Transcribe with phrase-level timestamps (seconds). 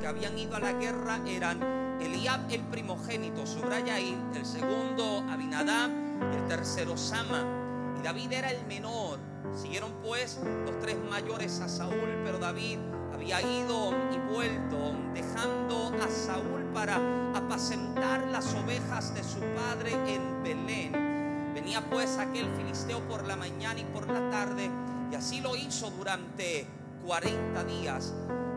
[0.00, 1.60] que habían ido a la guerra eran
[2.00, 5.90] Eliab el primogénito, subraya ahí, el segundo Abinadab,
[6.32, 7.44] el tercero Sama.
[7.98, 9.18] Y David era el menor.
[9.54, 12.78] Siguieron pues los tres mayores a Saúl, pero David
[13.14, 16.96] había ido y vuelto, dejando a Saúl para
[17.34, 21.52] apacentar las ovejas de su padre en Belén.
[21.54, 24.70] Venía pues aquel filisteo por la mañana y por la tarde,
[25.10, 26.66] y así lo hizo durante
[27.06, 28.12] 40 días.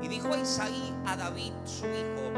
[0.06, 2.30] Y dijo a Isaí a David, su hijo,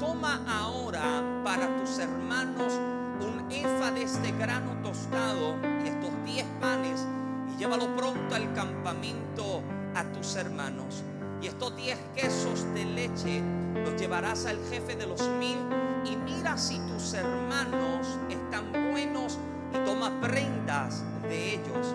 [0.00, 2.72] toma ahora para tus hermanos
[3.20, 7.06] un efa de este grano tostado y estos 10 panes,
[7.54, 9.62] y llévalo pronto al campamento
[9.94, 11.04] a tus hermanos
[11.40, 13.42] y estos diez quesos de leche
[13.84, 15.58] los llevarás al jefe de los mil
[16.04, 19.38] y mira si tus hermanos están buenos
[19.72, 21.94] y toma prendas de ellos.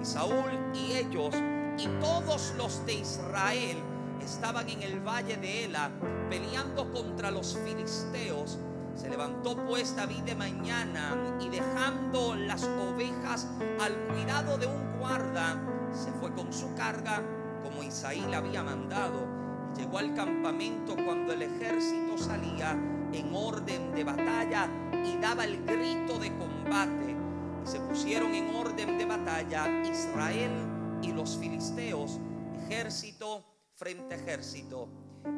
[0.00, 1.34] Y Saúl y ellos
[1.76, 3.76] y todos los de Israel
[4.24, 5.90] estaban en el valle de Ela
[6.28, 8.58] peleando contra los filisteos.
[8.94, 13.48] Se levantó pues David de mañana y dejando las ovejas
[13.80, 15.60] al cuidado de un guarda,
[15.92, 17.22] se fue con su carga
[17.62, 19.26] como Isaí le había mandado.
[19.76, 22.72] Llegó al campamento cuando el ejército salía
[23.12, 24.68] en orden de batalla
[25.04, 27.16] y daba el grito de combate.
[27.64, 30.52] Y se pusieron en orden de batalla Israel
[31.02, 32.20] y los filisteos,
[32.66, 33.53] ejército
[33.84, 34.88] frente ejército.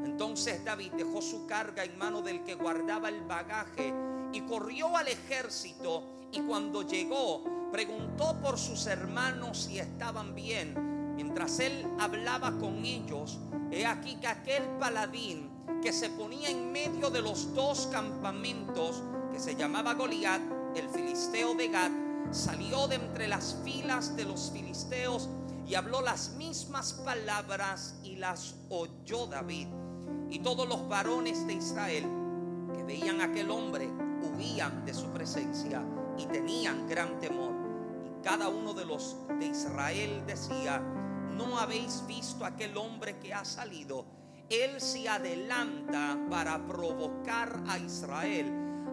[0.05, 3.93] Entonces David dejó su carga en mano del que guardaba el bagaje
[4.33, 11.59] y corrió al ejército y cuando llegó preguntó por sus hermanos si estaban bien Mientras
[11.61, 13.39] él hablaba con ellos,
[13.73, 15.51] he aquí que aquel paladín
[15.83, 19.03] que se ponía en medio de los dos campamentos,
[19.33, 20.43] que se llamaba Goliat,
[20.77, 21.91] el filisteo de Gad,
[22.33, 25.31] salió de entre las filas de los filisteos
[25.69, 29.69] y habló las mismas palabras y las oyó David.
[30.31, 32.05] Y todos los varones de Israel
[32.75, 33.89] que veían a aquel hombre
[34.23, 35.83] huían de su presencia
[36.19, 37.53] y tenían gran temor.
[38.05, 40.81] Y cada uno de los de Israel decía,
[41.33, 44.05] no habéis visto aquel hombre que ha salido.
[44.49, 48.53] Él se adelanta para provocar a Israel.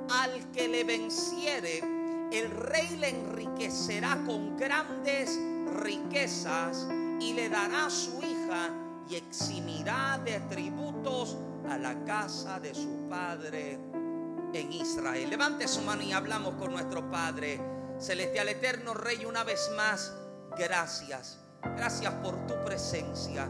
[0.09, 1.79] Al que le venciere,
[2.31, 5.39] el rey le enriquecerá con grandes
[5.81, 6.87] riquezas
[7.19, 8.69] y le dará su hija
[9.09, 11.37] y eximirá de tributos
[11.69, 13.79] a la casa de su padre
[14.53, 15.29] en Israel.
[15.29, 17.59] Levante su mano y hablamos con nuestro Padre
[17.99, 20.13] Celestial Eterno Rey una vez más.
[20.57, 21.43] Gracias
[21.75, 23.49] Gracias por tu presencia.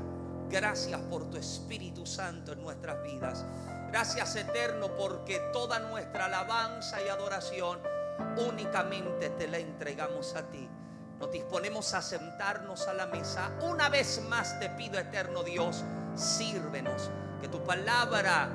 [0.49, 3.43] Gracias por tu Espíritu Santo en nuestras vidas.
[3.89, 7.79] Gracias eterno porque toda nuestra alabanza y adoración
[8.47, 10.69] únicamente te la entregamos a ti.
[11.23, 13.49] Nos disponemos a sentarnos a la mesa.
[13.61, 15.81] Una vez más te pido, eterno Dios,
[16.17, 17.09] sírvenos.
[17.39, 18.49] Que tu palabra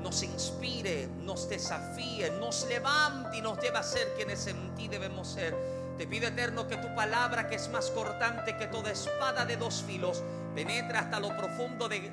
[0.00, 5.28] nos inspire, nos desafíe, nos levante y nos lleve a ser quienes en ti debemos
[5.28, 5.54] ser
[5.96, 9.84] te pido eterno que tu palabra, que es más cortante que toda espada de dos
[9.84, 10.24] filos,
[10.56, 12.10] penetre hasta lo profundo de,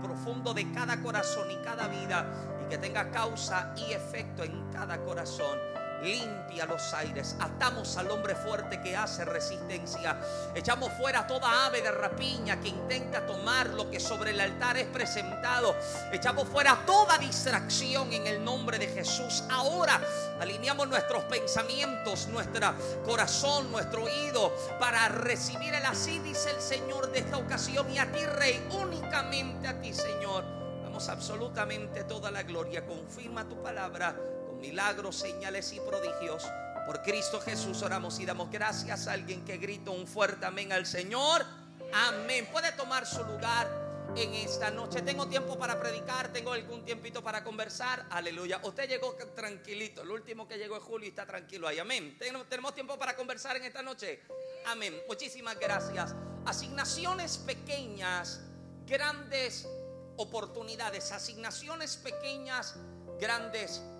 [0.00, 2.26] profundo de cada corazón y cada vida
[2.64, 5.58] y que tenga causa y efecto en cada corazón
[6.02, 7.36] limpia los aires.
[7.40, 10.18] Atamos al hombre fuerte que hace resistencia.
[10.54, 14.86] Echamos fuera toda ave de rapiña que intenta tomar lo que sobre el altar es
[14.86, 15.76] presentado.
[16.12, 19.44] Echamos fuera toda distracción en el nombre de Jesús.
[19.50, 20.00] Ahora
[20.40, 27.20] alineamos nuestros pensamientos, nuestro corazón, nuestro oído para recibir el así, dice el Señor de
[27.20, 27.90] esta ocasión.
[27.90, 30.44] Y a ti, Rey, únicamente a ti, Señor.
[30.82, 32.86] Damos absolutamente toda la gloria.
[32.86, 34.16] Confirma tu palabra
[34.58, 36.44] milagros, señales y prodigios.
[36.86, 40.86] Por Cristo Jesús oramos y damos gracias a alguien que grita un fuerte amén al
[40.86, 41.44] Señor.
[41.92, 42.48] Amén.
[42.50, 43.68] Puede tomar su lugar
[44.16, 45.02] en esta noche.
[45.02, 48.06] Tengo tiempo para predicar, tengo algún tiempito para conversar.
[48.10, 48.60] Aleluya.
[48.62, 50.02] Usted llegó tranquilito.
[50.02, 51.78] El último que llegó es Julio y está tranquilo ahí.
[51.78, 52.16] Amén.
[52.18, 54.22] Tenemos tiempo para conversar en esta noche.
[54.66, 54.98] Amén.
[55.08, 56.14] Muchísimas gracias.
[56.46, 58.40] Asignaciones pequeñas,
[58.86, 59.68] grandes
[60.16, 61.12] oportunidades.
[61.12, 62.76] Asignaciones pequeñas,
[63.20, 63.97] grandes oportunidades.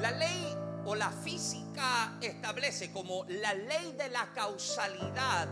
[0.00, 5.48] La ley o la física establece como la ley de la causalidad,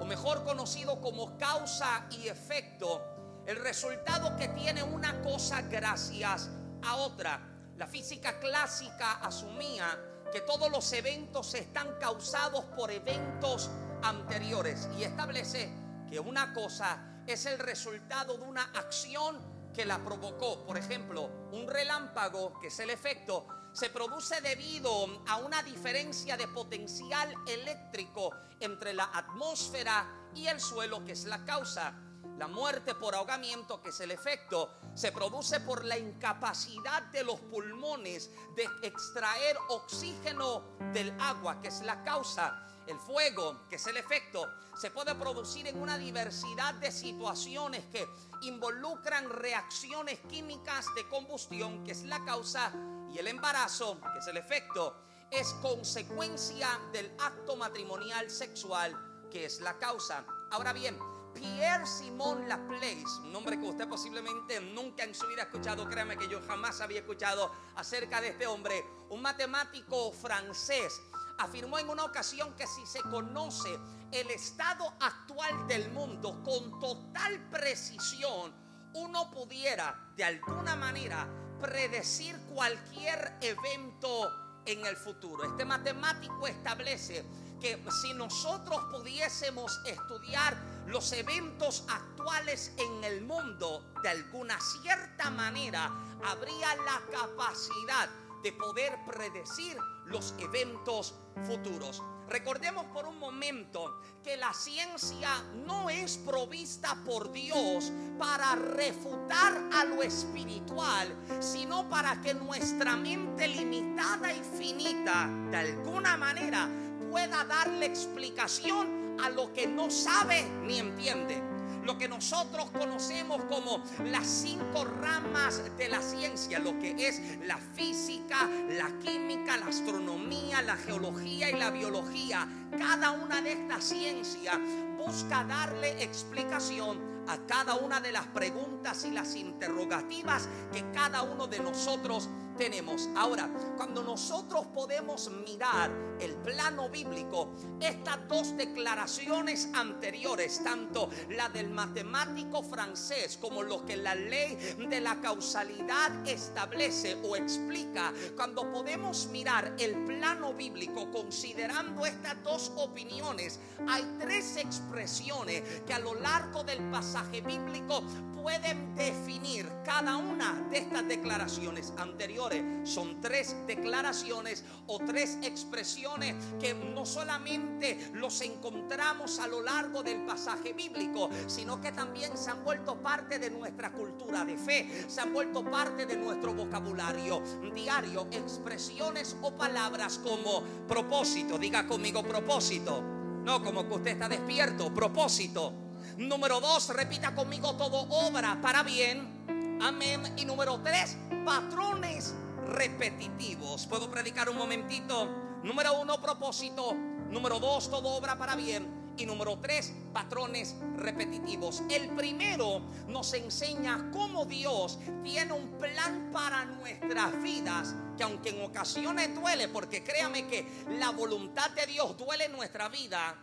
[0.00, 3.02] o mejor conocido como causa y efecto,
[3.46, 6.50] el resultado que tiene una cosa gracias
[6.82, 7.40] a otra.
[7.76, 9.86] La física clásica asumía
[10.32, 13.70] que todos los eventos están causados por eventos
[14.02, 15.70] anteriores y establece
[16.10, 20.64] que una cosa es el resultado de una acción que la provocó.
[20.64, 24.90] Por ejemplo, un relámpago, que es el efecto, se produce debido
[25.26, 31.44] a una diferencia de potencial eléctrico entre la atmósfera y el suelo, que es la
[31.44, 31.94] causa.
[32.38, 37.40] La muerte por ahogamiento, que es el efecto, se produce por la incapacidad de los
[37.40, 42.67] pulmones de extraer oxígeno del agua, que es la causa.
[42.88, 48.08] El fuego, que es el efecto, se puede producir en una diversidad de situaciones que
[48.40, 52.72] involucran reacciones químicas de combustión, que es la causa,
[53.12, 54.96] y el embarazo, que es el efecto,
[55.30, 58.96] es consecuencia del acto matrimonial sexual,
[59.30, 60.24] que es la causa.
[60.50, 60.98] Ahora bien,
[61.34, 66.16] Pierre Simon Laplace, un nombre que usted posiblemente nunca en su vida ha escuchado, créame
[66.16, 71.00] que yo jamás había escuchado acerca de este hombre, un matemático francés,
[71.38, 73.78] afirmó en una ocasión que si se conoce
[74.12, 78.52] el estado actual del mundo con total precisión,
[78.94, 81.28] uno pudiera de alguna manera
[81.60, 84.30] predecir cualquier evento
[84.66, 85.44] en el futuro.
[85.44, 87.24] Este matemático establece
[87.60, 90.56] que si nosotros pudiésemos estudiar
[90.86, 95.90] los eventos actuales en el mundo, de alguna cierta manera
[96.24, 98.08] habría la capacidad
[98.42, 99.76] de poder predecir
[100.10, 101.14] los eventos
[101.46, 102.02] futuros.
[102.28, 105.30] Recordemos por un momento que la ciencia
[105.66, 111.08] no es provista por Dios para refutar a lo espiritual,
[111.40, 116.68] sino para que nuestra mente limitada y finita, de alguna manera,
[117.10, 121.47] pueda darle explicación a lo que no sabe ni entiende.
[121.88, 127.56] Lo que nosotros conocemos como las cinco ramas de la ciencia, lo que es la
[127.56, 132.46] física, la química, la astronomía, la geología y la biología.
[132.76, 134.58] Cada una de estas ciencias
[134.98, 141.46] busca darle explicación a cada una de las preguntas y las interrogativas que cada uno
[141.46, 143.08] de nosotros tenemos.
[143.16, 145.90] Ahora, cuando nosotros podemos mirar
[146.20, 153.96] el plano bíblico, estas dos declaraciones anteriores, tanto la del matemático francés como lo que
[153.96, 162.04] la ley de la causalidad establece o explica, cuando podemos mirar el plano bíblico considerando
[162.04, 168.02] estas dos opiniones, hay tres expresiones que a lo largo del pasaje bíblico
[168.42, 172.47] pueden definir cada una de estas declaraciones anteriores.
[172.84, 180.24] Son tres declaraciones o tres expresiones que no solamente los encontramos a lo largo del
[180.24, 185.20] pasaje bíblico, sino que también se han vuelto parte de nuestra cultura de fe, se
[185.20, 187.42] han vuelto parte de nuestro vocabulario
[187.74, 193.02] diario, expresiones o palabras como propósito, diga conmigo propósito,
[193.44, 195.72] no como que usted está despierto, propósito.
[196.18, 199.38] Número dos, repita conmigo todo obra para bien.
[199.80, 200.34] Amén.
[200.36, 202.34] Y número tres, patrones
[202.66, 203.86] repetitivos.
[203.86, 205.26] ¿Puedo predicar un momentito?
[205.62, 206.94] Número uno, propósito.
[207.30, 209.14] Número dos, todo obra para bien.
[209.16, 211.82] Y número tres, patrones repetitivos.
[211.90, 218.64] El primero nos enseña cómo Dios tiene un plan para nuestras vidas, que aunque en
[218.64, 223.36] ocasiones duele, porque créame que la voluntad de Dios duele en nuestra vida,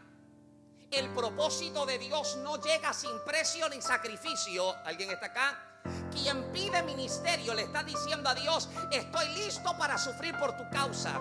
[0.91, 4.75] el propósito de Dios no llega sin precio ni sacrificio.
[4.85, 5.74] ¿Alguien está acá?
[6.15, 11.19] Quien pide ministerio le está diciendo a Dios, estoy listo para sufrir por tu causa.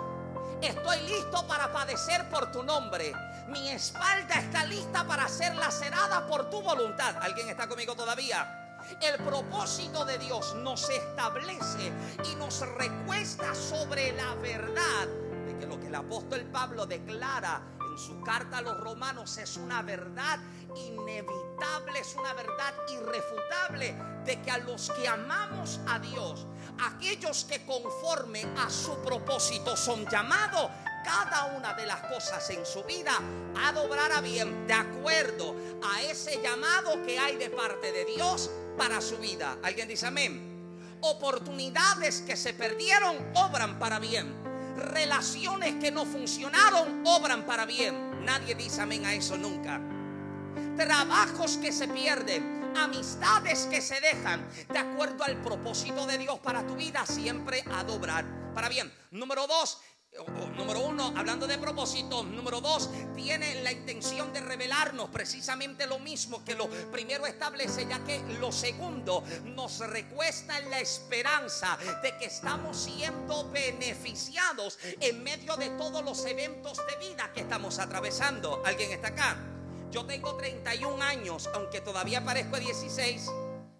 [0.62, 3.12] Estoy listo para padecer por tu nombre.
[3.49, 7.17] Mi espalda está lista para ser lacerada por tu voluntad.
[7.20, 8.79] ¿Alguien está conmigo todavía?
[9.00, 11.93] El propósito de Dios nos establece
[12.31, 15.08] y nos recuesta sobre la verdad
[15.46, 17.60] de que lo que el apóstol Pablo declara
[17.96, 20.39] su carta a los romanos es una verdad
[20.74, 26.46] inevitable, es una verdad irrefutable de que a los que amamos a Dios,
[26.82, 30.70] aquellos que conforme a su propósito son llamados,
[31.04, 33.12] cada una de las cosas en su vida
[33.62, 38.50] a doblar a bien de acuerdo a ese llamado que hay de parte de Dios
[38.78, 39.58] para su vida.
[39.62, 40.98] ¿Alguien dice amén?
[41.00, 44.44] Oportunidades que se perdieron obran para bien
[44.76, 48.24] relaciones que no funcionaron obran para bien.
[48.24, 49.81] Nadie dice amén a eso nunca.
[50.76, 56.66] Trabajos que se pierden, amistades que se dejan, de acuerdo al propósito de Dios para
[56.66, 58.93] tu vida, siempre a doblar para bien.
[59.10, 59.81] Número dos,
[60.56, 62.22] Número uno, hablando de propósito.
[62.22, 67.98] Número dos, tiene la intención de revelarnos precisamente lo mismo que lo primero establece, ya
[68.04, 75.56] que lo segundo nos recuesta en la esperanza de que estamos siendo beneficiados en medio
[75.56, 78.62] de todos los eventos de vida que estamos atravesando.
[78.64, 79.36] ¿Alguien está acá?
[79.94, 83.31] Yo tengo 31 años, aunque todavía parezco 16.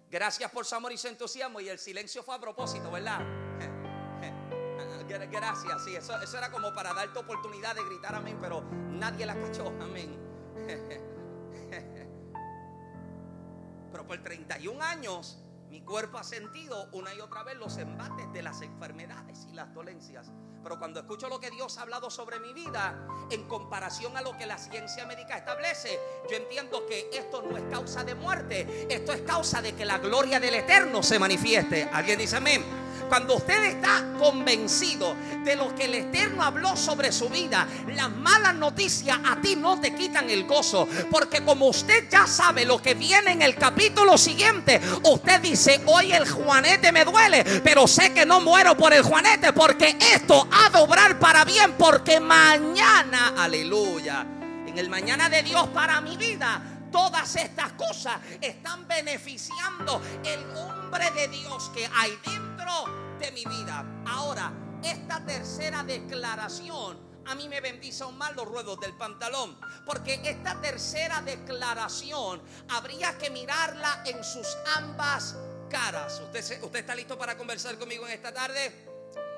[0.09, 1.59] Gracias por su amor y su entusiasmo.
[1.59, 3.19] Y el silencio fue a propósito, ¿verdad?
[5.29, 9.35] Gracias, sí, eso, eso era como para darte oportunidad de gritar amén, pero nadie la
[9.35, 10.17] cachó, amén.
[13.91, 18.41] Pero por 31 años mi cuerpo ha sentido una y otra vez los embates de
[18.41, 20.31] las enfermedades y las dolencias.
[20.65, 22.97] Pero cuando escucho lo que Dios ha hablado sobre mi vida,
[23.29, 27.65] en comparación a lo que la ciencia médica establece, yo entiendo que esto no es
[27.69, 31.87] causa de muerte, esto es causa de que la gloria del Eterno se manifieste.
[31.93, 32.65] ¿Alguien dice amén?
[33.09, 38.55] Cuando usted está convencido de lo que el Eterno habló sobre su vida, las malas
[38.55, 40.87] noticias a ti no te quitan el gozo.
[41.11, 46.13] Porque como usted ya sabe lo que viene en el capítulo siguiente, usted dice, hoy
[46.13, 50.69] el juanete me duele, pero sé que no muero por el juanete porque esto ha
[50.69, 56.61] de obrar para bien, porque mañana, aleluya, en el mañana de Dios para mi vida,
[56.91, 63.85] todas estas cosas están beneficiando el hombre de Dios que hay dentro de mi vida.
[64.07, 69.57] Ahora, esta tercera declaración a mí me bendice aún más los ruedos del pantalón.
[69.85, 75.35] Porque esta tercera declaración habría que mirarla en sus ambas
[75.69, 76.21] caras.
[76.23, 78.71] ¿Usted, ¿Usted está listo para conversar conmigo en esta tarde?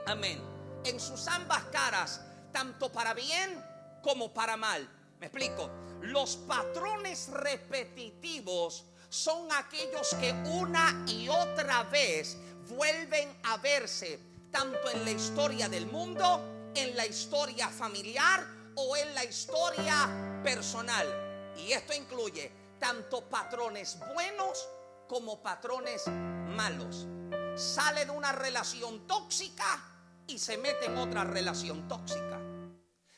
[0.05, 0.56] Amén.
[0.84, 3.63] En sus ambas caras, tanto para bien
[4.01, 4.88] como para mal.
[5.19, 5.69] Me explico.
[6.01, 12.38] Los patrones repetitivos son aquellos que una y otra vez
[12.69, 14.19] vuelven a verse
[14.51, 21.53] tanto en la historia del mundo, en la historia familiar o en la historia personal.
[21.57, 24.67] Y esto incluye tanto patrones buenos
[25.07, 27.07] como patrones malos.
[27.55, 29.97] Sale de una relación tóxica
[30.27, 32.39] y se mete en otra relación tóxica.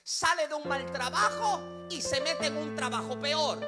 [0.03, 3.59] Sale de un mal trabajo y se mete en un trabajo peor.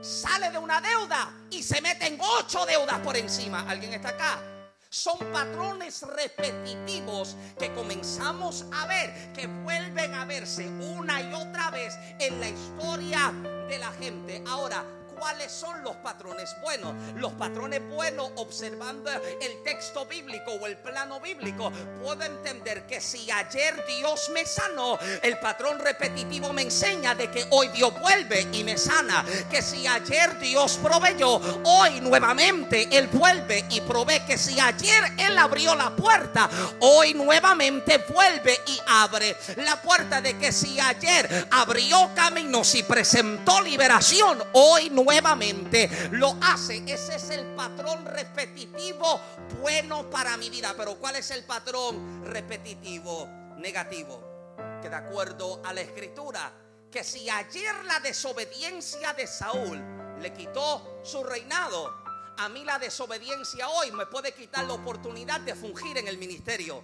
[0.00, 3.64] Sale de una deuda y se mete en ocho deudas por encima.
[3.68, 4.42] ¿Alguien está acá?
[4.90, 11.94] Son patrones repetitivos que comenzamos a ver, que vuelven a verse una y otra vez
[12.20, 13.32] en la historia
[13.68, 14.44] de la gente.
[14.46, 14.84] Ahora,
[15.24, 16.92] cuáles son los patrones buenos.
[17.16, 23.30] Los patrones buenos, observando el texto bíblico o el plano bíblico, puedo entender que si
[23.30, 28.64] ayer Dios me sanó, el patrón repetitivo me enseña de que hoy Dios vuelve y
[28.64, 29.24] me sana.
[29.50, 34.20] Que si ayer Dios proveyó, hoy nuevamente Él vuelve y provee.
[34.26, 36.50] Que si ayer Él abrió la puerta,
[36.80, 40.20] hoy nuevamente vuelve y abre la puerta.
[40.20, 46.82] De que si ayer abrió caminos y presentó liberación, hoy nuevamente nuevamente lo hace.
[46.86, 49.20] Ese es el patrón repetitivo
[49.60, 50.74] bueno para mi vida.
[50.76, 53.28] Pero ¿cuál es el patrón repetitivo
[53.58, 54.56] negativo?
[54.82, 56.52] Que de acuerdo a la escritura,
[56.90, 59.80] que si ayer la desobediencia de Saúl
[60.20, 62.02] le quitó su reinado,
[62.36, 66.82] a mí la desobediencia hoy me puede quitar la oportunidad de fungir en el ministerio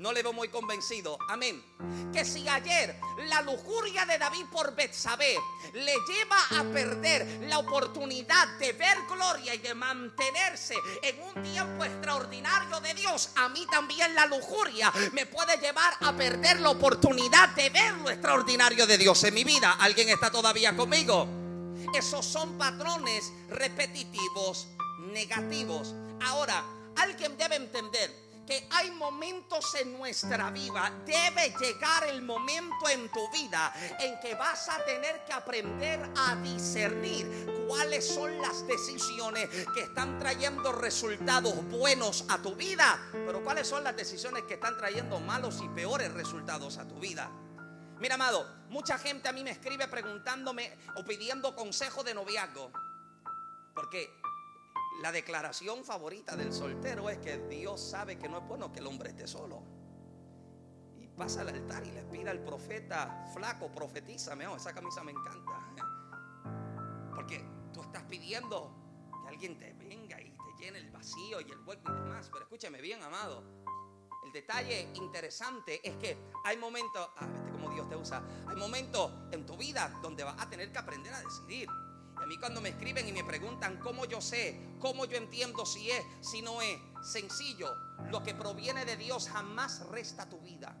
[0.00, 1.18] no le veo muy convencido.
[1.28, 1.62] Amén.
[2.12, 5.36] Que si ayer la lujuria de David por Betsabé
[5.74, 11.84] le lleva a perder la oportunidad de ver gloria y de mantenerse en un tiempo
[11.84, 17.50] extraordinario de Dios, a mí también la lujuria me puede llevar a perder la oportunidad
[17.50, 19.76] de ver lo extraordinario de Dios en mi vida.
[19.78, 21.28] ¿Alguien está todavía conmigo?
[21.94, 24.68] Esos son patrones repetitivos
[25.12, 25.94] negativos.
[26.22, 26.64] Ahora,
[26.96, 28.29] alguien debe entender
[28.70, 34.68] hay momentos en nuestra vida, debe llegar el momento en tu vida en que vas
[34.68, 42.24] a tener que aprender a discernir cuáles son las decisiones que están trayendo resultados buenos
[42.28, 46.78] a tu vida, pero cuáles son las decisiones que están trayendo malos y peores resultados
[46.78, 47.30] a tu vida.
[48.00, 52.72] Mira, amado, mucha gente a mí me escribe preguntándome o pidiendo consejo de noviazgo.
[53.74, 54.19] Porque
[55.00, 58.86] la declaración favorita del soltero es que Dios sabe que no es bueno que el
[58.86, 59.62] hombre esté solo.
[60.98, 65.12] Y pasa al altar y le pide al profeta, flaco, profetízame, oh, esa camisa me
[65.12, 65.72] encanta.
[67.14, 67.42] Porque
[67.72, 68.74] tú estás pidiendo
[69.22, 72.28] que alguien te venga y te llene el vacío y el hueco y demás.
[72.30, 73.42] Pero escúchame bien, amado.
[74.22, 79.10] El detalle interesante es que hay momentos, ah, vete como Dios te usa, hay momentos
[79.32, 81.68] en tu vida donde vas a tener que aprender a decidir.
[82.20, 85.90] A mí cuando me escriben y me preguntan cómo yo sé, cómo yo entiendo si
[85.90, 87.74] es, si no es, sencillo,
[88.10, 90.76] lo que proviene de Dios jamás resta tu vida.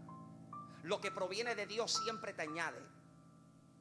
[0.82, 2.80] Lo que proviene de Dios siempre te añade.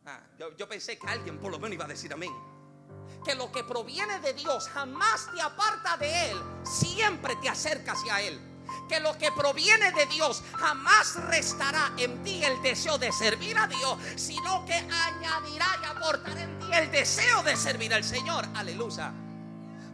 [0.06, 2.34] Ah, yo, yo pensé que alguien por lo menos iba a decir amén.
[3.24, 8.22] Que lo que proviene de Dios jamás te aparta de Él, siempre te acerca hacia
[8.22, 8.49] Él
[8.88, 13.68] que lo que proviene de Dios jamás restará en ti el deseo de servir a
[13.68, 18.46] Dios, sino que añadirá y aportará en ti el deseo de servir al Señor.
[18.56, 19.12] Aleluya.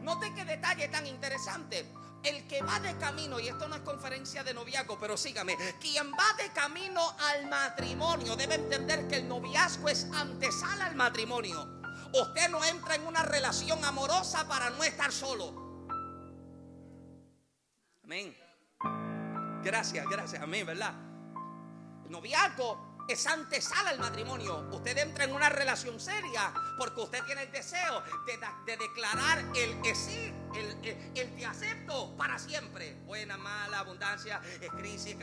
[0.01, 1.85] Note qué detalle tan interesante.
[2.23, 6.11] El que va de camino, y esto no es conferencia de noviazgo, pero sígame, quien
[6.11, 11.75] va de camino al matrimonio debe entender que el noviazgo es antesala al matrimonio.
[12.13, 15.53] Usted no entra en una relación amorosa para no estar solo.
[18.03, 18.35] Amén.
[19.65, 20.43] Gracias, gracias.
[20.43, 20.93] Amén, ¿verdad?
[22.05, 24.69] El noviazgo es antesala al matrimonio.
[24.71, 29.95] Usted entra en una relación seria porque usted tiene el deseo de, declarar el que
[29.95, 32.93] sí, el, el, te acepto para siempre.
[33.05, 34.39] Buena, mala, abundancia,
[34.77, 35.17] crisis.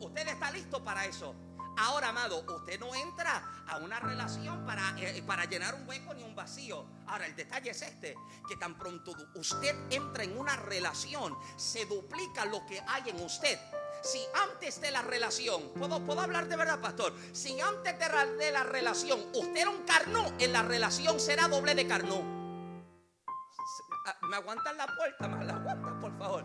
[0.00, 1.34] Usted está listo para eso.
[1.76, 6.22] Ahora, amado, usted no entra a una relación para, eh, para llenar un hueco ni
[6.22, 6.86] un vacío.
[7.06, 8.14] Ahora, el detalle es este,
[8.48, 13.58] que tan pronto usted entra en una relación, se duplica lo que hay en usted.
[14.02, 17.12] Si antes de la relación, ¿puedo, puedo hablar de verdad, pastor?
[17.32, 21.88] Si antes de, la relación usted era un carnú, en la relación será doble de
[21.88, 22.22] carnú.
[24.06, 25.26] Ah, ¿Me aguantan la puerta?
[25.28, 26.44] ¿Me la aguantan, por favor?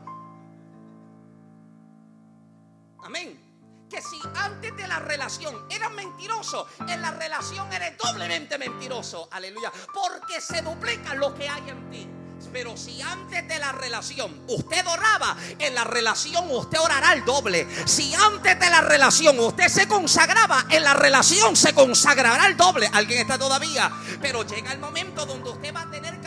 [3.03, 3.48] Amén
[3.89, 9.27] que si antes de la relación eras mentiroso, en la relación eres doblemente mentiroso.
[9.31, 9.71] Aleluya.
[9.93, 12.07] Porque se duplica lo que hay en ti.
[12.53, 17.67] Pero si antes de la relación usted oraba, en la relación usted orará el doble.
[17.85, 22.89] Si antes de la relación usted se consagraba, en la relación se consagrará el doble.
[22.93, 23.91] Alguien está todavía.
[24.21, 26.18] Pero llega el momento donde usted va a tener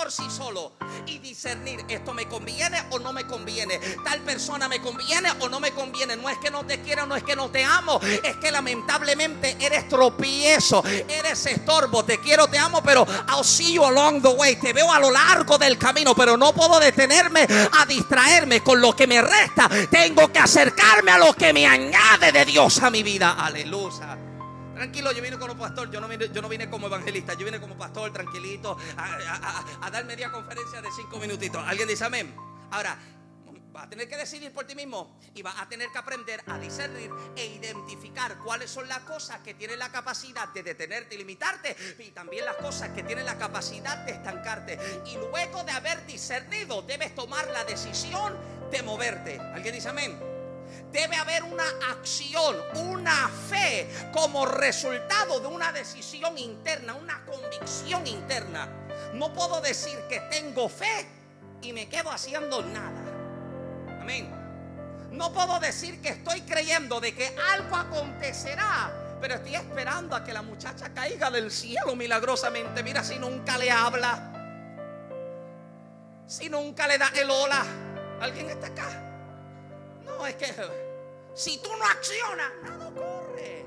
[0.00, 0.72] por sí solo
[1.04, 5.60] y discernir, esto me conviene o no me conviene, tal persona me conviene o no
[5.60, 8.34] me conviene, no es que no te quiera, no es que no te amo, es
[8.38, 14.22] que lamentablemente eres tropiezo, eres estorbo, te quiero, te amo, pero I'll see you along
[14.22, 17.46] the way, te veo a lo largo del camino, pero no puedo detenerme
[17.78, 22.32] a distraerme con lo que me resta, tengo que acercarme a lo que me añade
[22.32, 24.29] de Dios a mi vida, aleluya.
[24.80, 27.60] Tranquilo, yo vine como pastor, yo no vine, yo no vine como evangelista, yo vine
[27.60, 31.62] como pastor, tranquilito, a, dar media conferencia de cinco minutitos.
[31.66, 32.34] ¿Alguien dice amén?
[32.70, 32.96] Ahora,
[33.72, 36.58] vas a tener que decidir por ti mismo y vas a tener que aprender a
[36.58, 41.76] discernir e identificar cuáles son las cosas que tienen la capacidad de detenerte y limitarte
[41.98, 44.78] y también las cosas que tienen la capacidad de estancarte.
[45.04, 48.34] Y luego de haber discernido, debes tomar la decisión
[48.70, 49.38] de moverte.
[49.38, 50.29] ¿Alguien dice amén?
[50.92, 58.68] Debe haber una acción, una fe como resultado de una decisión interna, una convicción interna.
[59.14, 61.06] No puedo decir que tengo fe
[61.62, 63.00] y me quedo haciendo nada.
[64.00, 64.28] Amén.
[65.12, 70.32] No puedo decir que estoy creyendo de que algo acontecerá, pero estoy esperando a que
[70.32, 72.82] la muchacha caiga del cielo milagrosamente.
[72.82, 74.32] Mira, si nunca le habla,
[76.26, 77.64] si nunca le da el hola,
[78.20, 79.09] ¿alguien está acá?
[80.26, 80.54] Es que
[81.34, 83.64] si tú no accionas, nada ocurre,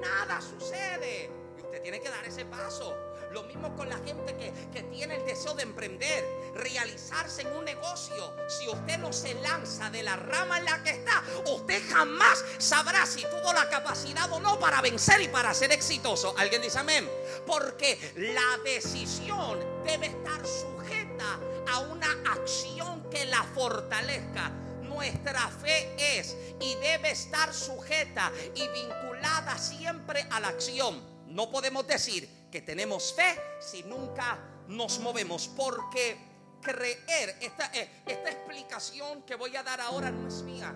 [0.00, 1.30] nada sucede.
[1.58, 2.96] Y usted tiene que dar ese paso.
[3.32, 7.64] Lo mismo con la gente que, que, tiene el deseo de emprender, realizarse en un
[7.64, 8.34] negocio.
[8.48, 13.04] Si usted no se lanza de la rama en la que está, usted jamás sabrá
[13.04, 16.34] si tuvo la capacidad o no para vencer y para ser exitoso.
[16.38, 17.08] ¿Alguien dice amén?
[17.46, 21.38] Porque la decisión debe estar sujeta
[21.70, 24.50] a una acción que la fortalezca
[24.98, 31.00] nuestra fe es y debe estar sujeta y vinculada siempre a la acción.
[31.28, 36.18] No podemos decir que tenemos fe si nunca nos movemos, porque
[36.60, 40.74] creer, esta, eh, esta explicación que voy a dar ahora no es mía.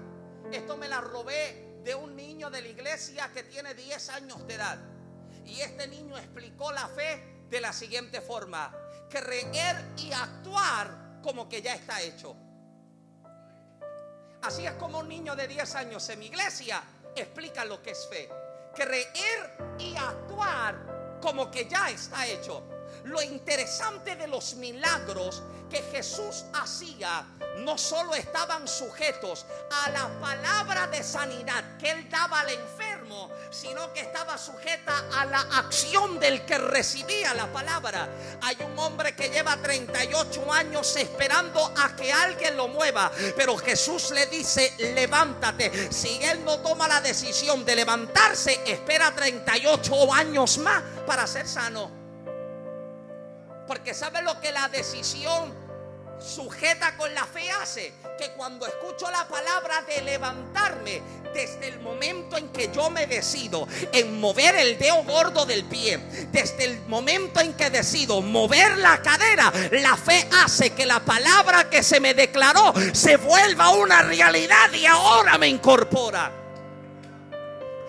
[0.52, 4.54] Esto me la robé de un niño de la iglesia que tiene 10 años de
[4.54, 4.78] edad.
[5.44, 8.72] Y este niño explicó la fe de la siguiente forma.
[9.10, 12.36] Creer y actuar como que ya está hecho.
[14.42, 16.82] Así es como un niño de 10 años en mi iglesia
[17.14, 18.28] explica lo que es fe.
[18.74, 22.62] Creer y actuar como que ya está hecho.
[23.04, 27.24] Lo interesante de los milagros que Jesús hacía
[27.58, 29.46] no solo estaban sujetos
[29.84, 32.91] a la palabra de sanidad que él daba al enfermo,
[33.50, 38.08] sino que estaba sujeta a la acción del que recibía la palabra.
[38.42, 44.10] Hay un hombre que lleva 38 años esperando a que alguien lo mueva, pero Jesús
[44.10, 45.92] le dice, levántate.
[45.92, 51.90] Si él no toma la decisión de levantarse, espera 38 años más para ser sano.
[53.66, 55.61] Porque sabe lo que la decisión
[56.22, 61.02] sujeta con la fe hace que cuando escucho la palabra de levantarme,
[61.34, 65.98] desde el momento en que yo me decido en mover el dedo gordo del pie,
[66.30, 71.70] desde el momento en que decido mover la cadera, la fe hace que la palabra
[71.70, 76.30] que se me declaró se vuelva una realidad y ahora me incorpora.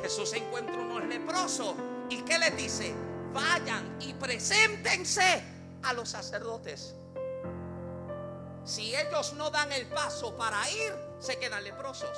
[0.01, 1.75] Jesús encuentra unos leprosos
[2.09, 2.93] y ¿qué les dice?
[3.33, 5.43] Vayan y preséntense
[5.83, 6.95] a los sacerdotes.
[8.65, 12.17] Si ellos no dan el paso para ir, se quedan leprosos.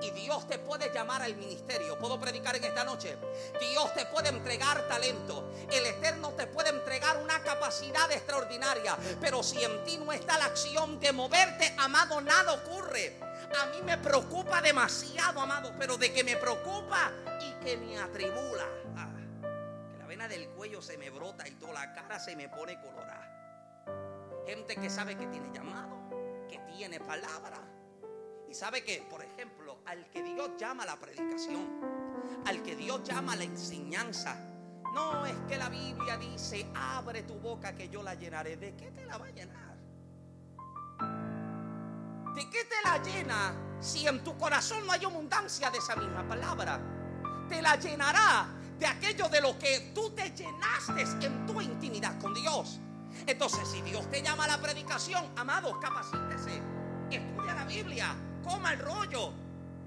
[0.00, 1.98] Y Dios te puede llamar al ministerio.
[1.98, 3.16] ¿Puedo predicar en esta noche?
[3.60, 5.52] Dios te puede entregar talento.
[5.70, 8.96] El Eterno te puede entregar una capacidad extraordinaria.
[9.20, 13.18] Pero si en ti no está la acción de moverte, amado, nada ocurre.
[13.60, 15.72] A mí me preocupa demasiado, amado.
[15.78, 18.66] Pero de que me preocupa y que me atribula.
[18.96, 19.10] Ah,
[19.92, 22.80] que la vena del cuello se me brota y toda la cara se me pone
[22.80, 23.21] colorada.
[24.46, 26.08] Gente que sabe que tiene llamado,
[26.48, 27.58] que tiene palabra.
[28.48, 31.80] Y sabe que, por ejemplo, al que Dios llama a la predicación,
[32.44, 34.36] al que Dios llama a la enseñanza,
[34.92, 38.56] no es que la Biblia dice, abre tu boca que yo la llenaré.
[38.56, 39.72] ¿De qué te la va a llenar?
[42.34, 46.26] ¿De qué te la llena si en tu corazón no hay abundancia de esa misma
[46.26, 46.80] palabra?
[47.48, 52.34] Te la llenará de aquello de lo que tú te llenaste en tu intimidad con
[52.34, 52.80] Dios.
[53.26, 56.62] Entonces, si Dios te llama a la predicación, amados, capacítese,
[57.10, 59.32] estudia la Biblia, coma el rollo,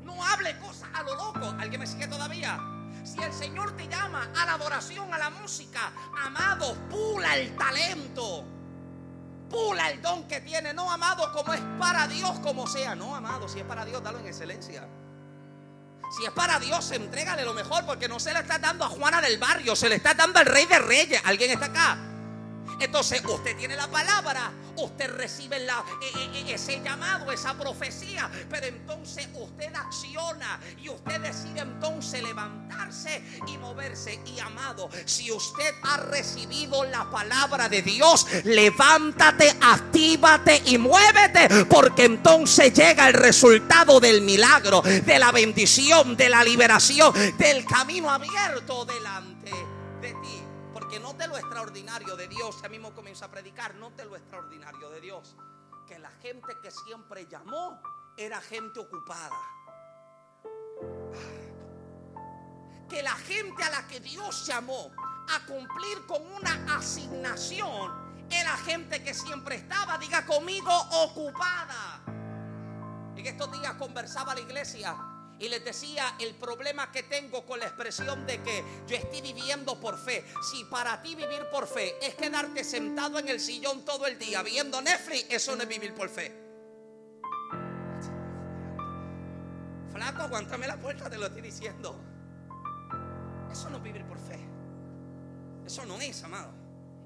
[0.04, 1.54] no hable cosas a lo loco.
[1.60, 2.60] ¿Alguien me sigue todavía?
[3.04, 5.92] Si el Señor te llama a la adoración, a la música,
[6.24, 8.46] amado, pula el talento.
[9.50, 10.74] Pula el don que tiene.
[10.74, 12.96] No, amado, como es para Dios, como sea.
[12.96, 14.88] No, amado, si es para Dios, dalo en excelencia.
[16.18, 19.22] Si es para Dios, entrégale lo mejor, porque no se le está dando a Juana
[19.22, 21.22] del barrio, se le está dando al Rey de Reyes.
[21.26, 21.98] ¿Alguien está acá?
[22.80, 28.30] Entonces usted tiene la palabra, usted recibe la, e, e, e, ese llamado, esa profecía,
[28.50, 34.20] pero entonces usted acciona y usted decide entonces levantarse y moverse.
[34.26, 42.06] Y amado, si usted ha recibido la palabra de Dios, levántate, actívate y muévete, porque
[42.06, 48.86] entonces llega el resultado del milagro, de la bendición, de la liberación, del camino abierto
[48.86, 49.35] delante
[51.38, 52.62] extraordinario de Dios.
[52.62, 55.36] Ya mismo comienza a predicar, note lo extraordinario de Dios.
[55.88, 57.82] Que la gente que siempre llamó
[58.18, 59.36] era gente ocupada.
[62.90, 64.92] Que la gente a la que Dios llamó
[65.30, 72.02] a cumplir con una asignación era gente que siempre estaba, diga conmigo, ocupada.
[73.16, 77.66] En estos días conversaba la iglesia y les decía el problema que tengo con la
[77.66, 80.26] expresión de que yo estoy viviendo por fe.
[80.52, 84.42] Si para ti vivir por fe es quedarte sentado en el sillón todo el día
[84.44, 86.44] viendo Netflix, eso no es vivir por fe.
[89.92, 92.00] Flaco, aguántame la puerta, te lo estoy diciendo.
[93.52, 94.40] Eso no es vivir por fe.
[95.66, 96.52] Eso no es, amado.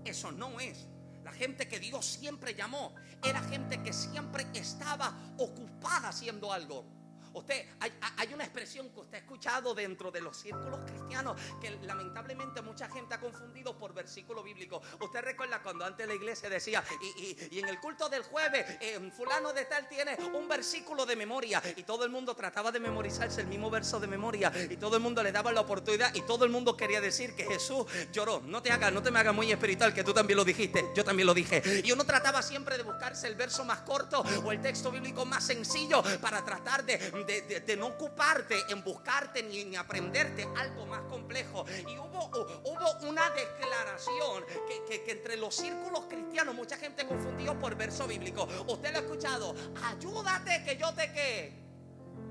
[0.04, 0.88] Eso no es.
[1.24, 6.99] La gente que Dios siempre llamó era gente que siempre estaba ocupada haciendo algo.
[7.34, 12.62] Usted, hay, una expresión que usted ha escuchado dentro de los círculos cristianos que lamentablemente
[12.62, 14.82] mucha gente ha confundido por versículo bíblico.
[15.00, 16.84] Usted recuerda cuando antes la iglesia decía,
[17.18, 21.62] y, en el culto del jueves, eh, fulano de tal tiene un versículo de memoria
[21.76, 25.02] y todo el mundo trataba de memorizarse el mismo verso de memoria y todo el
[25.02, 28.42] mundo le daba la oportunidad y todo el mundo quería decir que Jesús lloró.
[28.42, 31.04] No te hagas, no te me hagas muy espiritual que tú también lo dijiste, yo
[31.04, 31.62] también lo dije.
[31.84, 35.44] Y uno trataba siempre de buscarse el verso más corto o el texto bíblico más
[35.44, 41.66] sencillo para tratar de de, no ocuparte en buscarte ni, en aprenderte algo más complejo.
[41.88, 42.30] Y hubo,
[42.64, 44.46] hubo una declaración
[44.88, 48.48] que, entre los círculos cristianos mucha gente confundió por verso bíblico.
[48.68, 49.56] Usted lo ha escuchado.
[49.84, 51.54] Ayúdate que yo te que.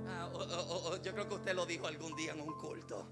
[0.07, 0.31] Ah,
[1.03, 3.09] yo creo que usted lo dijo algún día en un culto.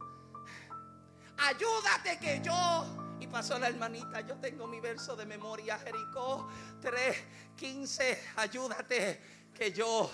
[1.38, 2.84] Ayúdate que yo.
[3.18, 6.48] Y pasó la hermanita, yo tengo mi verso de memoria, Jericó
[6.82, 7.16] 3,
[7.56, 9.20] 15, ayúdate
[9.54, 10.10] que yo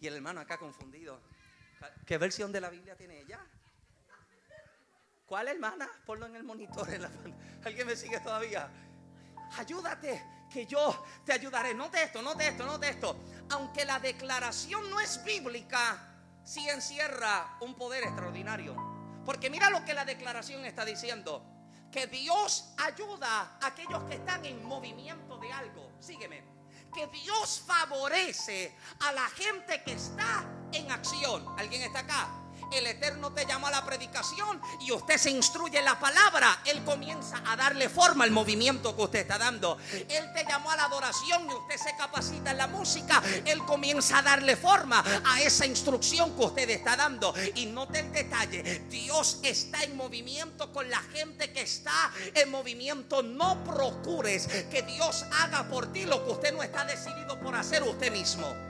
[0.00, 1.20] y el hermano acá confundido.
[2.06, 3.38] ¿Qué versión de la Biblia tiene ella?
[5.26, 5.88] ¿Cuál hermana?
[6.04, 6.88] Ponlo en el monitor.
[7.64, 8.68] ¿Alguien me sigue todavía?
[9.56, 11.74] Ayúdate, que yo te ayudaré.
[11.74, 13.16] No de esto, no de esto, no de esto.
[13.50, 18.74] Aunque la declaración no es bíblica, sí encierra un poder extraordinario.
[19.24, 21.44] Porque mira lo que la declaración está diciendo.
[21.92, 25.92] Que Dios ayuda a aquellos que están en movimiento de algo.
[26.00, 26.49] Sígueme
[26.92, 31.46] que Dios favorece a la gente que está en acción.
[31.58, 32.28] ¿Alguien está acá?
[32.72, 36.84] El Eterno te llama a la predicación y usted se instruye en la palabra, Él
[36.84, 39.78] comienza a darle forma al movimiento que usted está dando.
[39.92, 44.18] Él te llamó a la adoración y usted se capacita en la música, Él comienza
[44.18, 47.34] a darle forma a esa instrucción que usted está dando.
[47.54, 53.22] Y note el detalle, Dios está en movimiento con la gente que está en movimiento.
[53.22, 57.82] No procures que Dios haga por ti lo que usted no está decidido por hacer
[57.82, 58.69] usted mismo.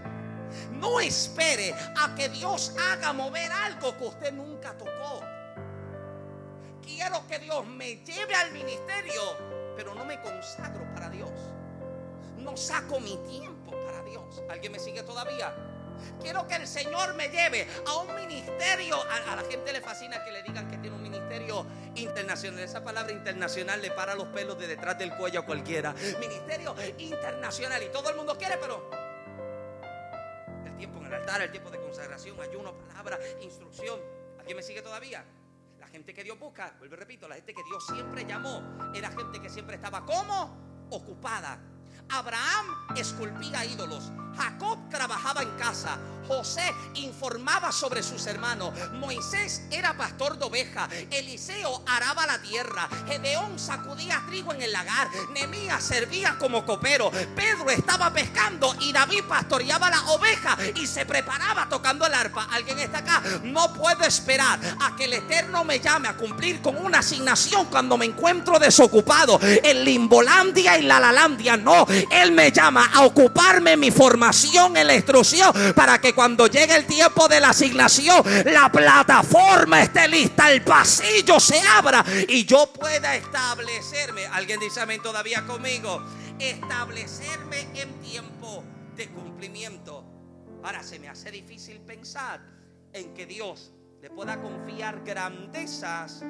[0.72, 5.22] No espere a que Dios haga mover algo que usted nunca tocó.
[6.82, 9.22] Quiero que Dios me lleve al ministerio,
[9.76, 11.30] pero no me consagro para Dios.
[12.38, 14.42] No saco mi tiempo para Dios.
[14.48, 15.54] ¿Alguien me sigue todavía?
[16.20, 18.96] Quiero que el Señor me lleve a un ministerio.
[19.02, 22.60] A, la gente le fascina que le digan que tiene un ministerio internacional.
[22.60, 25.94] Esa palabra internacional le para los pelos de detrás del cuello a cualquiera.
[26.18, 27.82] Ministerio internacional.
[27.82, 28.90] Y todo el mundo quiere, pero
[31.10, 33.98] el altar, el tiempo de consagración, ayuno, palabra, instrucción.
[34.38, 35.24] ¿Alguien me sigue todavía?
[35.78, 38.62] La gente que Dios busca, vuelvo y repito, la gente que Dios siempre llamó,
[38.94, 41.58] era gente que siempre estaba como ocupada
[42.10, 44.10] Abraham esculpía ídolos.
[44.36, 45.98] Jacob trabajaba en casa.
[46.26, 48.72] José informaba sobre sus hermanos.
[48.92, 50.88] Moisés era pastor de oveja.
[51.10, 52.88] Eliseo araba la tierra.
[53.06, 55.08] Gedeón sacudía trigo en el lagar.
[55.32, 57.10] Nemías servía como copero.
[57.34, 62.48] Pedro estaba pescando y David pastoreaba la oveja y se preparaba tocando el arpa.
[62.50, 63.22] ¿Alguien está acá?
[63.42, 67.96] No puedo esperar a que el Eterno me llame a cumplir con una asignación cuando
[67.96, 71.56] me encuentro desocupado en Limbolandia y la Lalandia.
[71.56, 76.76] No, Él me llama a ocuparme mi formación en la instrucción para que cuando llegue
[76.76, 82.72] el tiempo de la asignación, la plataforma esté lista, el pasillo se abra y yo
[82.72, 84.26] pueda establecerme.
[84.26, 86.04] Alguien dice amén todavía conmigo.
[86.38, 88.64] Establecerme en tiempo
[88.96, 90.04] de cumplimiento.
[90.62, 92.40] Ahora se me hace difícil pensar
[92.92, 96.22] en que Dios le pueda confiar grandezas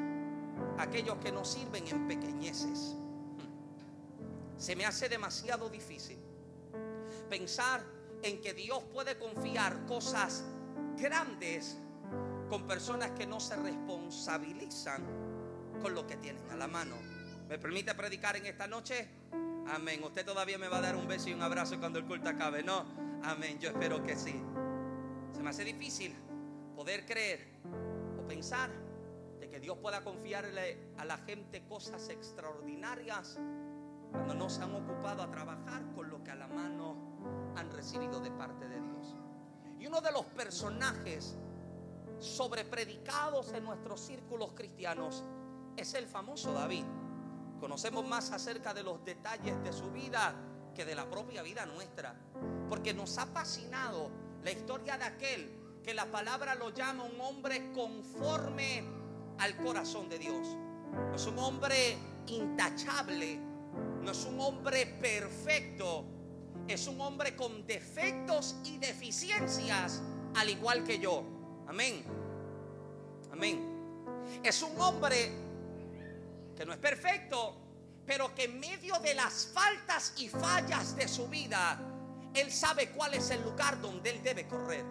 [0.79, 2.97] a aquellos que no sirven en pequeñeces.
[4.57, 6.19] Se me hace demasiado difícil
[7.29, 7.83] pensar
[8.23, 10.45] en que Dios puede confiar cosas
[10.97, 11.79] grandes
[12.49, 15.05] con personas que no se responsabilizan
[15.81, 16.97] con lo que tienen a la mano.
[17.49, 19.09] ¿Me permite predicar en esta noche?
[19.69, 20.03] Amén.
[20.03, 22.63] Usted todavía me va a dar un beso y un abrazo cuando el culto acabe,
[22.63, 22.85] ¿no?
[23.23, 23.59] Amén.
[23.59, 24.43] Yo espero que sí.
[25.33, 26.15] Se me hace difícil
[26.75, 27.47] poder creer
[28.19, 28.71] o pensar
[29.39, 33.39] de que Dios pueda confiarle a la gente cosas extraordinarias
[34.11, 37.10] cuando no se han ocupado a trabajar con lo que a la mano
[37.61, 39.15] han recibido de parte de Dios.
[39.79, 41.37] Y uno de los personajes
[42.19, 45.25] sobrepredicados en nuestros círculos cristianos
[45.77, 46.85] es el famoso David.
[47.61, 50.35] Conocemos más acerca de los detalles de su vida
[50.75, 52.15] que de la propia vida nuestra.
[52.69, 54.11] Porque nos ha fascinado
[54.43, 58.85] la historia de aquel que la palabra lo llama un hombre conforme
[59.39, 60.47] al corazón de Dios.
[60.93, 61.97] No es un hombre
[62.27, 63.39] intachable,
[64.03, 66.20] no es un hombre perfecto,
[66.75, 70.01] es un hombre con defectos y deficiencias,
[70.37, 71.25] al igual que yo.
[71.67, 72.05] Amén.
[73.33, 74.41] Amén.
[74.43, 75.33] Es un hombre
[76.57, 77.57] que no es perfecto,
[78.07, 81.79] pero que en medio de las faltas y fallas de su vida,
[82.35, 84.85] él sabe cuál es el lugar donde él debe correr.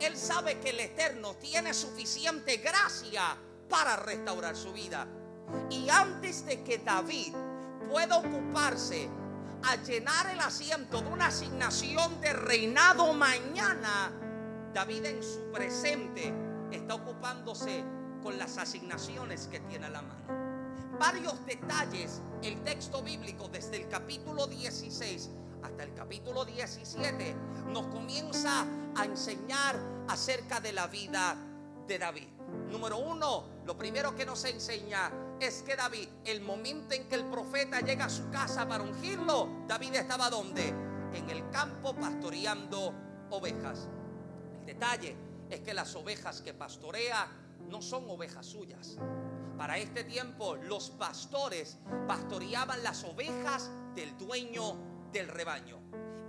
[0.00, 3.36] Él sabe que el Eterno tiene suficiente gracia
[3.68, 5.06] para restaurar su vida.
[5.70, 7.34] Y antes de que David
[7.90, 9.08] pueda ocuparse
[9.66, 14.12] a llenar el asiento de una asignación de reinado mañana,
[14.74, 16.32] David en su presente
[16.70, 17.82] está ocupándose
[18.22, 20.98] con las asignaciones que tiene a la mano.
[20.98, 25.30] Varios detalles, el texto bíblico desde el capítulo 16
[25.62, 27.34] hasta el capítulo 17
[27.68, 31.36] nos comienza a enseñar acerca de la vida
[31.88, 32.28] de David.
[32.70, 37.24] Número uno, lo primero que nos enseña es que David, el momento en que el
[37.26, 40.68] profeta llega a su casa para ungirlo, David estaba donde?
[41.12, 42.94] En el campo pastoreando
[43.30, 43.88] ovejas.
[44.60, 45.16] El detalle
[45.50, 47.28] es que las ovejas que pastorea
[47.68, 48.96] no son ovejas suyas.
[49.56, 54.76] Para este tiempo los pastores pastoreaban las ovejas del dueño
[55.12, 55.78] del rebaño.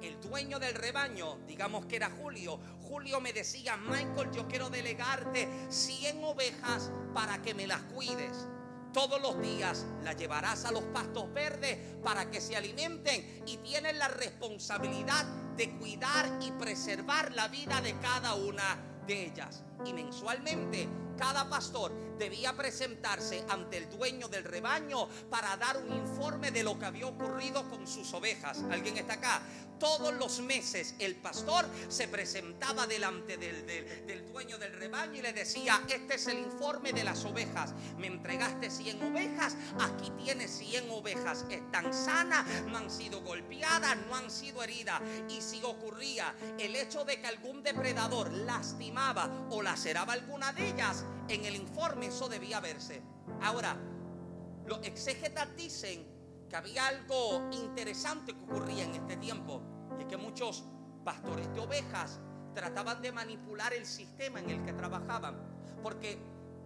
[0.01, 5.49] El dueño del rebaño, digamos que era Julio, Julio me decía, Michael, yo quiero delegarte
[5.69, 8.47] 100 ovejas para que me las cuides
[8.95, 13.99] todos los días las llevarás a los pastos verdes para que se alimenten y tienen
[13.99, 15.25] la responsabilidad
[15.57, 19.65] de cuidar y preservar la vida de cada una de ellas.
[19.85, 26.51] Y mensualmente cada pastor debía presentarse ante el dueño del rebaño para dar un informe
[26.51, 28.63] de lo que había ocurrido con sus ovejas.
[28.71, 29.41] ¿Alguien está acá?
[29.79, 35.81] Todos los meses el pastor se presentaba delante del, dueño del rebaño y le decía,
[35.89, 37.73] este es el informe de las ovejas.
[37.97, 41.45] Me entregaste 100 ovejas, aquí tienes 100 ovejas.
[41.49, 45.01] Están sanas, no han sido golpeadas, no han sido heridas.
[45.29, 51.04] Y si ocurría el hecho de que algún depredador lastimaba o laceraba alguna de ellas,
[51.27, 53.01] en el informe eso debía verse.
[53.41, 53.77] Ahora,
[54.65, 56.05] los exégetas dicen
[56.49, 59.61] que había algo interesante que ocurría en este tiempo.
[59.97, 60.65] Y es que muchos
[61.03, 62.19] pastores de ovejas
[62.53, 65.35] trataban de manipular el sistema en el que trabajaban.
[65.81, 66.17] Porque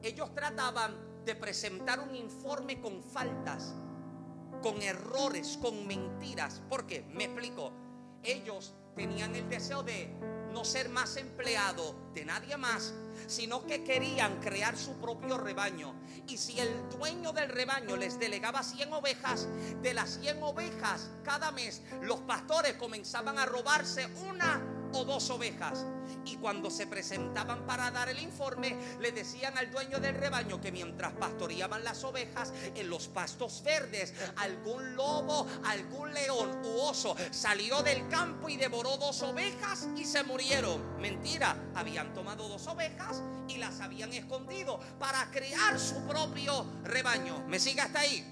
[0.02, 3.75] ellos trataban de presentar un informe con faltas,
[4.62, 6.62] con errores, con mentiras.
[6.69, 7.04] ¿Por qué?
[7.13, 7.71] Me explico.
[8.23, 10.13] Ellos tenían el deseo de
[10.53, 12.93] no ser más empleado de nadie más,
[13.27, 15.93] sino que querían crear su propio rebaño.
[16.27, 19.47] Y si el dueño del rebaño les delegaba 100 ovejas,
[19.81, 25.86] de las 100 ovejas cada mes, los pastores comenzaban a robarse una o dos ovejas.
[26.25, 30.71] Y cuando se presentaban para dar el informe, le decían al dueño del rebaño que
[30.71, 37.82] mientras pastoreaban las ovejas en los pastos verdes, algún lobo, algún león u oso salió
[37.84, 40.99] del campo y devoró dos ovejas y se murieron.
[40.99, 47.43] Mentira, habían tomado dos ovejas y las habían escondido para crear su propio rebaño.
[47.47, 48.25] ¿Me sigue hasta ahí?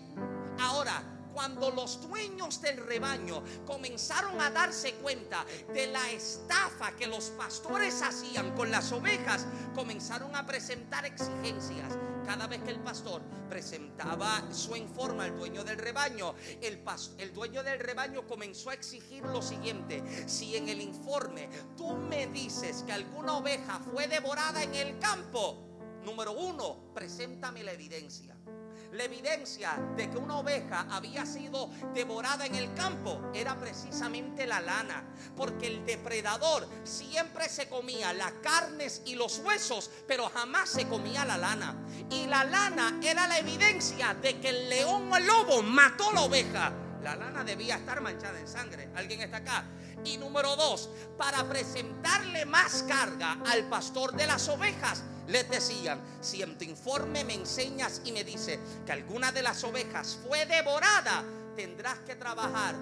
[0.60, 7.26] Ahora, cuando los dueños del rebaño comenzaron a darse cuenta de la estafa que los
[7.30, 9.46] pastores hacían con las ovejas,
[9.76, 11.96] comenzaron a presentar exigencias.
[12.26, 17.82] Cada vez que el pastor presentaba su informe al dueño del rebaño, el, dueño del
[17.82, 20.04] rebaño comenzó a exigir lo siguiente.
[20.28, 25.68] Si en el informe tú me dices que alguna oveja fue devorada en el campo,
[26.04, 28.37] número uno, preséntame la evidencia.
[28.94, 34.62] La evidencia de que una oveja había sido devorada en el campo era precisamente la
[34.62, 35.04] lana,
[35.36, 41.26] porque el depredador siempre se comía las carnes y los huesos, pero jamás se comía
[41.26, 41.76] la lana.
[42.10, 46.22] Y la lana era la evidencia de que el león o el lobo mató la
[46.22, 46.72] oveja.
[47.04, 48.90] La lana debía estar manchada en sangre.
[48.96, 49.66] ¿Alguien está acá?
[50.06, 56.42] Y número dos, para presentarle más carga al pastor de las ovejas, les decían, si
[56.42, 61.24] en tu informe me enseñas y me dice que alguna de las ovejas fue devorada,
[61.56, 62.76] tendrás que trabajar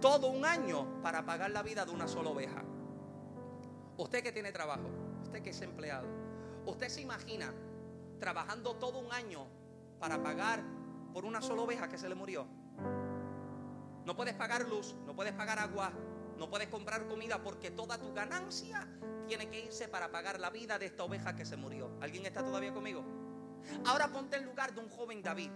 [0.00, 2.62] todo un año para pagar la vida de una sola oveja.
[3.96, 4.88] Usted que tiene trabajo,
[5.24, 6.06] usted que es empleado,
[6.66, 7.52] usted se imagina
[8.20, 9.46] trabajando todo un año
[9.98, 10.62] para pagar
[11.12, 12.46] por una sola oveja que se le murió.
[14.04, 15.92] No puedes pagar luz, no puedes pagar agua,
[16.38, 18.88] no puedes comprar comida porque toda tu ganancia
[19.26, 21.90] tiene que irse para pagar la vida de esta oveja que se murió.
[22.00, 23.04] ¿Alguien está todavía conmigo?
[23.84, 25.50] Ahora ponte en lugar de un joven David,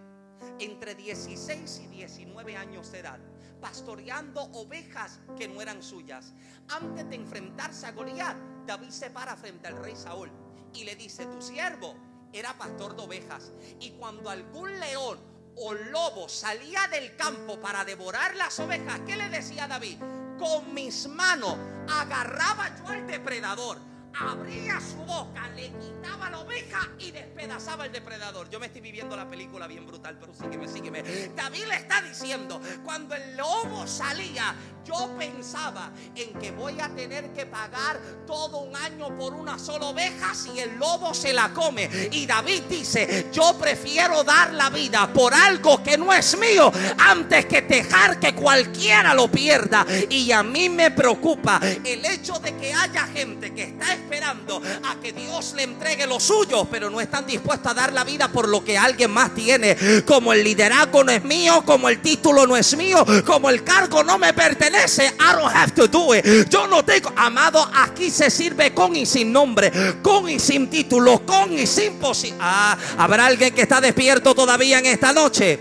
[0.59, 3.21] entre 16 y 19 años de edad,
[3.61, 6.35] pastoreando ovejas que no eran suyas.
[6.69, 10.31] Antes de enfrentarse a Goliat, David se para frente al rey Saúl
[10.75, 11.95] y le dice, tu siervo
[12.33, 13.53] era pastor de ovejas.
[13.81, 15.19] Y cuando algún león
[15.57, 19.99] o lobo salía del campo para devorar las ovejas, ¿qué le decía David?
[20.43, 21.57] Con mis manos
[21.89, 23.79] agarraba yo al depredador,
[24.19, 28.49] abría su boca, le quitaba la oveja y despedazaba al depredador.
[28.51, 31.03] Yo me estoy viviendo la película bien brutal, pero sígueme, sígueme.
[31.35, 37.33] David le está diciendo, cuando el lobo salía, yo pensaba en que voy a tener
[37.33, 41.89] que pagar todo un año por una sola oveja si el lobo se la come.
[42.11, 47.47] Y David dice, yo prefiero dar la vida por algo que no es mío antes
[47.47, 49.87] que dejar que cualquiera lo pierda.
[50.11, 54.97] Y a mí me preocupa el hecho de que haya gente que está esperando a
[55.01, 58.49] que Dios le entregue lo suyo, pero no están dispuestos a dar la vida por
[58.49, 59.77] lo que alguien más tiene.
[60.05, 64.03] Como el liderazgo no es mío, como el título no es mío, como el cargo
[64.03, 66.49] no me pertenece I don't have to do it.
[66.49, 71.25] Yo no tengo, amado, aquí se sirve con y sin nombre, con y sin título,
[71.25, 72.23] con y sin posibilidad.
[72.41, 75.59] Ah, habrá alguien que está despierto todavía en esta noche.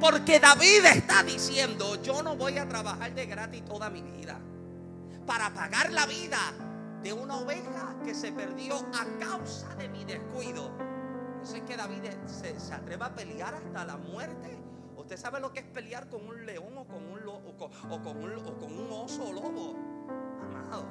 [0.00, 4.38] Porque David está diciendo, yo no voy a trabajar de gratis toda mi vida
[5.26, 6.38] para pagar la vida
[7.02, 10.70] de una oveja que se perdió a causa de mi descuido.
[11.42, 14.62] Eso es que David se, se atreva a pelear hasta la muerte
[15.02, 17.18] ¿Usted sabe lo que es pelear con un león o con, un,
[18.92, 19.74] oso o lobo?
[20.40, 20.86] Amado.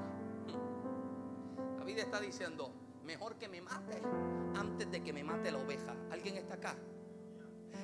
[1.80, 2.74] David está diciendo,
[3.06, 4.02] mejor que me mate
[4.54, 5.96] antes de que me mate la oveja.
[6.12, 6.76] ¿Alguien está acá?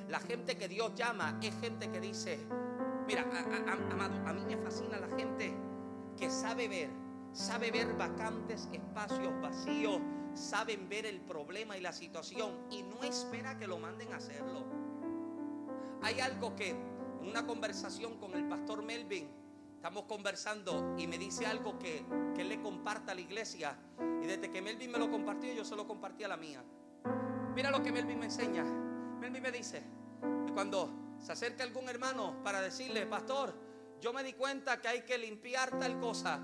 [0.08, 2.38] La gente que Dios llama es gente que dice,
[3.06, 3.22] mira,
[3.90, 5.54] amado, a mí me fascina la gente
[6.18, 6.90] que sabe ver,
[7.32, 10.00] sabe ver vacantes, espacios vacíos,
[10.34, 14.64] saben ver el problema y la situación y no espera que lo manden a hacerlo.
[16.02, 19.28] Hay algo que en una conversación con el pastor Melvin,
[19.74, 23.76] estamos conversando y me dice algo que, que él le comparta a la iglesia.
[24.22, 26.62] Y desde que Melvin me lo compartió, yo se lo compartí a la mía.
[27.54, 28.64] Mira lo que Melvin me enseña.
[28.64, 29.82] Melvin me dice
[30.46, 33.54] que cuando se acerca algún hermano para decirle, pastor,
[34.00, 36.40] yo me di cuenta que hay que limpiar tal cosa.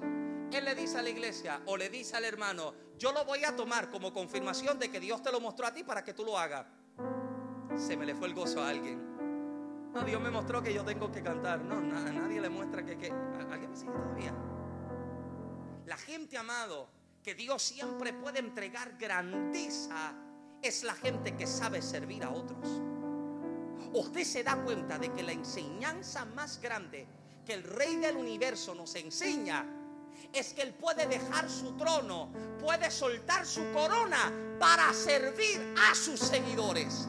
[0.55, 3.57] Él le dice a la iglesia o le dice al hermano, yo lo voy a
[3.57, 6.39] tomar como confirmación de que Dios te lo mostró a ti para que tú lo
[6.39, 6.65] hagas.
[7.77, 9.93] Se me le fue el gozo a alguien.
[9.93, 11.61] No, Dios me mostró que yo tengo que cantar.
[11.61, 13.11] No, nadie le muestra que, que...
[13.11, 14.33] ¿Alguien me sigue todavía?
[15.87, 16.89] La gente, amado,
[17.21, 20.15] que Dios siempre puede entregar grandeza,
[20.63, 22.81] es la gente que sabe servir a otros.
[23.93, 27.09] Usted se da cuenta de que la enseñanza más grande
[27.45, 29.81] que el Rey del Universo nos enseña
[30.35, 32.31] es que Él puede dejar su trono,
[32.61, 37.09] puede soltar su corona para servir a sus seguidores.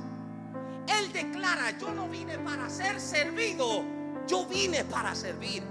[0.88, 3.84] Él declara, yo no vine para ser servido,
[4.28, 5.64] yo vine para servir.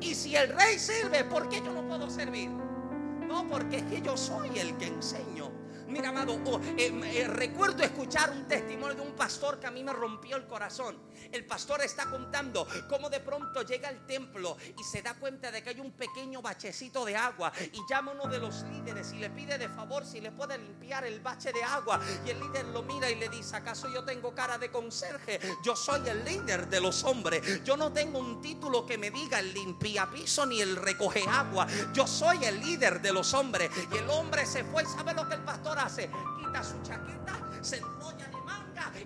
[0.00, 2.48] Y si el rey sirve, ¿por qué yo no puedo servir?
[2.48, 5.50] No, porque es que yo soy el que enseño.
[5.86, 9.84] Mira, amado, oh, eh, eh, recuerdo escuchar un testimonio de un pastor que a mí
[9.84, 10.96] me rompió el corazón.
[11.32, 15.62] El pastor está contando cómo de pronto llega al templo y se da cuenta de
[15.62, 19.18] que hay un pequeño bachecito de agua y llama a uno de los líderes y
[19.18, 22.00] le pide de favor si le puede limpiar el bache de agua.
[22.26, 25.40] Y el líder lo mira y le dice, ¿acaso yo tengo cara de conserje?
[25.62, 27.64] Yo soy el líder de los hombres.
[27.64, 31.66] Yo no tengo un título que me diga el limpia piso ni el recoge agua.
[31.92, 33.70] Yo soy el líder de los hombres.
[33.92, 34.84] Y el hombre se fue.
[34.84, 36.10] ¿Sabe lo que el pastor hace?
[36.38, 38.33] Quita su chaqueta, se enrolla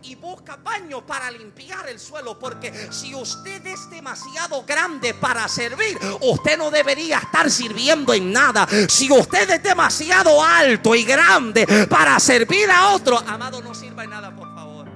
[0.02, 2.38] y busca paño para limpiar el suelo.
[2.38, 8.66] Porque si usted es demasiado grande para servir, usted no debería estar sirviendo en nada.
[8.88, 14.10] Si usted es demasiado alto y grande para servir a otro, amado, no sirva en
[14.10, 14.88] nada, por favor.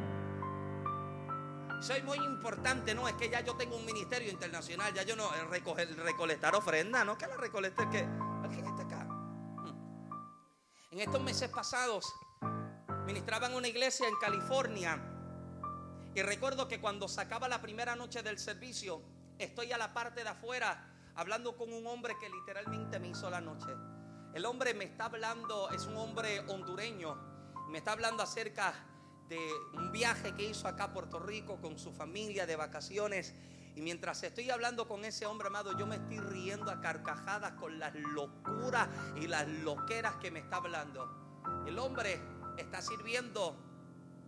[1.81, 5.29] Soy muy importante, no es que ya yo tengo un ministerio internacional, ya yo no
[5.51, 8.07] recoger, recolectar ofrenda, no que la recolectar que
[8.43, 9.09] alguien está acá.
[10.93, 12.13] En estos meses pasados
[13.07, 15.01] ministraba en una iglesia en California
[16.15, 19.03] y recuerdo que cuando sacaba la primera noche del servicio,
[19.39, 23.41] estoy a la parte de afuera hablando con un hombre que literalmente me hizo la
[23.41, 23.69] noche.
[24.35, 27.17] El hombre me está hablando, es un hombre hondureño,
[27.71, 28.75] me está hablando acerca
[29.29, 29.39] de
[29.73, 33.35] un viaje que hizo acá a Puerto Rico con su familia de vacaciones.
[33.75, 37.79] Y mientras estoy hablando con ese hombre amado, yo me estoy riendo a carcajadas con
[37.79, 41.09] las locuras y las loqueras que me está hablando.
[41.67, 42.21] El hombre
[42.57, 43.57] está sirviendo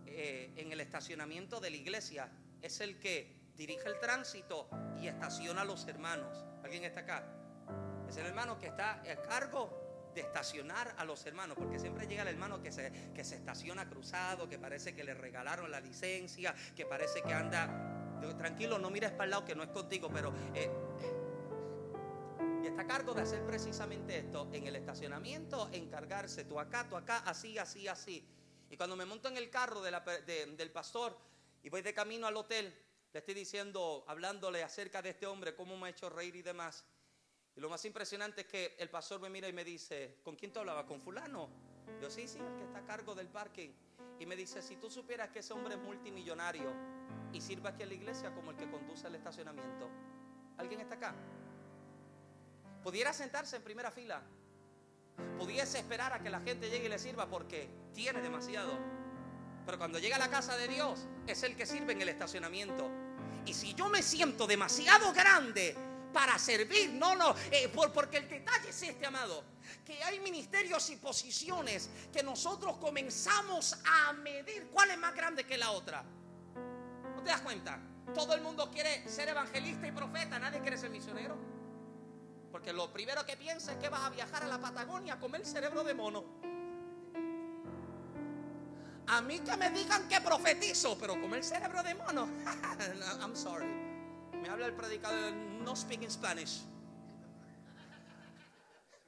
[0.05, 2.31] eh, en el estacionamiento de la iglesia.
[2.61, 4.69] Es el que dirige el tránsito
[4.99, 6.45] y estaciona a los hermanos.
[6.63, 7.25] ¿Alguien está acá?
[8.07, 12.21] Es el hermano que está a cargo de estacionar a los hermanos, porque siempre llega
[12.21, 16.55] el hermano que se, que se estaciona cruzado, que parece que le regalaron la licencia,
[16.75, 17.91] que parece que anda...
[18.37, 20.33] Tranquilo, no mires para el lado que no es contigo, pero...
[20.55, 20.71] Eh,
[22.75, 27.19] está a cargo de hacer precisamente esto en el estacionamiento, encargarse tú acá, tú acá,
[27.19, 28.27] así, así, así.
[28.69, 31.17] Y cuando me monto en el carro del pastor
[31.63, 32.77] y voy de camino al hotel,
[33.13, 36.85] le estoy diciendo, hablándole acerca de este hombre, cómo me ha hecho reír y demás.
[37.55, 40.51] Y lo más impresionante es que el pastor me mira y me dice, ¿con quién
[40.51, 40.85] te hablaba?
[40.85, 41.47] ¿Con fulano?
[42.01, 43.69] Yo, sí, sí, el que está a cargo del parking.
[44.19, 46.73] Y me dice, si tú supieras que ese hombre es multimillonario
[47.31, 49.89] y sirve aquí en la iglesia como el que conduce el estacionamiento,
[50.57, 51.15] ¿alguien está acá?
[52.85, 54.21] Pudiera sentarse en primera fila.
[55.39, 58.77] Pudiese esperar a que la gente llegue y le sirva porque tiene demasiado.
[59.65, 62.87] Pero cuando llega a la casa de Dios, es el que sirve en el estacionamiento.
[63.43, 65.75] Y si yo me siento demasiado grande
[66.13, 69.43] para servir, no, no, eh, porque el detalle es este, amado,
[69.83, 75.57] que hay ministerios y posiciones que nosotros comenzamos a medir cuál es más grande que
[75.57, 76.03] la otra.
[77.15, 77.79] ¿No te das cuenta?
[78.13, 81.54] Todo el mundo quiere ser evangelista y profeta, nadie quiere ser misionero.
[82.55, 85.45] Porque lo primero que piensa es que vas a viajar a la Patagonia a comer
[85.45, 86.23] cerebro de mono.
[89.07, 92.29] A mí que me digan que profetizo, pero comer cerebro de mono.
[93.19, 93.67] I'm sorry.
[94.41, 96.61] Me habla el predicador, no speaking Spanish.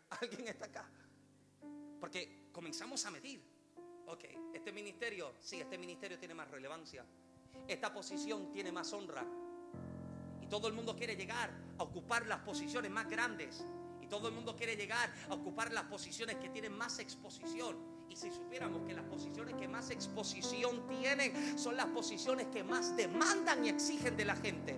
[0.10, 0.90] ¿Alguien está acá?
[2.02, 3.42] Porque comenzamos a medir.
[4.08, 7.06] Ok, este ministerio, sí, este ministerio tiene más relevancia.
[7.66, 9.26] Esta posición tiene más honra.
[10.50, 13.64] Todo el mundo quiere llegar a ocupar las posiciones más grandes.
[14.02, 17.78] Y todo el mundo quiere llegar a ocupar las posiciones que tienen más exposición.
[18.10, 22.96] Y si supiéramos que las posiciones que más exposición tienen son las posiciones que más
[22.96, 24.78] demandan y exigen de la gente.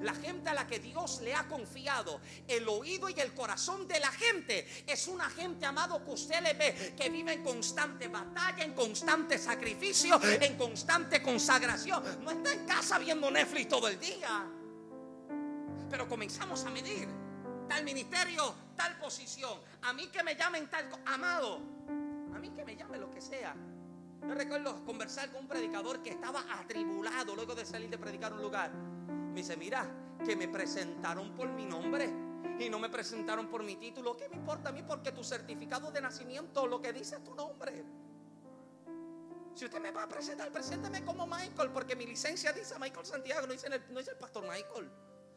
[0.00, 3.98] La gente a la que Dios le ha confiado el oído y el corazón de
[4.00, 8.64] la gente es una gente amado que usted le ve que vive en constante batalla,
[8.64, 12.02] en constante sacrificio, en constante consagración.
[12.22, 14.48] No está en casa viendo Netflix todo el día
[15.92, 17.06] pero comenzamos a medir
[17.68, 19.52] tal ministerio, tal posición.
[19.82, 21.60] A mí que me llamen tal, amado,
[22.34, 23.54] a mí que me llame lo que sea.
[24.26, 28.40] Yo recuerdo conversar con un predicador que estaba atribulado luego de salir de predicar un
[28.40, 28.72] lugar.
[28.72, 29.86] Me dice, mira,
[30.24, 32.08] que me presentaron por mi nombre
[32.58, 34.16] y no me presentaron por mi título.
[34.16, 34.82] ¿Qué me importa a mí?
[34.84, 37.84] Porque tu certificado de nacimiento lo que dice es tu nombre.
[39.54, 43.46] Si usted me va a presentar, presénteme como Michael, porque mi licencia dice Michael Santiago,
[43.46, 44.90] no dice no dice el pastor Michael.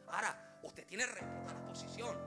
[0.08, 2.18] Ahora, usted tiene respeto a la posición.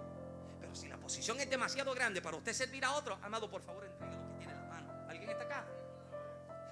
[0.61, 3.85] Pero si la posición es demasiado grande para usted servir a otro, amado, por favor,
[3.85, 4.93] entregue lo que tiene en la mano.
[5.09, 5.67] ¿Alguien está acá?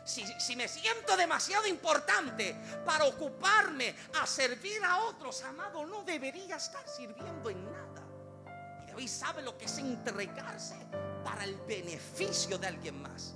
[0.05, 2.55] Si, me siento demasiado importante
[2.85, 8.03] para ocuparme a servir a otros, amado, no debería estar sirviendo en nada.
[8.85, 10.77] Y David sabe lo que es entregarse
[11.25, 13.35] para el beneficio de alguien más.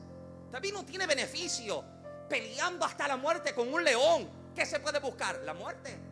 [0.53, 1.85] David no tiene beneficio
[2.29, 4.31] peleando hasta la muerte con un león.
[4.55, 5.41] ¿Qué se puede buscar?
[5.41, 6.10] La muerte.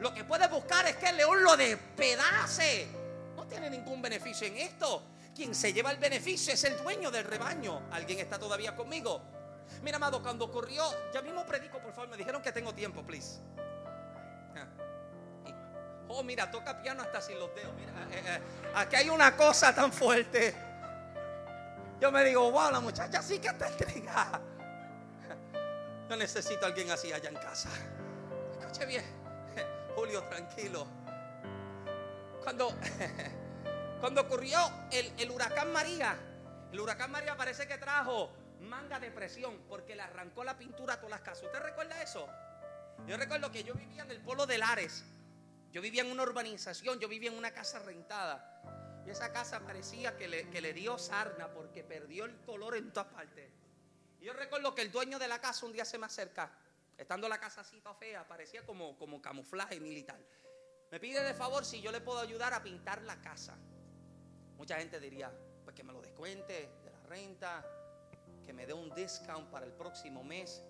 [0.00, 2.88] Lo que puede buscar es que el león lo despedace.
[3.34, 5.02] No tiene ningún beneficio en esto.
[5.34, 7.82] Quien se lleva el beneficio es el dueño del rebaño.
[7.92, 9.20] ¿Alguien está todavía conmigo?
[9.82, 13.40] Mira, amado, cuando ocurrió, ya mismo predico, por favor, me dijeron que tengo tiempo, please.
[16.08, 17.74] Oh, mira, toca piano hasta sin los dedos.
[17.74, 18.40] Mira, eh, eh,
[18.74, 20.54] aquí hay una cosa tan fuerte.
[22.00, 24.40] Yo me digo, wow, la muchacha sí que está entregada.
[26.08, 27.68] Yo necesito a alguien así allá en casa.
[28.60, 29.04] Escuche bien,
[29.96, 30.86] Julio, tranquilo.
[32.44, 32.68] Cuando,
[34.00, 34.58] cuando ocurrió
[34.92, 36.14] el, el huracán María,
[36.70, 38.30] el huracán María parece que trajo
[38.60, 41.44] manga de presión porque le arrancó la pintura a todas las casas.
[41.44, 42.28] ¿Usted recuerda eso?
[43.06, 45.02] Yo recuerdo que yo vivía en el polo de Lares.
[45.72, 49.02] Yo vivía en una urbanización, yo vivía en una casa rentada.
[49.06, 52.92] Y esa casa parecía que le, que le dio sarna porque perdió el color en
[52.92, 53.50] todas partes.
[54.20, 56.52] Y yo recuerdo que el dueño de la casa un día se me acerca,
[56.96, 60.20] estando la casa así fea, parecía como, como camuflaje militar.
[60.90, 63.56] Me pide de favor si yo le puedo ayudar a pintar la casa.
[64.56, 65.32] Mucha gente diría,
[65.64, 67.64] pues que me lo descuente de la renta,
[68.44, 70.62] que me dé un discount para el próximo mes.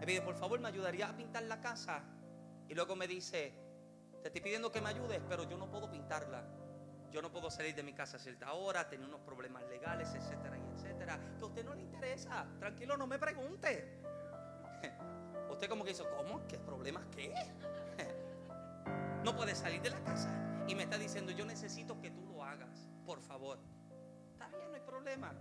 [0.00, 2.02] Me pide, por favor, me ayudaría a pintar la casa.
[2.68, 3.54] Y luego me dice,
[4.20, 6.44] te estoy pidiendo que me ayudes, pero yo no puedo pintarla.
[7.10, 10.58] Yo no puedo salir de mi casa a cierta hora, tener unos problemas legales, etcétera,
[10.58, 11.20] y etcétera.
[11.38, 12.46] Que a usted no le interesa.
[12.58, 14.00] Tranquilo, no me pregunte.
[15.52, 16.46] Usted como que dice, ¿cómo?
[16.48, 17.32] ¿Qué problemas qué?
[19.22, 20.64] No puede salir de la casa.
[20.66, 23.60] Y me está diciendo, yo necesito que tú lo hagas, por favor.
[24.32, 25.32] Está bien, no hay problema.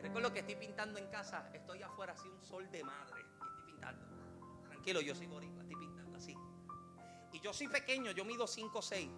[0.00, 3.20] Recuerdo que estoy pintando en casa, estoy afuera así un sol de madre.
[3.20, 4.06] Y estoy pintando.
[4.68, 6.36] Tranquilo, yo soy boricua, estoy pintando así.
[7.32, 9.10] Y yo soy pequeño, yo mido 5 o 6.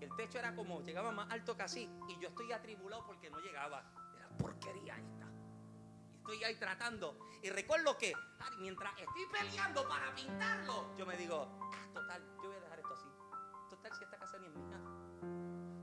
[0.00, 1.88] El techo era como, llegaba más alto que así.
[2.08, 3.84] Y yo estoy atribulado porque no llegaba.
[4.18, 5.31] Era porquería esta.
[6.22, 7.18] Estoy ahí tratando.
[7.42, 8.12] Y recuerdo que
[8.58, 12.94] mientras estoy peleando para pintarlo, yo me digo, ah, total, yo voy a dejar esto
[12.94, 13.08] así.
[13.68, 14.80] Total, si esta casa ni es mía.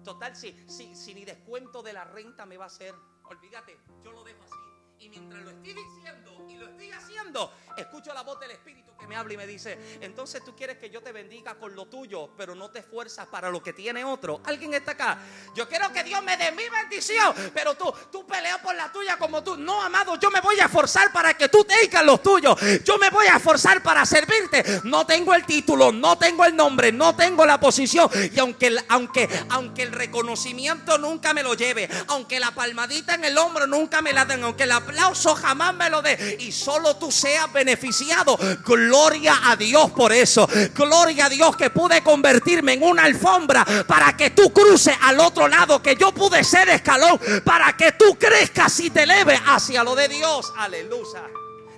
[0.01, 2.95] Total, si, si, si ni descuento de la renta me va a hacer.
[3.25, 4.55] Olvídate, yo lo dejo así.
[5.01, 9.07] Y mientras lo estoy diciendo y lo estoy haciendo, escucho la voz del Espíritu que
[9.07, 12.31] me habla y me dice, entonces tú quieres que yo te bendiga con lo tuyo,
[12.37, 14.41] pero no te esfuerzas para lo que tiene otro.
[14.43, 15.19] ¿Alguien está acá?
[15.55, 19.17] Yo quiero que Dios me dé mi bendición, pero tú, tú peleas por la tuya
[19.17, 19.55] como tú.
[19.55, 22.59] No, amado, yo me voy a esforzar para que tú tengas los tuyos.
[22.83, 24.81] Yo me voy a esforzar para servirte.
[24.83, 28.09] No tengo el título, no tengo el nombre, no tengo la posición.
[28.33, 33.37] Y aunque, aunque, aunque el reconocimiento nunca me lo lleve, aunque la palmadita en el
[33.37, 37.11] hombro nunca me la den, aunque la aplauso jamás me lo dé y solo tú
[37.11, 38.37] seas beneficiado.
[38.65, 40.47] Gloria a Dios por eso.
[40.73, 45.47] Gloria a Dios que pude convertirme en una alfombra para que tú cruces al otro
[45.47, 49.95] lado, que yo pude ser escalón para que tú crezcas y te eleves hacia lo
[49.95, 50.51] de Dios.
[50.57, 51.29] Aleluya.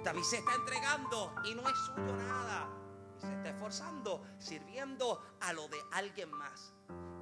[0.04, 2.68] David se está entregando y no es suyo nada.
[3.20, 6.74] Se está esforzando, sirviendo a lo de alguien más.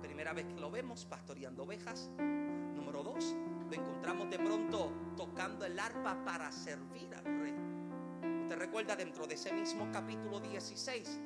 [0.01, 2.09] Primera vez que lo vemos pastoreando ovejas.
[2.17, 3.35] Número dos,
[3.69, 7.55] lo encontramos de pronto tocando el arpa para servir al rey.
[8.43, 11.19] Usted recuerda dentro de ese mismo capítulo 16,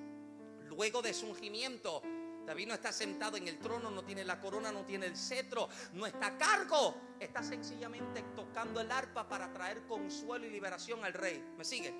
[0.67, 2.01] luego de su ungimiento,
[2.45, 5.69] David no está sentado en el trono, no tiene la corona, no tiene el cetro,
[5.93, 6.95] no está a cargo.
[7.17, 11.41] Está sencillamente tocando el arpa para traer consuelo y liberación al rey.
[11.57, 11.93] ¿Me sigue?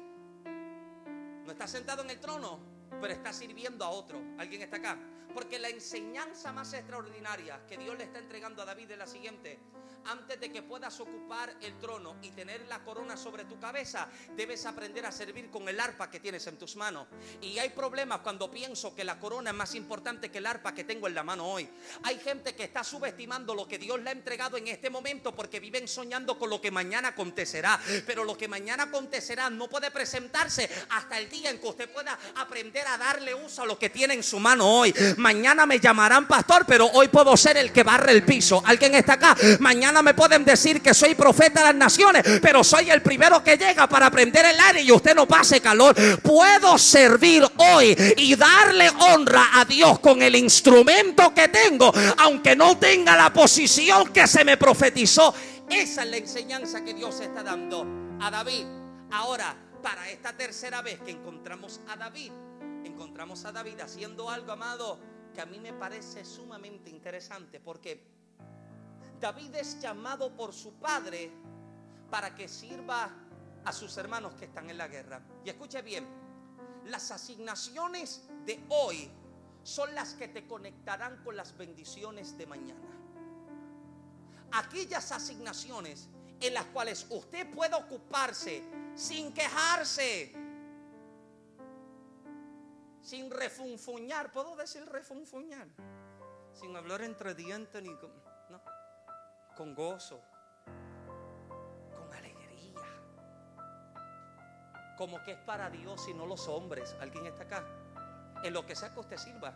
[1.46, 2.60] No está sentado en el trono,
[3.00, 4.22] pero está sirviendo a otro.
[4.38, 4.98] ¿Alguien está acá?
[5.34, 9.60] Porque la enseñanza más extraordinaria que Dios le está entregando a David es la siguiente
[10.06, 14.66] antes de que puedas ocupar el trono y tener la corona sobre tu cabeza, debes
[14.66, 17.08] aprender a servir con el arpa que tienes en tus manos.
[17.42, 20.84] Y hay problemas cuando pienso que la corona es más importante que el arpa que
[20.84, 21.70] tengo en la mano hoy.
[22.04, 25.60] Hay gente que está subestimando lo que Dios le ha entregado en este momento porque
[25.60, 27.80] viven soñando con lo que mañana acontecerá.
[28.06, 32.18] Pero lo que mañana acontecerá no puede presentarse hasta el día en que usted pueda
[32.36, 34.94] aprender a darle uso a lo que tiene en su mano hoy.
[35.18, 38.62] Mañana me llamarán pastor, pero hoy puedo ser el que barre el piso.
[38.66, 39.36] ¿Alguien está acá?
[39.60, 43.58] Mañana me pueden decir que soy profeta de las naciones, pero soy el primero que
[43.58, 45.96] llega para aprender el aire y usted no pase calor.
[46.22, 52.78] Puedo servir hoy y darle honra a Dios con el instrumento que tengo, aunque no
[52.78, 55.34] tenga la posición que se me profetizó.
[55.70, 57.86] Esa es la enseñanza que Dios está dando
[58.22, 58.66] a David.
[59.12, 62.32] Ahora, para esta tercera vez que encontramos a David,
[62.86, 65.00] encontramos a David haciendo algo, amado,
[65.34, 68.13] que a mí me parece sumamente interesante, porque
[69.24, 71.32] David es llamado por su padre
[72.12, 73.10] para que sirva
[73.64, 75.22] a sus hermanos que están en la guerra.
[75.46, 76.06] Y escuche bien,
[76.88, 79.10] las asignaciones de hoy
[79.64, 82.86] son las que te conectarán con las bendiciones de mañana.
[84.52, 86.10] Aquellas asignaciones
[86.42, 88.62] en las cuales usted puede ocuparse
[88.94, 90.34] sin quejarse,
[93.02, 95.70] sin refunfuñar, ¿puedo decir refunfuñar?
[96.54, 98.12] Sin hablar entre dientes ni con,
[99.56, 100.22] con gozo,
[101.96, 102.82] con alegría,
[104.98, 106.96] como que es para Dios y no los hombres.
[107.00, 107.64] ¿Alguien está acá?
[108.44, 109.54] En lo que sea que usted sirva.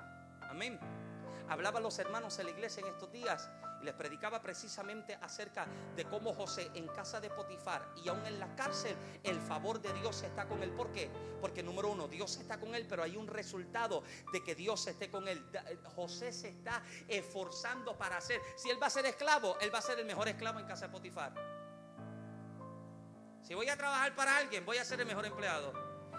[0.50, 0.80] Amén.
[1.50, 3.50] Hablaba a los hermanos en la iglesia en estos días
[3.82, 8.40] y les predicaba precisamente acerca de cómo José en casa de Potifar y aún en
[8.40, 10.72] la cárcel, el favor de Dios está con él.
[10.72, 11.10] ¿Por qué?
[11.42, 15.10] Porque número uno, Dios está con él, pero hay un resultado de que Dios esté
[15.10, 15.44] con él.
[15.54, 18.42] Eh, José se está esforzando para hacer.
[18.56, 20.88] Si él va a ser esclavo, él va a ser el mejor esclavo en casa
[20.88, 21.34] de Potifar.
[23.44, 25.72] Si voy a trabajar para alguien, voy a ser el mejor empleado.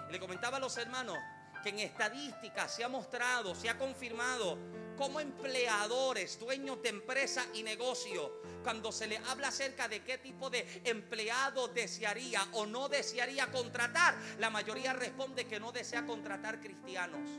[0.09, 1.18] Y le comentaba a los hermanos
[1.62, 4.56] que en estadística se ha mostrado, se ha confirmado
[4.99, 10.51] como empleadores, dueños de empresa y negocio, cuando se le habla acerca de qué tipo
[10.51, 17.30] de empleado desearía o no desearía contratar, la mayoría responde que no desea contratar cristianos.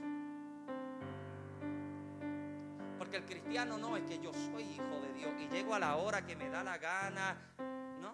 [2.97, 5.97] Porque el cristiano no es que yo soy hijo de Dios y llego a la
[5.97, 7.53] hora que me da la gana.
[7.99, 8.13] No.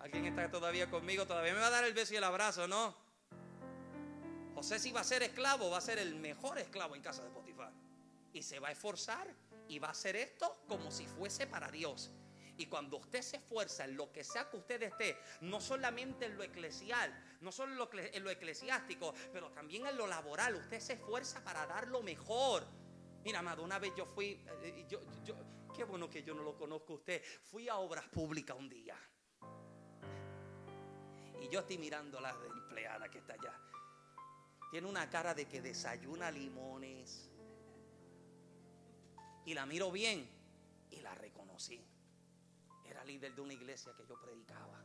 [0.00, 1.26] ¿Alguien está todavía conmigo?
[1.26, 2.94] Todavía me va a dar el beso y el abrazo, ¿no?
[4.54, 7.30] José si va a ser esclavo, va a ser el mejor esclavo en casa de
[7.30, 7.43] Potifar.
[8.34, 9.34] Y se va a esforzar
[9.68, 12.10] y va a hacer esto como si fuese para Dios.
[12.56, 16.36] Y cuando usted se esfuerza en lo que sea que usted esté, no solamente en
[16.36, 21.42] lo eclesial, no solo en lo eclesiástico, pero también en lo laboral, usted se esfuerza
[21.42, 22.64] para dar lo mejor.
[23.24, 25.34] Mira, amado, una vez yo fui, eh, yo, yo,
[25.74, 28.96] qué bueno que yo no lo conozco a usted, fui a obras públicas un día.
[31.40, 33.58] Y yo estoy mirando a la empleada que está allá.
[34.70, 37.30] Tiene una cara de que desayuna limones.
[39.46, 40.28] Y la miro bien
[40.90, 41.84] y la reconocí.
[42.84, 44.82] Era líder de una iglesia que yo predicaba.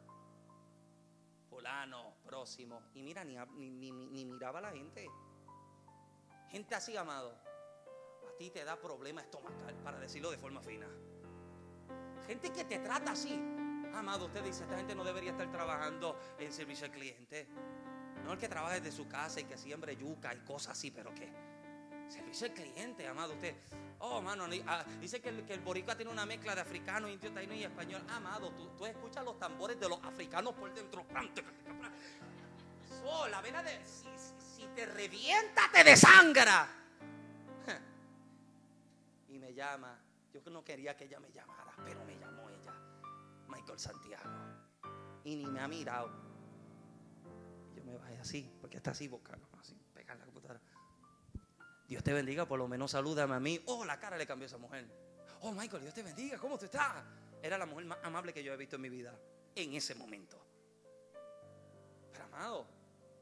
[1.50, 2.84] Fulano, próximo.
[2.94, 3.38] Y mira, ni,
[3.70, 5.10] ni, miraba a la gente.
[6.50, 7.32] Gente así, amado.
[8.28, 10.88] A ti te da problema estomacal, para decirlo de forma fina.
[12.28, 13.34] Gente que te trata así.
[13.94, 17.48] Amado, usted dice, esta gente no debería estar trabajando en servicio al cliente.
[18.24, 21.14] No el que trabaje desde su casa y que siembre yuca y cosas así, pero
[21.14, 21.32] que
[22.12, 23.34] servicio al cliente, amado.
[23.34, 23.56] Usted,
[24.00, 27.54] oh, mano, ah, dice que el, que boricua tiene una mezcla de africano, indio, taíno
[27.54, 28.02] y español.
[28.10, 31.06] Amado, tú, escuchas los tambores de los africanos por dentro.
[33.30, 33.80] La vena de.
[33.86, 36.68] Si, te revienta, te desangra.
[39.30, 40.00] Y me llama.
[40.34, 42.74] Yo no quería que ella me llamara, pero me llamó ella,
[43.48, 44.30] Michael Santiago.
[45.24, 46.30] Y ni me ha mirado
[47.90, 50.62] me vaya así, porque está así, boca, así, pegar la computadora.
[51.90, 53.60] Dios te bendiga, por lo menos salúdame a mí.
[53.66, 54.88] Oh, la cara le cambió a esa mujer.
[55.42, 57.04] Oh, Michael, Dios te bendiga, ¿cómo tú estás?
[57.42, 59.20] Era la mujer más amable que yo he visto en mi vida
[59.56, 60.40] en ese momento.
[62.12, 62.68] Pero amado,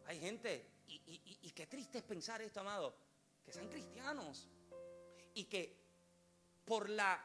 [0.05, 2.93] hay gente, y, qué triste es pensar esto, amado,
[3.45, 4.49] que sean cristianos
[5.33, 5.79] y que
[6.65, 7.23] por la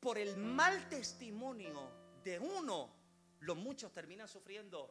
[0.00, 1.90] por el mal testimonio
[2.22, 2.94] de uno,
[3.40, 4.90] los muchos terminan sufriendo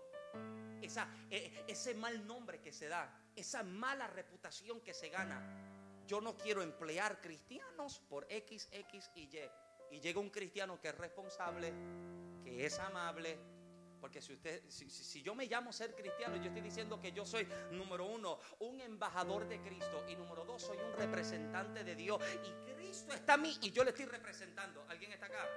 [0.82, 5.73] esa, e, ese mal nombre que se da, esa mala reputación que se gana.
[6.14, 9.50] Yo no quiero emplear cristianos por X, X y Y.
[9.90, 11.74] Y llega un cristiano que es responsable,
[12.44, 13.40] que es amable.
[14.00, 17.48] Porque si usted, si, yo me llamo ser cristiano, yo estoy diciendo que yo soy,
[17.72, 20.06] número uno, un embajador de Cristo.
[20.08, 22.22] Y número dos, soy un representante de Dios.
[22.44, 24.86] Y Cristo está a mí y yo le estoy representando.
[24.90, 25.50] ¿Alguien está acá?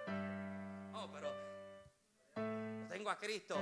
[0.94, 3.58] Oh, pero tengo a Cristo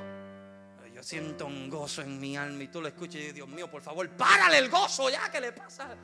[0.95, 3.83] yo siento un gozo en mi alma y tú lo escuchas y Dios mío, por
[3.83, 5.97] favor, párale el gozo ya, ¿qué le pasa?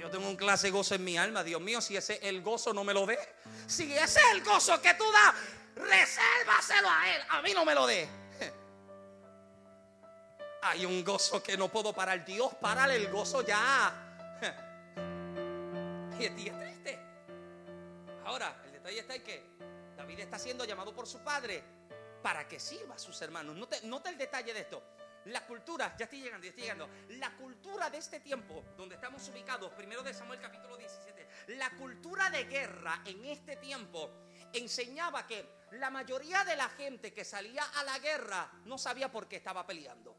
[0.00, 2.72] Yo tengo un clase de gozo en mi alma, Dios mío, si ese el gozo
[2.72, 3.18] no me lo dé,
[3.66, 5.34] si ese es el gozo que tú das,
[5.76, 8.08] resérvaselo a Él, a mí no me lo dé.
[10.62, 14.08] Hay un gozo que no puedo parar, Dios, párale el gozo ya.
[16.18, 17.00] Y es triste.
[18.24, 19.42] Ahora, el detalle está en que
[19.96, 21.64] David está siendo llamado por su padre
[22.22, 23.56] para que sirva a sus hermanos.
[23.56, 24.82] Nota, el detalle de esto.
[25.26, 26.88] La cultura, ya estoy llegando, ya estoy llegando.
[27.10, 32.28] La cultura de este tiempo, donde estamos ubicados, primero de Samuel capítulo 17, la cultura
[32.30, 34.10] de guerra en este tiempo
[34.52, 39.28] enseñaba que la mayoría de la gente que salía a la guerra no sabía por
[39.28, 40.16] qué estaba peleando.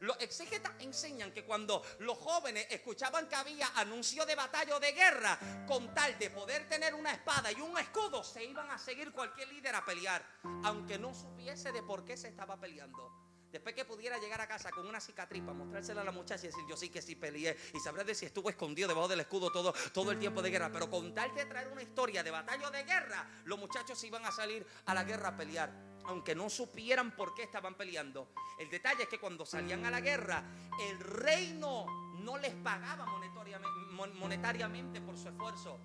[0.00, 4.92] Los exégetas enseñan que cuando los jóvenes escuchaban que había anuncio de batalla o de
[4.92, 9.12] guerra, con tal de poder tener una espada y un escudo, se iban a seguir
[9.12, 10.24] cualquier líder a pelear,
[10.64, 13.27] aunque no supiese de por qué se estaba peleando.
[13.52, 16.48] Después que pudiera llegar a casa con una cicatriz para mostrársela a la muchacha y
[16.48, 17.56] decir, yo sí que sí peleé.
[17.74, 20.70] Y sabrás de si estuvo escondido debajo del escudo todo, todo el tiempo de guerra.
[20.70, 24.32] Pero con tal traer una historia de batalla o de guerra, los muchachos iban a
[24.32, 25.72] salir a la guerra a pelear.
[26.04, 28.28] Aunque no supieran por qué estaban peleando.
[28.58, 30.42] El detalle es que cuando salían a la guerra,
[30.88, 31.86] el reino
[32.20, 33.06] no les pagaba
[34.14, 35.78] monetariamente por su esfuerzo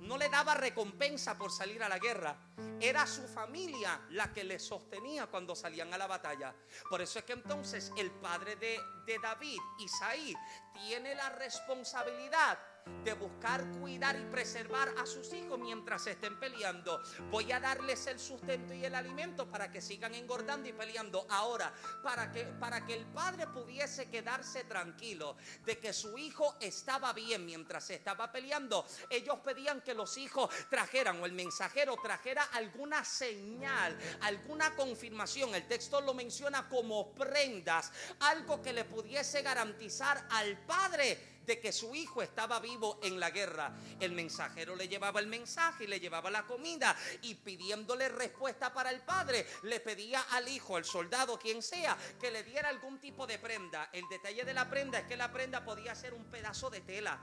[0.00, 2.36] no le daba recompensa por salir a la guerra.
[2.80, 6.54] Era su familia la que le sostenía cuando salían a la batalla.
[6.88, 10.34] Por eso es que entonces el padre de, de David, Isaí,
[10.74, 12.58] tiene la responsabilidad
[13.04, 17.00] de buscar cuidar y preservar a sus hijos mientras estén peleando.
[17.30, 21.26] Voy a darles el sustento y el alimento para que sigan engordando y peleando.
[21.30, 21.72] Ahora,
[22.02, 27.46] para que, para que el padre pudiese quedarse tranquilo de que su hijo estaba bien
[27.46, 33.96] mientras estaba peleando, ellos pedían que los hijos trajeran o el mensajero trajera alguna señal,
[34.22, 35.54] alguna confirmación.
[35.54, 41.72] El texto lo menciona como prendas, algo que le pudiese garantizar al padre de que
[41.72, 43.72] su hijo estaba vivo en la guerra.
[43.98, 48.90] El mensajero le llevaba el mensaje y le llevaba la comida y pidiéndole respuesta para
[48.90, 53.26] el padre, le pedía al hijo, al soldado, quien sea, que le diera algún tipo
[53.26, 53.88] de prenda.
[53.92, 57.18] El detalle de la prenda es que la prenda podía ser un pedazo de tela,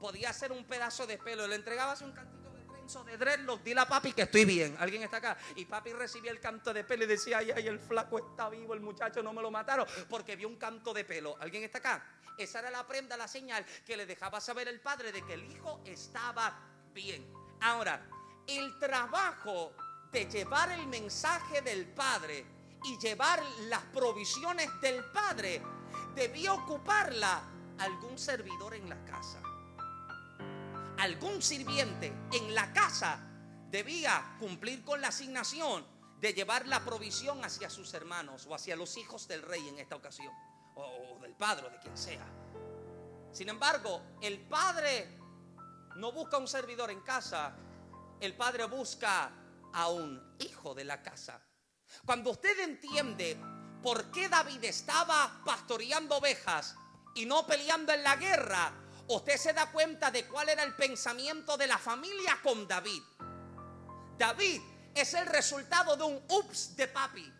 [0.00, 1.46] podía ser un pedazo de pelo.
[1.46, 2.38] Le entregabas un cantito
[3.04, 4.74] de dreadlock, dile a papi que estoy bien.
[4.80, 5.36] ¿Alguien está acá?
[5.56, 8.72] Y papi recibía el canto de pelo y decía, ay, ay, el flaco está vivo,
[8.72, 11.36] el muchacho no me lo mataron porque vio un canto de pelo.
[11.38, 12.17] ¿Alguien está acá?
[12.38, 15.50] Esa era la prenda, la señal que le dejaba saber el padre de que el
[15.50, 16.56] hijo estaba
[16.94, 17.28] bien.
[17.60, 18.08] Ahora,
[18.46, 19.72] el trabajo
[20.12, 22.46] de llevar el mensaje del padre
[22.84, 25.60] y llevar las provisiones del padre
[26.14, 27.42] debía ocuparla
[27.78, 29.42] algún servidor en la casa.
[30.98, 33.20] Algún sirviente en la casa
[33.68, 35.84] debía cumplir con la asignación
[36.20, 39.96] de llevar la provisión hacia sus hermanos o hacia los hijos del rey en esta
[39.96, 40.32] ocasión
[40.86, 42.26] o del padre o de quien sea.
[43.32, 45.18] Sin embargo, el padre
[45.96, 47.54] no busca un servidor en casa,
[48.20, 49.30] el padre busca
[49.72, 51.40] a un hijo de la casa.
[52.04, 53.36] Cuando usted entiende
[53.82, 56.76] por qué David estaba pastoreando ovejas
[57.14, 58.72] y no peleando en la guerra,
[59.08, 63.02] usted se da cuenta de cuál era el pensamiento de la familia con David.
[64.16, 64.60] David
[64.94, 67.32] es el resultado de un ups de papi.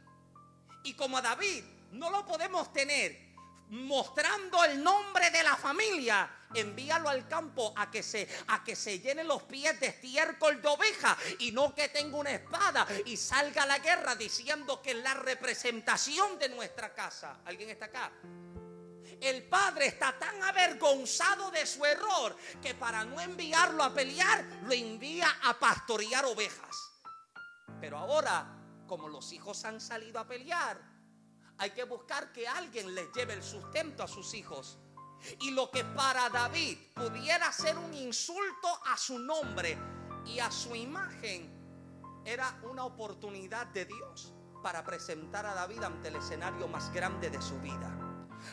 [0.85, 3.28] Y como a David no lo podemos tener
[3.71, 9.01] mostrando el nombre de la familia, envíalo al campo a que se a que se
[9.01, 13.65] llenen los pies de estiércol de oveja y no que tenga una espada y salga
[13.65, 17.41] a la guerra diciendo que es la representación de nuestra casa.
[17.45, 18.11] ¿Alguien está acá?
[19.21, 24.73] El padre está tan avergonzado de su error que para no enviarlo a pelear, lo
[24.73, 26.77] envía a pastorear ovejas.
[27.81, 28.47] Pero ahora,
[28.87, 30.81] como los hijos han salido a pelear,
[31.59, 34.79] hay que buscar que alguien les lleve el sustento a sus hijos.
[35.41, 39.77] Y lo que para David pudiera ser un insulto a su nombre
[40.25, 41.59] y a su imagen,
[42.25, 44.33] era una oportunidad de Dios
[44.63, 47.95] para presentar a David ante el escenario más grande de su vida.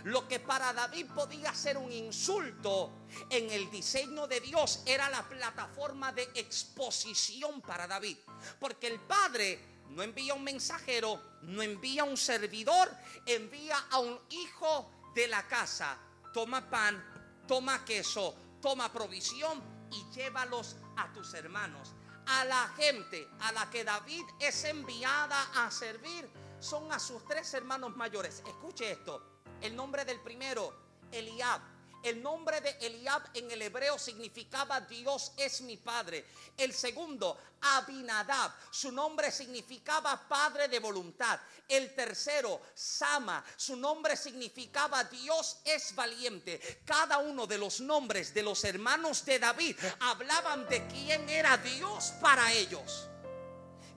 [0.03, 5.23] Lo que para David podía ser un insulto en el diseño de Dios era la
[5.23, 8.17] plataforma de exposición para David.
[8.59, 12.89] Porque el padre no envía un mensajero, no envía un servidor,
[13.25, 15.97] envía a un hijo de la casa.
[16.33, 17.03] Toma pan,
[17.47, 19.61] toma queso, toma provisión
[19.91, 21.93] y llévalos a tus hermanos.
[22.27, 26.27] A la gente a la que David es enviada a servir
[26.59, 28.41] son a sus tres hermanos mayores.
[28.47, 29.41] Escuche esto.
[29.61, 30.73] El nombre del primero,
[31.11, 31.61] Eliab
[32.05, 36.25] el nombre de Eliab en el hebreo significaba Dios es mi padre.
[36.55, 41.39] El segundo, Abinadab, su nombre significaba padre de voluntad.
[41.67, 46.81] El tercero, Sama, su nombre significaba Dios es valiente.
[46.85, 52.13] Cada uno de los nombres de los hermanos de David hablaban de quién era Dios
[52.21, 53.09] para ellos.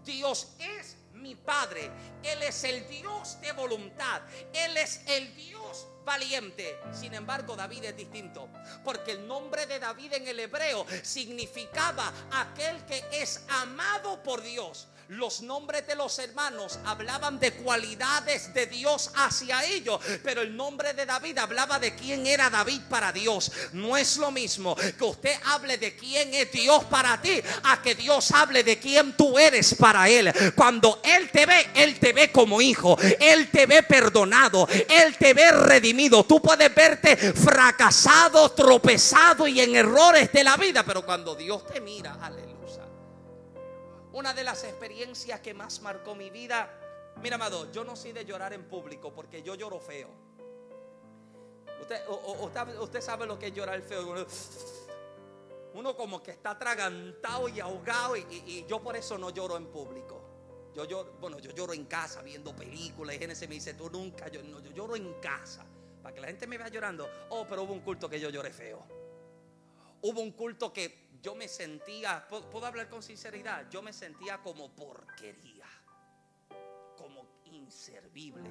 [0.05, 1.91] Dios es mi Padre.
[2.23, 4.23] Él es el Dios de voluntad.
[4.53, 6.79] Él es el Dios valiente.
[6.93, 8.49] Sin embargo, David es distinto,
[8.83, 14.89] porque el nombre de David en el hebreo significaba aquel que es amado por Dios.
[15.09, 20.93] Los nombres de los hermanos hablaban de cualidades de Dios hacia ellos, pero el nombre
[20.93, 23.51] de David hablaba de quién era David para Dios.
[23.73, 27.95] No es lo mismo que usted hable de quién es Dios para ti, a que
[27.95, 30.31] Dios hable de quién tú eres para Él.
[30.55, 35.33] Cuando Él te ve, Él te ve como hijo, Él te ve perdonado, Él te
[35.33, 36.25] ve redimido.
[36.25, 41.81] Tú puedes verte fracasado, tropezado y en errores de la vida, pero cuando Dios te
[41.81, 42.58] mira, aleluya
[44.13, 46.79] una de las experiencias que más marcó mi vida
[47.23, 50.09] Mira, amado, yo no soy de llorar en público porque yo lloro feo.
[51.81, 52.09] Usted,
[52.81, 54.27] usted sabe lo que es llorar feo.
[55.75, 60.23] Uno como que está atragantado y ahogado y, yo por eso no lloro en público.
[60.75, 64.29] Yo lloro, bueno, yo lloro en casa viendo películas y gente me dice, tú nunca,
[64.29, 65.67] yo, no, yo lloro en casa.
[66.03, 67.09] Para que la gente me vea llorando.
[67.31, 68.85] Oh, pero hubo un culto que yo lloré feo.
[70.03, 74.71] Hubo un culto que yo me sentía, puedo hablar con sinceridad, yo me sentía como
[74.71, 75.66] porquería,
[76.97, 78.51] como inservible.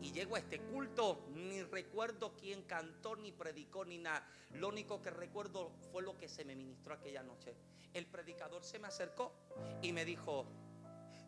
[0.00, 4.26] Y llego a este culto, ni recuerdo quién cantó, ni predicó, ni nada.
[4.54, 7.54] Lo único que recuerdo fue lo que se me ministró aquella noche.
[7.94, 9.32] El predicador se me acercó
[9.80, 10.46] y me dijo,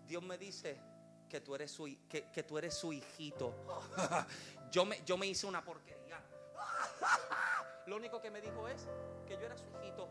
[0.07, 0.81] Dios me dice
[1.29, 3.55] que tú eres su, que, tú eres su hijito.
[4.73, 6.21] yo, me, yo me hice una porquería.
[7.87, 8.89] Lo único que me dijo es
[9.27, 10.09] que yo era su hijito.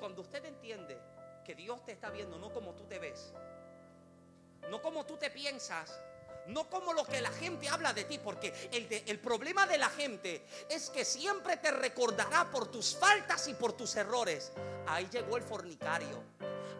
[0.00, 0.98] Cuando usted entiende
[1.44, 3.32] que Dios te está viendo no como tú te ves,
[4.70, 6.00] no como tú te piensas,
[6.46, 9.90] no como lo que la gente habla de ti, porque el, el, problema de la
[9.90, 14.52] gente es que siempre te recordará por tus faltas y por tus errores.
[14.86, 16.22] Ahí llegó el fornicario.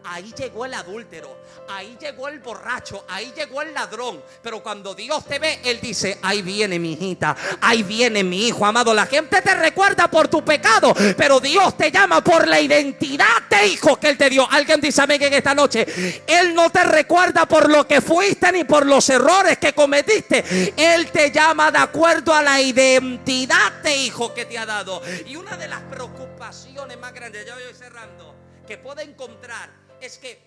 [0.03, 1.37] Ahí llegó el adúltero,
[1.69, 4.21] ahí llegó el borracho, ahí llegó el ladrón.
[4.41, 8.65] Pero cuando Dios te ve, Él dice, ahí viene mi hijita, ahí viene mi hijo
[8.65, 8.93] amado.
[8.93, 13.67] La gente te recuerda por tu pecado, pero Dios te llama por la identidad de
[13.67, 14.49] hijo que Él te dio.
[14.49, 16.23] Alguien dice amén en esta noche.
[16.25, 20.73] Él no te recuerda por lo que fuiste ni por los errores que cometiste.
[20.75, 25.01] Él te llama de acuerdo a la identidad de hijo que te ha dado.
[25.25, 28.35] Y una de las preocupaciones más grandes, ya voy cerrando,
[28.67, 30.41] que puede encontrar es que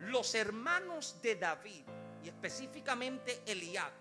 [0.00, 1.84] los hermanos de David,
[2.22, 3.92] y específicamente Eliab,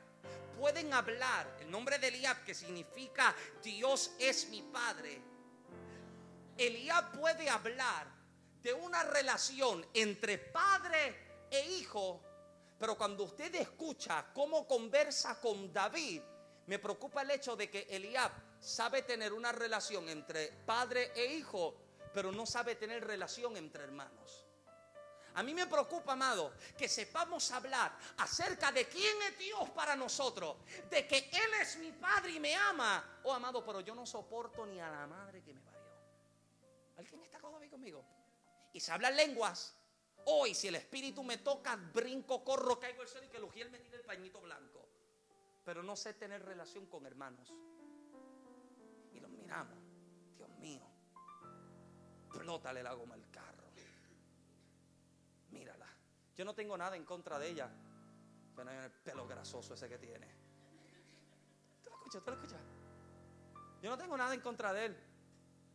[0.60, 3.34] pueden hablar, el nombre de Eliab que significa
[3.64, 5.22] Dios es mi padre,
[6.58, 8.08] Eliab puede hablar
[8.62, 12.22] de una relación entre padre e hijo,
[12.78, 16.22] pero cuando usted escucha cómo conversa con David,
[16.66, 21.76] me preocupa el hecho de que Eliab sabe tener una relación entre padre e hijo,
[22.14, 24.49] pero no sabe tener relación entre hermanos.
[25.36, 30.58] A mí me preocupa, amado, que sepamos hablar acerca de quién es Dios para nosotros,
[30.90, 33.20] de que Él es mi Padre y me ama.
[33.24, 35.80] Oh, amado, pero yo no soporto ni a la madre que me parió.
[36.98, 38.04] ¿Alguien está conmigo?
[38.74, 39.76] Y se hablan lenguas.
[40.26, 43.80] Hoy, si el Espíritu me toca, brinco, corro, caigo al suelo y que Lugiel me
[43.80, 44.88] tire el pañito blanco.
[45.64, 47.54] Pero no sé tener relación con hermanos.
[49.14, 49.78] Y los miramos.
[50.36, 50.86] Dios mío.
[52.30, 53.60] Plótale la goma al carro.
[56.40, 57.70] Yo no tengo nada en contra de ella.
[58.56, 60.26] Pero hay el pelo grasoso ese que tiene.
[61.84, 62.24] ¿Tú lo escuchas?
[62.24, 62.62] ¿Tú lo escuchas?
[63.82, 64.98] Yo no tengo nada en contra de él.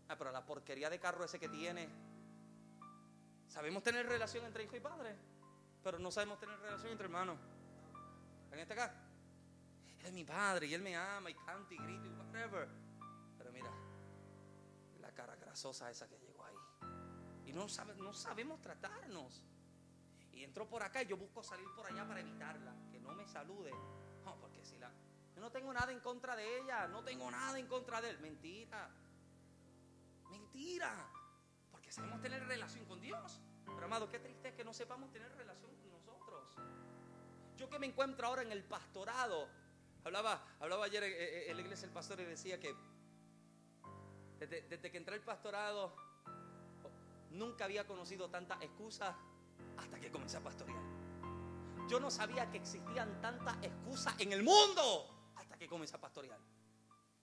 [0.09, 1.87] Ah, pero la porquería de carro ese que tiene.
[3.47, 5.15] Sabemos tener relación entre hijo y padre.
[5.83, 7.37] Pero no sabemos tener relación entre hermanos.
[8.45, 8.95] ¿Alguien está acá?
[9.99, 12.69] Él es mi padre y él me ama y canta y grita y whatever.
[13.37, 13.71] Pero mira,
[14.99, 16.57] la cara grasosa esa que llegó ahí.
[17.45, 19.45] Y no sabemos tratarnos.
[20.35, 23.27] Y entró por acá y yo busco salir por allá para evitarla, que no me
[23.27, 23.71] salude.
[24.25, 24.91] No, porque si la...
[25.35, 28.19] Yo no tengo nada en contra de ella, no tengo nada en contra de él.
[28.21, 28.91] Mentira.
[30.31, 31.09] Mentira.
[31.71, 33.41] Porque sabemos tener relación con Dios.
[33.65, 36.55] Pero amado, qué triste es que no sepamos tener relación con nosotros.
[37.57, 39.49] Yo que me encuentro ahora en el pastorado.
[40.05, 42.75] Hablaba, hablaba ayer en la iglesia el pastor y decía que
[44.39, 45.97] desde, desde que entré al pastorado
[47.31, 49.17] nunca había conocido tanta excusa
[49.77, 50.83] hasta que comencé a pastorear.
[51.89, 56.39] Yo no sabía que existían tantas excusas en el mundo hasta que comencé a pastorear.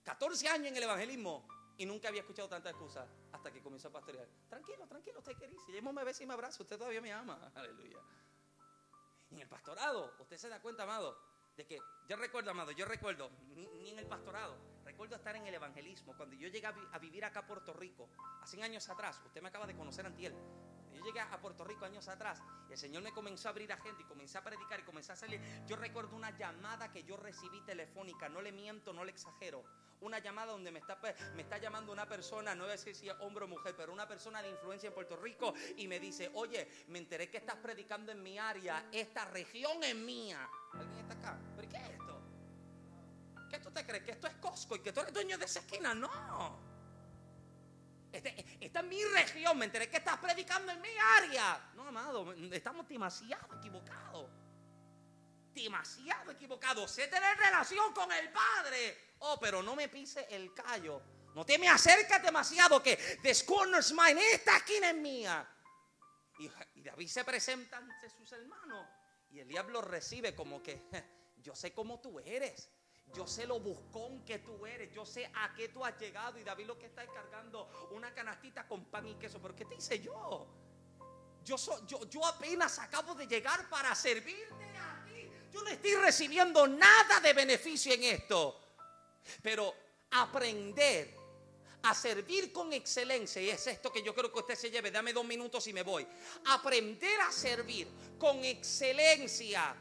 [0.04, 1.46] 14 años en el evangelismo
[1.76, 4.28] y nunca había escuchado tantas excusas hasta que comencé a pastorear.
[4.48, 5.60] Tranquilo, tranquilo, usted querido.
[5.66, 7.50] Si me ve y me abraza, usted todavía me ama.
[7.54, 7.98] Aleluya.
[9.30, 11.18] en el pastorado, usted se da cuenta, amado,
[11.56, 11.78] de que
[12.08, 16.16] yo recuerdo, amado, yo recuerdo, ni, en el pastorado, recuerdo estar en el evangelismo.
[16.16, 18.08] Cuando yo llegué a, vivir acá a Puerto Rico,
[18.40, 20.34] hace años atrás, usted me acaba de conocer, Antiel.
[21.02, 24.02] Llegué a Puerto Rico años atrás y el Señor me comenzó a abrir a gente
[24.02, 25.40] y comencé a predicar y comencé a salir.
[25.66, 29.64] Yo recuerdo una llamada que yo recibí telefónica, no le miento, no le exagero.
[30.00, 30.98] Una llamada donde me está,
[31.34, 33.92] me está llamando una persona, no voy a decir si es hombre o mujer, pero
[33.92, 37.56] una persona de influencia en Puerto Rico y me dice, oye, me enteré que estás
[37.56, 40.48] predicando en mi área, esta región es mía.
[40.72, 41.38] ¿Alguien está acá?
[41.56, 42.20] ¿Pero qué es esto?
[43.48, 44.02] ¿Qué tú te crees?
[44.02, 45.94] ¿Que esto es Costco y que tú eres dueño de esa esquina?
[45.94, 46.71] No.
[48.12, 51.72] Este, esta es mi región, me enteré que estás predicando en mi área.
[51.74, 54.30] No, amado, estamos demasiado equivocados.
[55.54, 56.90] Demasiado equivocados.
[56.90, 59.14] Sé tener relación con el Padre.
[59.20, 61.02] Oh, pero no me pise el callo.
[61.34, 65.48] No te me acercas demasiado que this corner's mine, esta esquina es mía.
[66.38, 68.86] Y, y David se presenta ante sus hermanos
[69.30, 70.88] Y el diablo recibe como que,
[71.38, 72.70] yo sé cómo tú eres.
[73.14, 74.92] Yo sé lo buscón que tú eres.
[74.92, 76.38] Yo sé a qué tú has llegado.
[76.38, 79.40] Y David lo que está es cargando una canastita con pan y queso.
[79.40, 80.46] Pero ¿qué te hice yo?
[81.44, 81.56] Yo,
[81.86, 85.28] yo, yo apenas acabo de llegar para servirte a ti.
[85.52, 88.58] Yo no estoy recibiendo nada de beneficio en esto.
[89.42, 89.74] Pero
[90.10, 91.22] aprender
[91.82, 95.12] a servir con excelencia, y es esto que yo creo que usted se lleve, dame
[95.12, 96.06] dos minutos y me voy.
[96.46, 97.88] Aprender a servir
[98.18, 99.74] con excelencia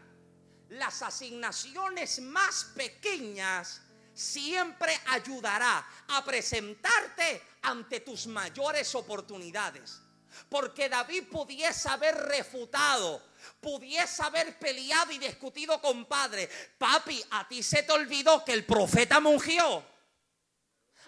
[0.72, 3.82] las asignaciones más pequeñas
[4.14, 10.02] siempre ayudará a presentarte ante tus mayores oportunidades.
[10.48, 13.22] Porque David pudiese haber refutado,
[13.60, 16.50] pudiese haber peleado y discutido con padre.
[16.78, 19.84] Papi, a ti se te olvidó que el profeta mungió.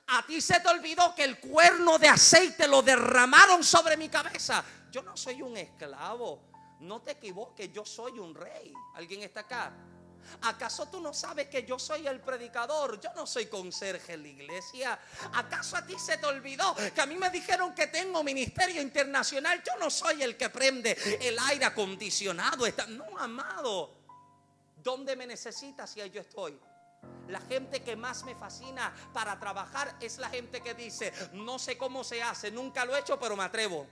[0.07, 4.61] A ti se te olvidó que el cuerno de aceite lo derramaron sobre mi cabeza.
[4.91, 6.52] Yo no soy un esclavo.
[6.79, 8.73] No te equivoques, yo soy un rey.
[8.95, 9.73] ¿Alguien está acá?
[10.41, 12.99] ¿Acaso tú no sabes que yo soy el predicador?
[12.99, 14.99] Yo no soy conserje en la iglesia.
[15.33, 19.61] ¿Acaso a ti se te olvidó que a mí me dijeron que tengo ministerio internacional?
[19.63, 22.65] Yo no soy el que prende el aire acondicionado.
[22.89, 23.97] No, amado.
[24.77, 26.59] ¿Dónde me necesitas si yo estoy?
[27.27, 31.77] La gente que más me fascina para trabajar es la gente que dice, no sé
[31.77, 33.87] cómo se hace, nunca lo he hecho, pero me atrevo.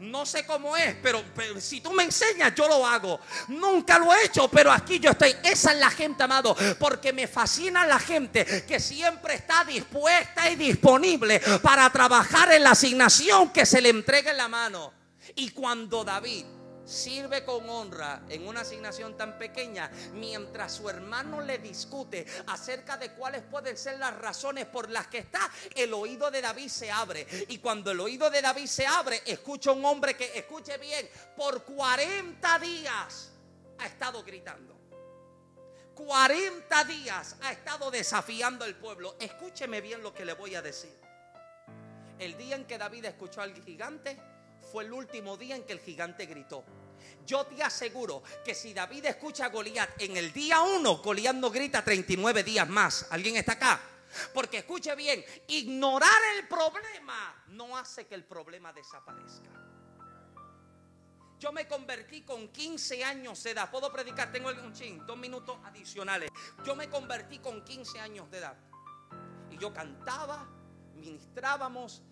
[0.00, 1.22] No sé cómo es, pero,
[1.60, 3.20] si tú me enseñas, yo lo hago.
[3.48, 5.34] Nunca lo he hecho, pero aquí yo estoy.
[5.42, 10.56] Esa es la gente, amado, porque me fascina la gente que siempre está dispuesta y
[10.56, 14.92] disponible para trabajar en la asignación que se le entrega en la mano.
[15.34, 16.44] Y cuando David
[16.86, 23.12] sirve con honra en una asignación tan pequeña, mientras su hermano le discute acerca de
[23.12, 27.26] cuáles pueden ser las razones por las que está, el oído de David se abre.
[27.48, 31.64] Y cuando el oído de David se abre, escucha un hombre que, escuche bien, por
[31.64, 33.32] 40 días
[33.78, 34.74] ha estado gritando.
[35.94, 39.16] 40 días ha estado desafiando al pueblo.
[39.18, 40.94] Escúcheme bien lo que le voy a decir.
[42.18, 44.18] El día en que David escuchó al gigante,
[44.80, 46.64] el último día en que el gigante gritó.
[47.24, 51.50] Yo te aseguro que si David escucha a Goliat en el día 1, Goliat no
[51.50, 53.06] grita 39 días más.
[53.10, 53.80] ¿Alguien está acá?
[54.32, 59.50] Porque escuche bien, ignorar el problema no hace que el problema desaparezca.
[61.38, 63.70] Yo me convertí con 15 años de edad.
[63.70, 66.30] Puedo predicar, tengo un ching, dos minutos adicionales.
[66.64, 68.56] Yo me convertí con 15 años de edad.
[69.50, 70.48] Y yo cantaba,
[70.94, 72.02] ministrábamos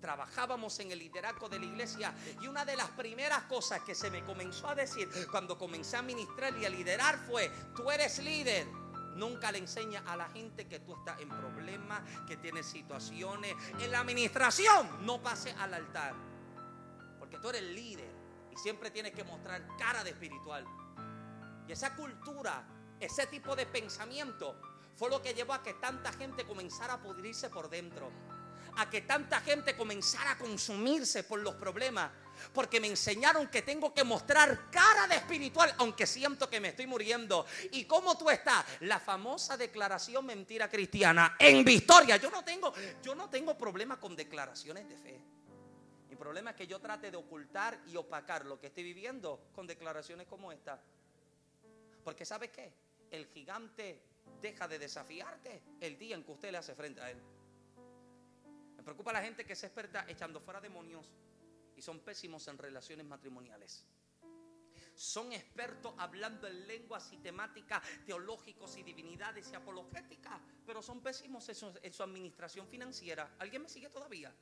[0.00, 4.10] trabajábamos en el liderazgo de la iglesia y una de las primeras cosas que se
[4.10, 8.66] me comenzó a decir cuando comencé a ministrar y a liderar fue, tú eres líder.
[9.16, 13.54] Nunca le enseña a la gente que tú estás en problemas, que tienes situaciones.
[13.80, 16.14] En la administración no pase al altar.
[17.18, 18.10] Porque tú eres líder
[18.52, 20.66] y siempre tienes que mostrar cara de espiritual.
[21.66, 22.62] Y esa cultura,
[23.00, 24.60] ese tipo de pensamiento
[24.96, 28.10] fue lo que llevó a que tanta gente comenzara a pudrirse por dentro
[28.76, 32.10] a que tanta gente comenzara a consumirse por los problemas.
[32.52, 36.86] Porque me enseñaron que tengo que mostrar cara de espiritual, aunque siento que me estoy
[36.86, 37.46] muriendo.
[37.72, 38.64] ¿Y cómo tú estás?
[38.80, 42.18] La famosa declaración mentira cristiana en victoria.
[42.18, 42.72] Yo no tengo,
[43.02, 45.20] yo no tengo problema con declaraciones de fe.
[46.10, 49.66] Mi problema es que yo trate de ocultar y opacar lo que estoy viviendo con
[49.66, 50.78] declaraciones como esta.
[52.04, 52.72] Porque ¿sabes qué?
[53.10, 54.02] El gigante
[54.42, 57.18] deja de desafiarte el día en que usted le hace frente a él
[58.86, 61.10] preocupa la gente que se experta echando fuera demonios
[61.74, 63.84] y son pésimos en relaciones matrimoniales.
[64.94, 71.48] Son expertos hablando en lenguas y temáticas teológicos y divinidades y apologéticas, pero son pésimos
[71.48, 73.34] en su, en su administración financiera.
[73.40, 74.32] ¿Alguien me sigue todavía?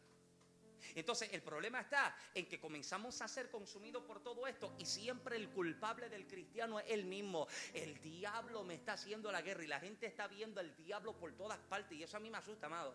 [0.95, 5.37] Entonces el problema está en que comenzamos a ser consumidos por todo esto y siempre
[5.37, 7.49] el culpable del cristiano es el mismo.
[7.73, 11.33] El diablo me está haciendo la guerra y la gente está viendo al diablo por
[11.33, 12.95] todas partes y eso a mí me asusta, amado.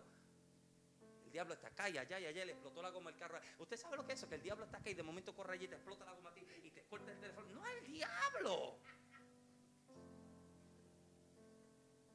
[1.30, 3.38] El diablo está acá y allá y allá le explotó la goma el carro.
[3.60, 4.28] ¿Usted sabe lo que es eso?
[4.28, 6.30] Que el diablo está acá y de momento corre allí y te explota la goma
[6.30, 7.46] a ti y te corta el teléfono.
[7.50, 8.80] No es el diablo.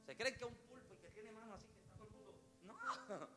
[0.05, 2.13] Se creen que es un pulpo y que tiene mano así que está todo el
[2.13, 2.33] mundo.
[2.63, 3.29] No.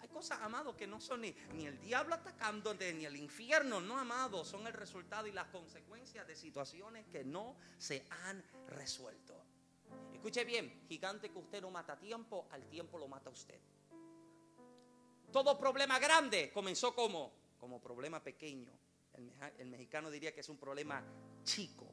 [0.00, 3.96] Hay cosas, amados, que no son ni, ni el diablo atacándote, ni el infierno, no,
[3.96, 4.44] amado.
[4.44, 9.42] Son el resultado y las consecuencias de situaciones que no se han resuelto.
[10.12, 13.58] Escuche bien, gigante que usted no mata a tiempo, al tiempo lo mata usted.
[15.32, 18.72] Todo problema grande comenzó como, como problema pequeño.
[19.58, 21.02] El, mexicano diría que es un problema
[21.42, 21.92] chico.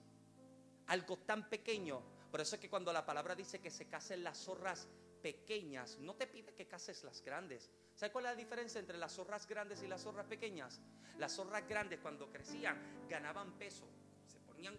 [0.88, 2.02] Algo tan pequeño.
[2.32, 4.88] Por eso es que cuando la palabra dice que se casen las zorras
[5.22, 7.72] pequeñas, no te pide que cases las grandes.
[7.96, 10.80] ¿Sabes cuál es la diferencia entre las zorras grandes y las zorras pequeñas?
[11.18, 13.88] Las zorras grandes cuando crecían ganaban peso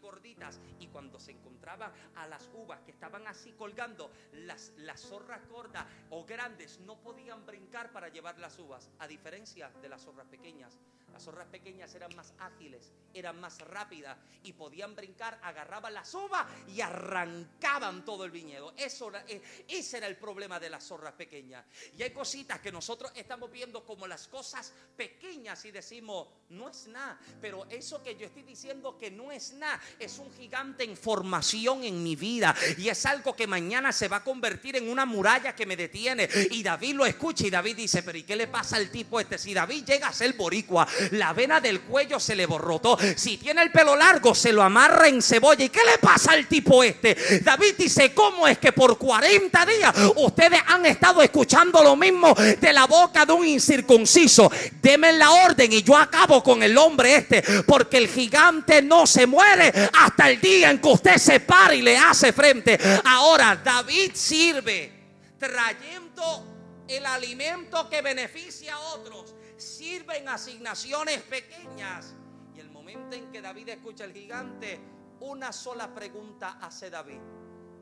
[0.00, 5.46] gorditas y cuando se encontraban a las uvas que estaban así colgando, las, las zorras
[5.48, 10.26] gordas o grandes no podían brincar para llevar las uvas, a diferencia de las zorras
[10.26, 10.78] pequeñas.
[11.16, 16.46] Las zorras pequeñas eran más ágiles, eran más rápidas y podían brincar, agarraban las uvas
[16.68, 18.74] y arrancaban todo el viñedo.
[18.76, 21.64] Eso eh, ese era el problema de las zorras pequeñas.
[21.96, 26.86] Y hay cositas que nosotros estamos viendo como las cosas pequeñas y decimos, no es
[26.88, 27.18] nada.
[27.40, 31.82] Pero eso que yo estoy diciendo que no es nada, es un gigante en formación
[31.82, 32.54] en mi vida.
[32.76, 36.28] Y es algo que mañana se va a convertir en una muralla que me detiene.
[36.50, 39.38] Y David lo escucha y David dice, pero ¿y qué le pasa al tipo este?
[39.38, 42.98] Si David llega a ser boricua, la vena del cuello se le borrotó.
[43.16, 45.64] Si tiene el pelo largo, se lo amarra en cebolla.
[45.64, 47.40] ¿Y qué le pasa al tipo este?
[47.42, 52.72] David dice, ¿cómo es que por 40 días ustedes han estado escuchando lo mismo de
[52.72, 54.50] la boca de un incircunciso?
[54.80, 57.42] Deme la orden y yo acabo con el hombre este.
[57.64, 61.82] Porque el gigante no se muere hasta el día en que usted se para y
[61.82, 62.78] le hace frente.
[63.04, 64.92] Ahora, David sirve
[65.38, 66.56] trayendo
[66.88, 72.14] el alimento que beneficia a otros sirven asignaciones pequeñas.
[72.54, 74.80] Y el momento en que David escucha al gigante,
[75.20, 77.20] una sola pregunta hace David.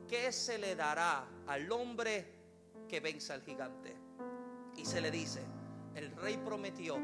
[0.07, 2.33] ¿Qué se le dará al hombre
[2.87, 3.95] que venza al gigante?
[4.75, 5.41] Y se le dice,
[5.95, 6.97] el rey prometió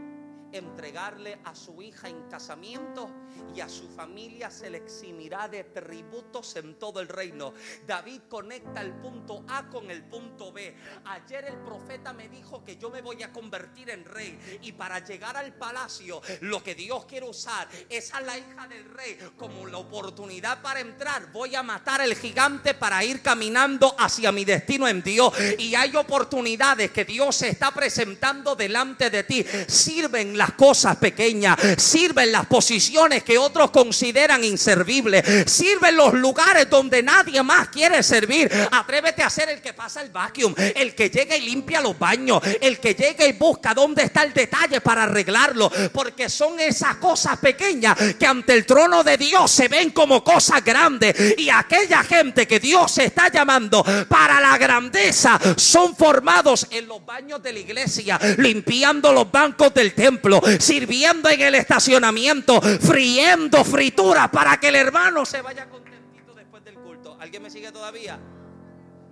[0.52, 3.10] entregarle a su hija en casamiento
[3.56, 7.54] y a su familia se le eximirá de tributos en todo el reino.
[7.86, 10.76] David conecta el punto A con el punto B.
[11.06, 15.00] Ayer el profeta me dijo que yo me voy a convertir en rey y para
[15.00, 19.68] llegar al palacio lo que Dios quiere usar es a la hija del rey como
[19.68, 21.32] la oportunidad para entrar.
[21.32, 25.96] Voy a matar al gigante para ir caminando hacia mi destino en Dios y hay
[25.96, 29.46] oportunidades que Dios está presentando delante de ti.
[29.68, 37.04] Sirven las cosas pequeñas, sirven las posiciones que otros consideran inservibles, sirven los lugares donde
[37.04, 38.52] nadie más quiere servir.
[38.72, 42.42] Atrévete a ser el que pasa el vacuum, el que llega y limpia los baños,
[42.60, 47.38] el que llega y busca dónde está el detalle para arreglarlo, porque son esas cosas
[47.38, 52.48] pequeñas que ante el trono de Dios se ven como cosas grandes y aquella gente
[52.48, 58.20] que Dios está llamando para la grandeza son formados en los baños de la iglesia,
[58.38, 65.26] limpiando los bancos del templo sirviendo en el estacionamiento, friendo fritura para que el hermano
[65.26, 67.18] se vaya contentito después del culto.
[67.20, 68.20] ¿Alguien me sigue todavía?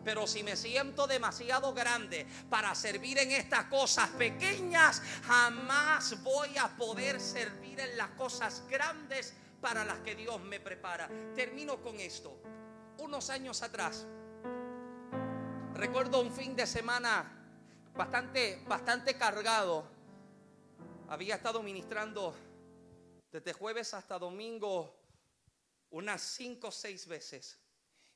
[0.03, 6.67] Pero si me siento demasiado grande para servir en estas cosas pequeñas, jamás voy a
[6.69, 11.09] poder servir en las cosas grandes para las que Dios me prepara.
[11.35, 12.41] Termino con esto.
[12.97, 14.05] Unos años atrás,
[15.73, 17.31] recuerdo un fin de semana
[17.95, 19.98] bastante, bastante cargado
[21.09, 22.35] había estado ministrando
[23.31, 24.95] desde jueves hasta domingo
[25.89, 27.59] unas cinco o seis veces.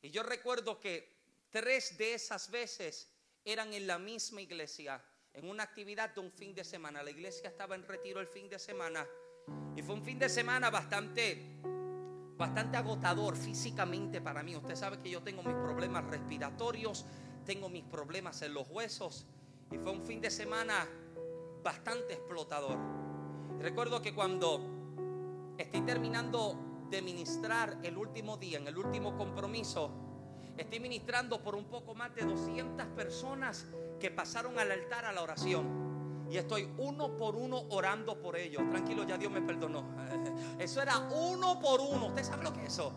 [0.01, 1.11] Y yo recuerdo que
[1.49, 3.11] tres de esas veces
[3.43, 7.01] eran en la misma iglesia, en una actividad de un fin de semana.
[7.01, 9.07] La iglesia estaba en retiro el fin de semana.
[9.75, 11.57] Y fue un fin de semana bastante,
[12.37, 14.55] bastante agotador físicamente para mí.
[14.55, 17.05] Usted sabe que yo tengo mis problemas respiratorios,
[17.43, 19.25] tengo mis problemas en los huesos.
[19.71, 20.87] Y fue un fin de semana
[21.63, 22.77] bastante explotador.
[23.59, 24.61] Recuerdo que cuando
[25.57, 29.91] estoy terminando de ministrar el último día, en el último compromiso,
[30.57, 33.65] estoy ministrando por un poco más de 200 personas
[33.99, 36.27] que pasaron al altar a la oración.
[36.29, 38.63] Y estoy uno por uno orando por ellos.
[38.69, 39.95] Tranquilo, ya Dios me perdonó.
[40.59, 42.07] Eso era uno por uno.
[42.07, 42.91] ¿Usted sabe lo que es eso?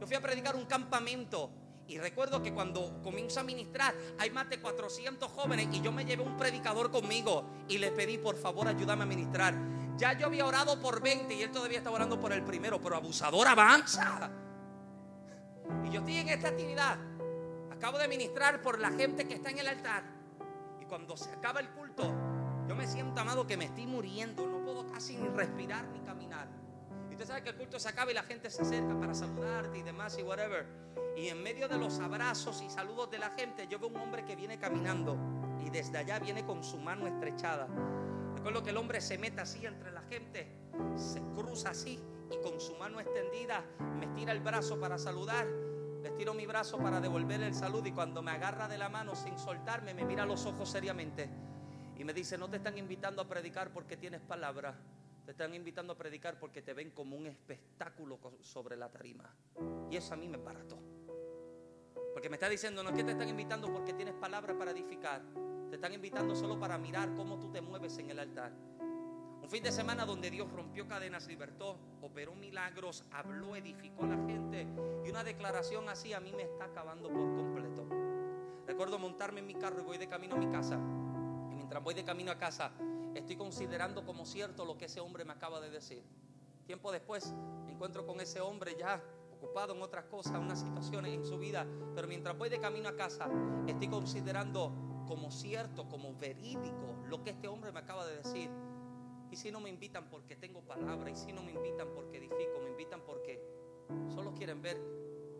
[0.00, 1.50] Yo fui a predicar un campamento
[1.88, 6.04] y recuerdo que cuando comienzo a ministrar, hay más de 400 jóvenes y yo me
[6.04, 9.54] llevé un predicador conmigo y le pedí, por favor, ayúdame a ministrar.
[9.96, 12.96] Ya yo había orado por 20 y él todavía estaba orando por el primero, pero
[12.96, 14.30] abusador avanza.
[15.84, 16.98] Y yo estoy en esta actividad.
[17.70, 20.04] Acabo de ministrar por la gente que está en el altar.
[20.80, 22.04] Y cuando se acaba el culto,
[22.68, 24.46] yo me siento amado que me estoy muriendo.
[24.46, 26.61] No puedo casi ni respirar ni caminar.
[27.12, 29.76] Y usted sabe que el culto se acaba y la gente se acerca para saludarte
[29.76, 30.64] y demás y whatever.
[31.14, 34.24] Y en medio de los abrazos y saludos de la gente, yo veo un hombre
[34.24, 35.18] que viene caminando
[35.60, 37.68] y desde allá viene con su mano estrechada.
[38.34, 40.50] Recuerdo que el hombre se mete así entre la gente,
[40.96, 43.62] se cruza así y con su mano extendida
[43.98, 45.46] me estira el brazo para saludar.
[46.02, 49.14] Le tiro mi brazo para devolver el saludo y cuando me agarra de la mano
[49.14, 51.28] sin soltarme me mira los ojos seriamente
[51.98, 54.74] y me dice, no te están invitando a predicar porque tienes palabra,
[55.24, 59.34] te están invitando a predicar porque te ven como un espectáculo sobre la tarima.
[59.90, 60.78] Y eso a mí me barató.
[62.12, 65.22] Porque me está diciendo, no es que te están invitando porque tienes palabra para edificar.
[65.70, 68.52] Te están invitando solo para mirar cómo tú te mueves en el altar.
[69.42, 74.26] Un fin de semana donde Dios rompió cadenas, libertó, operó milagros, habló, edificó a la
[74.26, 74.66] gente.
[75.04, 77.86] Y una declaración así a mí me está acabando por completo.
[78.66, 80.76] Recuerdo montarme en mi carro y voy de camino a mi casa.
[81.50, 82.72] Y mientras voy de camino a casa,
[83.14, 86.02] estoy considerando como cierto lo que ese hombre me acaba de decir.
[86.66, 87.32] Tiempo después
[87.66, 89.02] me encuentro con ese hombre ya
[89.32, 91.66] ocupado en otras cosas, unas situaciones en su vida.
[91.94, 93.28] Pero mientras voy de camino a casa,
[93.66, 94.72] estoy considerando
[95.06, 98.50] como cierto, como verídico lo que este hombre me acaba de decir.
[99.30, 102.60] Y si no me invitan porque tengo palabra, y si no me invitan porque edifico,
[102.62, 103.42] me invitan porque
[104.14, 104.80] solo quieren ver.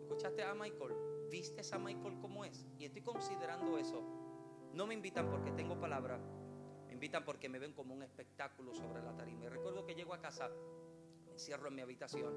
[0.01, 0.93] ¿Escuchaste a Michael?
[1.29, 2.65] ¿Viste a Michael como es?
[2.77, 4.03] Y estoy considerando eso.
[4.73, 6.19] No me invitan porque tengo palabra,
[7.03, 9.43] invitan porque me ven como un espectáculo sobre la tarima.
[9.43, 10.49] Y recuerdo que llego a casa,
[11.25, 12.33] me encierro en mi habitación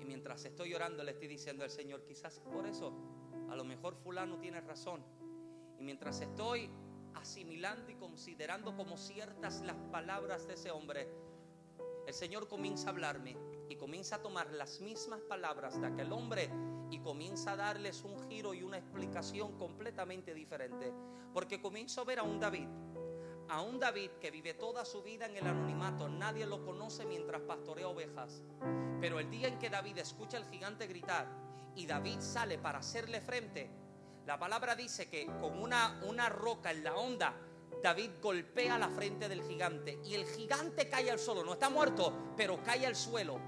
[0.00, 2.92] y mientras estoy llorando le estoy diciendo al Señor, quizás por eso,
[3.50, 5.02] a lo mejor fulano tiene razón.
[5.80, 6.70] Y mientras estoy
[7.14, 11.08] asimilando y considerando como ciertas las palabras de ese hombre,
[12.06, 13.36] el Señor comienza a hablarme
[13.68, 16.48] y comienza a tomar las mismas palabras de aquel hombre
[16.92, 20.92] y comienza a darles un giro y una explicación completamente diferente.
[21.34, 22.68] Porque comienzo a ver a un David,
[23.48, 27.42] a un David que vive toda su vida en el anonimato, nadie lo conoce mientras
[27.42, 28.42] pastorea ovejas.
[29.00, 31.28] Pero el día en que David escucha al gigante gritar
[31.74, 33.70] y David sale para hacerle frente,
[34.26, 37.34] la palabra dice que con una, una roca en la onda,
[37.82, 41.44] David golpea la frente del gigante y el gigante cae al suelo.
[41.44, 43.38] No está muerto, pero cae al suelo.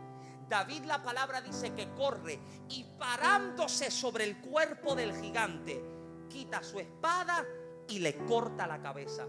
[0.49, 2.39] David la palabra dice que corre
[2.69, 5.83] y parándose sobre el cuerpo del gigante,
[6.29, 7.45] quita su espada
[7.89, 9.27] y le corta la cabeza.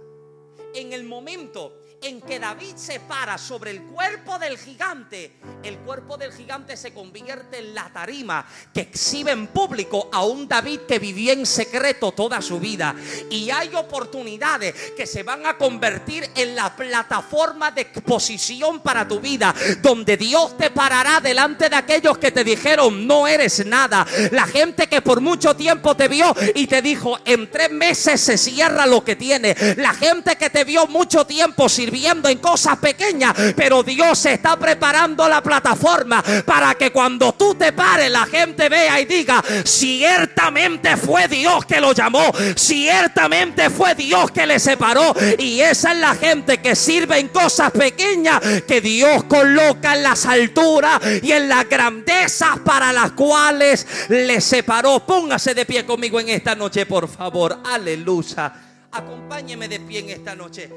[0.74, 5.34] En el momento en que David se para sobre el cuerpo del gigante,
[5.64, 10.48] el cuerpo del gigante se convierte en la tarima que exhibe en público a un
[10.48, 12.96] David que vivía en secreto toda su vida.
[13.30, 19.20] Y hay oportunidades que se van a convertir en la plataforma de exposición para tu
[19.20, 24.06] vida, donde Dios te parará delante de aquellos que te dijeron no eres nada.
[24.32, 28.38] La gente que por mucho tiempo te vio y te dijo en tres meses se
[28.38, 29.56] cierra lo que tiene.
[29.78, 35.28] La gente que te vio mucho tiempo sirviendo en cosas pequeñas, pero Dios está preparando
[35.28, 41.28] la plataforma para que cuando tú te pares la gente vea y diga, ciertamente fue
[41.28, 45.14] Dios que lo llamó, ciertamente fue Dios que le separó.
[45.38, 50.26] Y esa es la gente que sirve en cosas pequeñas que Dios coloca en las
[50.26, 55.06] alturas y en las grandezas para las cuales le separó.
[55.06, 57.60] Póngase de pie conmigo en esta noche, por favor.
[57.64, 58.69] Aleluya.
[58.92, 60.70] Acompáñeme de pie en esta noche.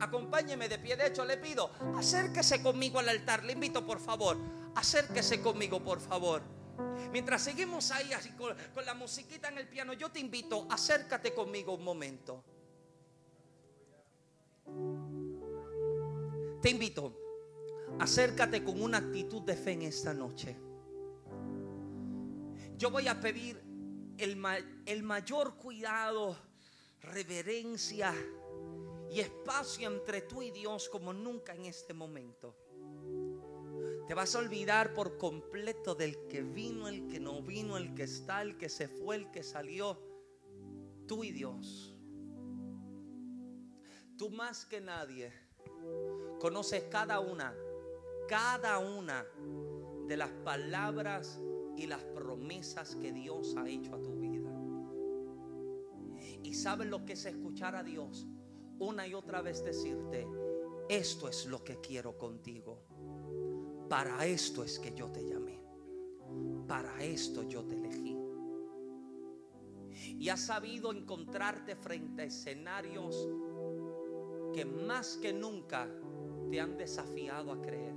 [0.00, 0.96] acompáñeme de pie.
[0.96, 3.44] De hecho, le pido, acérquese conmigo al altar.
[3.44, 4.36] Le invito, por favor,
[4.74, 6.42] acérquese conmigo, por favor.
[7.12, 11.74] Mientras seguimos ahí así con la musiquita en el piano, yo te invito, acércate conmigo
[11.74, 12.44] un momento.
[16.60, 17.12] Te invito,
[17.98, 20.56] acércate con una actitud de fe en esta noche.
[22.76, 23.62] Yo voy a pedir
[24.18, 24.40] el,
[24.86, 26.36] el mayor cuidado,
[27.00, 28.14] reverencia
[29.10, 32.56] y espacio entre tú y Dios como nunca en este momento.
[34.06, 38.02] Te vas a olvidar por completo del que vino, el que no vino, el que
[38.02, 39.98] está, el que se fue, el que salió.
[41.06, 41.96] Tú y Dios.
[44.18, 45.32] Tú más que nadie
[46.38, 47.54] conoces cada una,
[48.28, 49.24] cada una
[50.06, 51.40] de las palabras
[51.76, 54.50] y las promesas que Dios ha hecho a tu vida.
[56.42, 58.26] Y sabes lo que es escuchar a Dios
[58.78, 60.26] una y otra vez decirte,
[60.88, 62.82] esto es lo que quiero contigo.
[63.88, 65.60] Para esto es que yo te llamé.
[66.66, 68.18] Para esto yo te elegí.
[70.18, 73.28] Y has sabido encontrarte frente a escenarios
[74.52, 75.88] que más que nunca
[76.50, 77.94] te han desafiado a creer.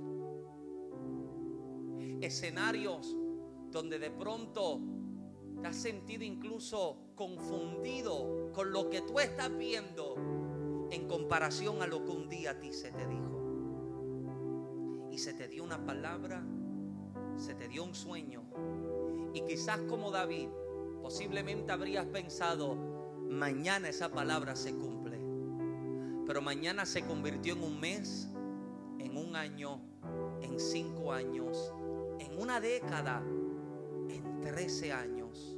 [2.20, 3.16] Escenarios
[3.70, 4.80] donde de pronto
[5.60, 10.16] te has sentido incluso confundido con lo que tú estás viendo
[10.90, 15.08] en comparación a lo que un día a ti se te dijo.
[15.10, 16.44] Y se te dio una palabra,
[17.36, 18.44] se te dio un sueño.
[19.34, 20.48] Y quizás como David,
[21.02, 22.76] posiblemente habrías pensado,
[23.28, 25.18] mañana esa palabra se cumple.
[26.26, 28.28] Pero mañana se convirtió en un mes,
[28.98, 29.80] en un año,
[30.40, 31.72] en cinco años,
[32.18, 33.22] en una década,
[34.38, 35.56] en trece años.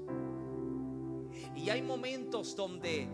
[1.54, 3.08] Y hay momentos donde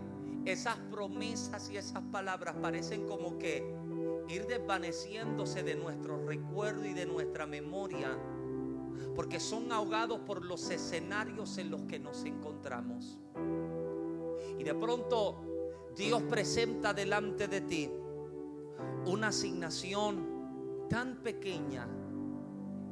[0.44, 3.74] esas promesas y esas palabras parecen como que
[4.28, 8.16] ir desvaneciéndose de nuestro recuerdo y de nuestra memoria,
[9.14, 13.18] porque son ahogados por los escenarios en los que nos encontramos.
[14.58, 17.90] Y de pronto Dios presenta delante de ti
[19.06, 21.88] una asignación tan pequeña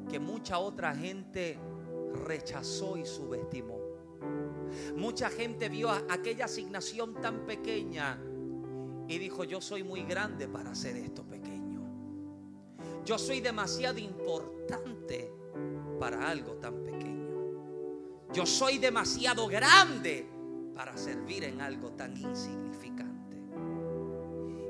[0.08, 1.58] que mucha otra gente
[2.14, 3.78] rechazó y subestimó.
[4.96, 8.18] Mucha gente vio aquella asignación tan pequeña
[9.06, 11.82] y dijo, yo soy muy grande para hacer esto pequeño.
[13.04, 15.30] Yo soy demasiado importante
[16.00, 17.14] para algo tan pequeño.
[18.32, 20.26] Yo soy demasiado grande
[20.74, 23.36] para servir en algo tan insignificante.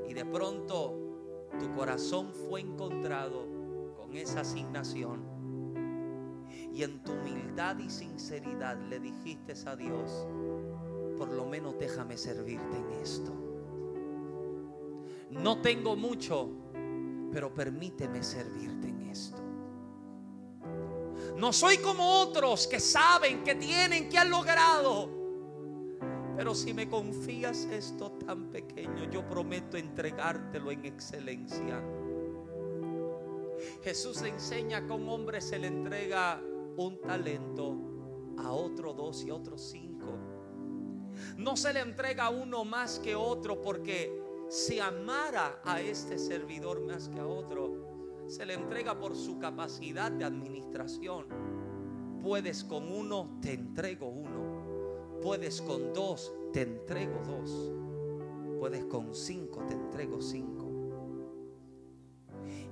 [0.09, 3.47] Y de pronto tu corazón fue encontrado
[3.95, 5.34] con esa asignación.
[6.75, 10.27] Y en tu humildad y sinceridad le dijiste a Dios,
[11.17, 13.31] por lo menos déjame servirte en esto.
[15.29, 16.49] No tengo mucho,
[17.31, 19.41] pero permíteme servirte en esto.
[21.37, 25.09] No soy como otros que saben, que tienen, que han logrado.
[26.35, 31.81] Pero si me confías esto tan pequeño, yo prometo entregártelo en excelencia.
[33.81, 36.41] Jesús enseña que a un hombre se le entrega
[36.77, 37.75] un talento,
[38.37, 40.07] a otro dos y otro cinco.
[41.37, 47.09] No se le entrega uno más que otro porque se amara a este servidor más
[47.09, 51.27] que a otro, se le entrega por su capacidad de administración.
[52.21, 55.19] Puedes con uno, te entrego uno.
[55.21, 57.71] Puedes con dos, te entrego dos.
[58.59, 60.65] Puedes con cinco, te entrego cinco.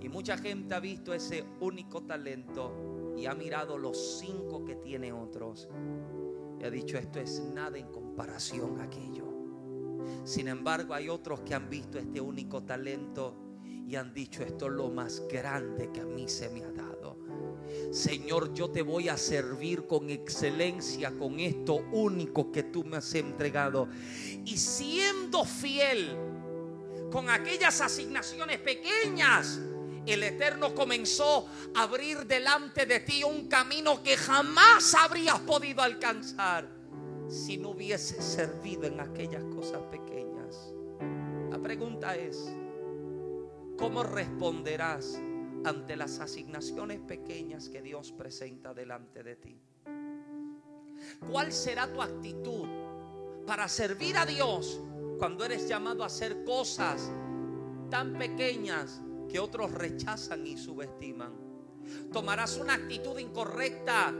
[0.01, 5.11] Y mucha gente ha visto ese único talento y ha mirado los cinco que tiene
[5.11, 5.69] otros.
[6.59, 9.33] Y ha dicho, esto es nada en comparación a aquello.
[10.23, 13.35] Sin embargo, hay otros que han visto este único talento
[13.87, 17.17] y han dicho, esto es lo más grande que a mí se me ha dado.
[17.91, 23.13] Señor, yo te voy a servir con excelencia con esto único que tú me has
[23.13, 23.87] entregado.
[24.45, 26.15] Y siendo fiel
[27.11, 29.59] con aquellas asignaciones pequeñas,
[30.11, 36.67] el Eterno comenzó a abrir delante de ti un camino que jamás habrías podido alcanzar
[37.29, 40.73] si no hubiese servido en aquellas cosas pequeñas.
[41.49, 42.53] La pregunta es,
[43.77, 45.19] ¿cómo responderás
[45.63, 49.57] ante las asignaciones pequeñas que Dios presenta delante de ti?
[51.31, 52.67] ¿Cuál será tu actitud
[53.47, 54.81] para servir a Dios
[55.17, 57.09] cuando eres llamado a hacer cosas
[57.89, 61.33] tan pequeñas que otros rechazan y subestiman?
[62.11, 64.13] Tomarás una actitud incorrecta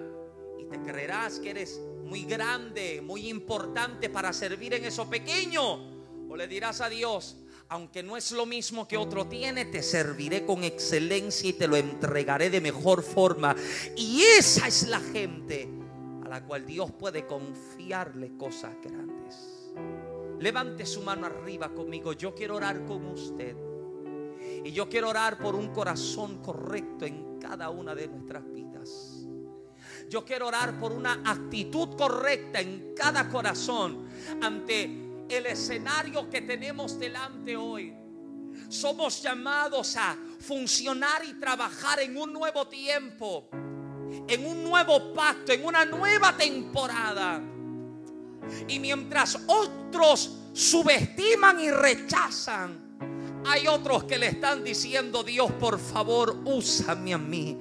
[0.60, 5.92] y te creerás que eres muy grande, muy importante para servir en eso pequeño.
[6.30, 7.38] O le dirás a Dios,
[7.70, 11.76] aunque no es lo mismo que otro tiene, te serviré con excelencia y te lo
[11.76, 13.56] entregaré de mejor forma.
[13.96, 15.70] Y esa es la gente
[16.24, 19.72] a la cual Dios puede confiarle cosas grandes.
[20.40, 22.14] Levante su mano arriba conmigo.
[22.14, 23.56] Yo quiero orar con usted.
[24.64, 29.28] Y yo quiero orar por un corazón correcto en cada una de nuestras vidas.
[30.10, 34.08] Yo quiero orar por una actitud correcta en cada corazón
[34.42, 37.94] ante el escenario que tenemos delante hoy.
[38.70, 43.50] Somos llamados a funcionar y trabajar en un nuevo tiempo,
[44.28, 47.42] en un nuevo pacto, en una nueva temporada.
[48.68, 52.83] Y mientras otros subestiman y rechazan,
[53.46, 57.58] hay otros que le están diciendo, Dios, por favor, úsame a mí.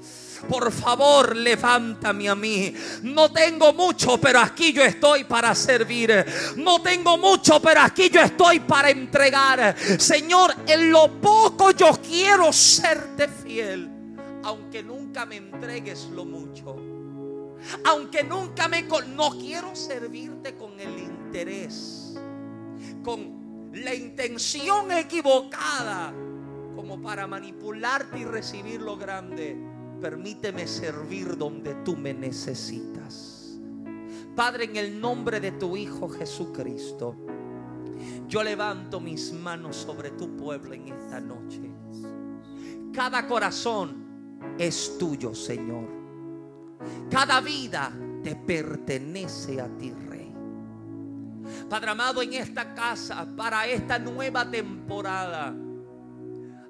[0.49, 2.75] Por favor, levántame a mí.
[3.03, 6.25] No tengo mucho, pero aquí yo estoy para servir.
[6.57, 9.77] No tengo mucho, pero aquí yo estoy para entregar.
[9.99, 13.89] Señor, en lo poco yo quiero serte fiel.
[14.45, 16.77] Aunque nunca me entregues lo mucho.
[17.85, 18.83] Aunque nunca me...
[18.83, 22.15] No quiero servirte con el interés.
[23.05, 23.42] Con
[23.73, 26.13] la intención equivocada.
[26.75, 29.73] Como para manipularte y recibir lo grande
[30.03, 33.61] permíteme servir donde tú me necesitas.
[34.35, 37.15] Padre, en el nombre de tu Hijo Jesucristo,
[38.27, 41.61] yo levanto mis manos sobre tu pueblo en esta noche.
[42.93, 45.89] Cada corazón es tuyo, Señor.
[47.09, 47.93] Cada vida
[48.25, 49.93] te pertenece a ti.
[51.65, 55.55] Padre amado, en esta casa, para esta nueva temporada,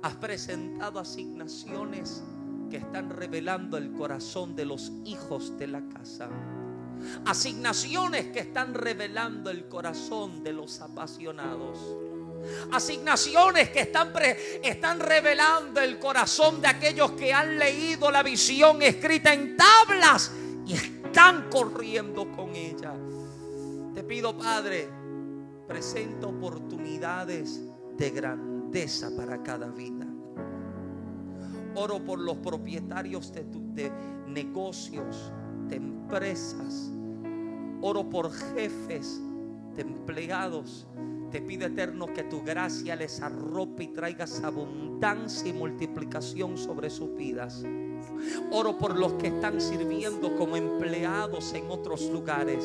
[0.02, 2.22] has presentado asignaciones
[2.70, 6.28] que están revelando el corazón de los hijos de la casa.
[7.26, 11.78] Asignaciones que están revelando el corazón de los apasionados.
[12.72, 14.12] Asignaciones que están,
[14.62, 20.32] están revelando el corazón de aquellos que han leído la visión escrita en tablas
[20.66, 22.94] y están corriendo con ella.
[23.94, 24.88] Te pido, Padre,
[25.68, 27.62] presenta oportunidades
[27.96, 30.06] de grandeza para cada vida.
[31.74, 33.92] Oro por los propietarios de, de
[34.26, 35.30] negocios,
[35.68, 36.90] de empresas.
[37.82, 39.20] Oro por jefes
[39.76, 40.86] de empleados.
[41.30, 47.14] Te pido eterno que tu gracia les arrope y traigas abundancia y multiplicación sobre sus
[47.14, 47.64] vidas.
[48.52, 52.64] Oro por los que están sirviendo como empleados en otros lugares.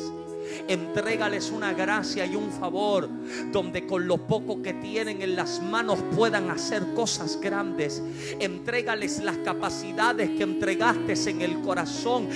[0.68, 3.08] Entrégales una gracia y un favor
[3.52, 8.02] donde con lo poco que tienen en las manos puedan hacer cosas grandes.
[8.38, 12.28] Entrégales las capacidades que entregaste en el corazón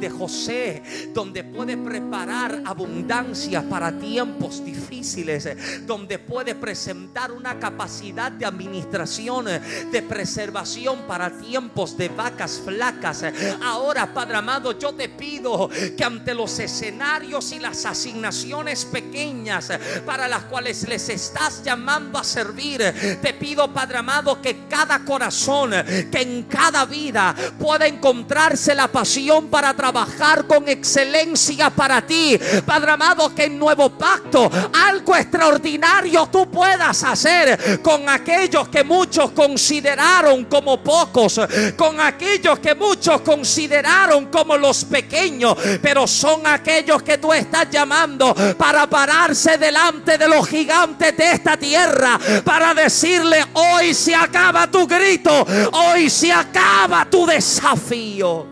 [0.00, 0.82] de José,
[1.14, 5.48] donde puede preparar abundancia para tiempos difíciles,
[5.86, 13.24] donde puede presentar una capacidad de administración, de preservación para tiempos de vacas flacas.
[13.62, 19.70] Ahora, Padre amado, yo te pido que ante los escenarios las asignaciones pequeñas
[20.06, 23.18] para las cuales les estás llamando a servir.
[23.20, 25.72] Te pido, Padre amado, que cada corazón,
[26.10, 32.38] que en cada vida pueda encontrarse la pasión para trabajar con excelencia para ti.
[32.64, 34.50] Padre amado, que en nuevo pacto
[34.86, 41.40] algo extraordinario tú puedas hacer con aquellos que muchos consideraron como pocos,
[41.76, 48.34] con aquellos que muchos consideraron como los pequeños, pero son aquellos que tú estás llamando
[48.56, 54.86] para pararse delante de los gigantes de esta tierra, para decirle, hoy se acaba tu
[54.86, 58.46] grito, hoy se acaba tu desafío.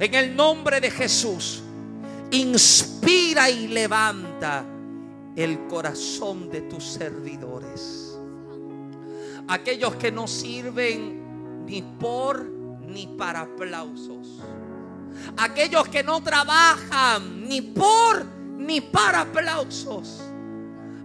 [0.00, 1.62] En el nombre de Jesús,
[2.30, 4.64] inspira y levanta
[5.34, 8.18] el corazón de tus servidores.
[9.48, 12.44] Aquellos que no sirven ni por
[12.86, 14.40] ni para aplausos
[15.36, 18.24] aquellos que no trabajan ni por
[18.58, 20.20] ni para aplausos,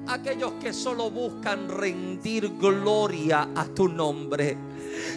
[0.08, 4.58] aquellos que solo buscan rendir gloria a tu nombre.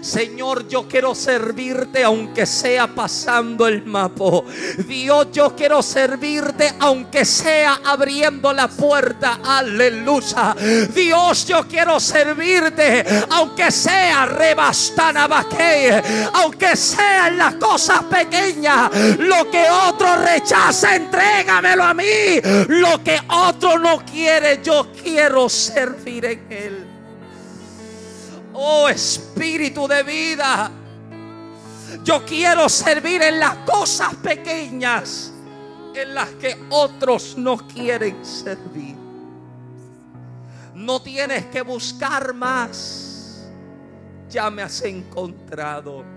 [0.00, 4.44] Señor, yo quiero servirte aunque sea pasando el mapo.
[4.86, 9.40] Dios, yo quiero servirte aunque sea abriendo la puerta.
[9.44, 10.54] Aleluya.
[10.94, 15.28] Dios, yo quiero servirte aunque sea rebastana
[16.34, 18.90] Aunque sea en las cosas pequeñas.
[19.18, 22.40] Lo que otro rechaza, entrégamelo a mí.
[22.68, 26.85] Lo que otro no quiere, yo quiero servir en él.
[28.58, 30.70] Oh Espíritu de vida.
[32.02, 35.32] Yo quiero servir en las cosas pequeñas
[35.94, 38.96] en las que otros no quieren servir.
[40.74, 43.46] No tienes que buscar más.
[44.30, 46.15] Ya me has encontrado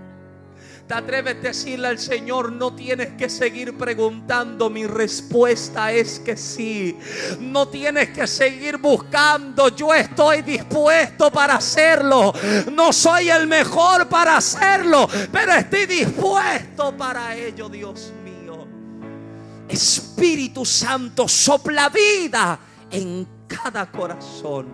[0.90, 6.36] te atreves a decirle al Señor, no tienes que seguir preguntando, mi respuesta es que
[6.36, 6.98] sí.
[7.38, 12.32] No tienes que seguir buscando, yo estoy dispuesto para hacerlo.
[12.72, 18.66] No soy el mejor para hacerlo, pero estoy dispuesto para ello, Dios mío.
[19.68, 22.58] Espíritu Santo, sopla vida
[22.90, 24.66] en cada corazón.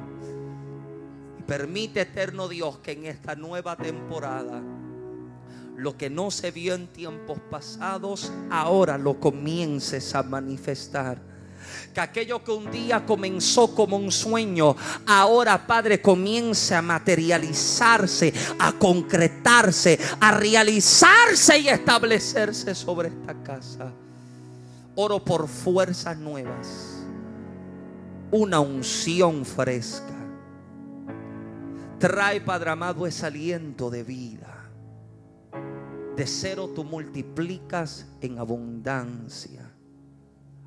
[1.39, 4.63] Y permite, eterno Dios, que en esta nueva temporada
[5.77, 11.19] lo que no se vio en tiempos pasados, ahora lo comiences a manifestar.
[11.93, 14.77] Que aquello que un día comenzó como un sueño,
[15.07, 23.93] ahora Padre comience a materializarse, a concretarse, a realizarse y establecerse sobre esta casa.
[24.95, 27.05] Oro por fuerzas nuevas,
[28.31, 30.15] una unción fresca.
[31.99, 34.46] Trae, Padre amado, ese aliento de vida
[36.17, 39.71] de cero tú multiplicas en abundancia.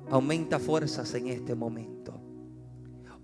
[0.08, 2.20] Aumenta fuerzas en este momento.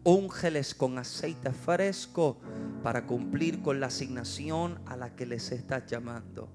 [0.03, 2.40] Úngeles con aceite fresco
[2.82, 6.48] para cumplir con la asignación a la que les estás llamando.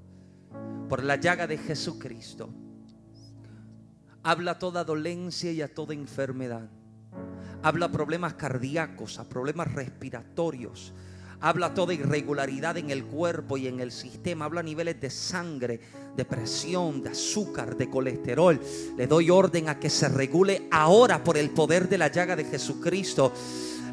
[0.89, 2.49] Por la llaga de Jesucristo.
[4.23, 6.69] Habla toda dolencia y a toda enfermedad.
[7.63, 10.93] Habla problemas cardíacos, a problemas respiratorios
[11.41, 15.79] habla toda irregularidad en el cuerpo y en el sistema, habla niveles de sangre,
[16.15, 18.59] de presión, de azúcar, de colesterol.
[18.95, 22.45] Le doy orden a que se regule ahora por el poder de la llaga de
[22.45, 23.33] Jesucristo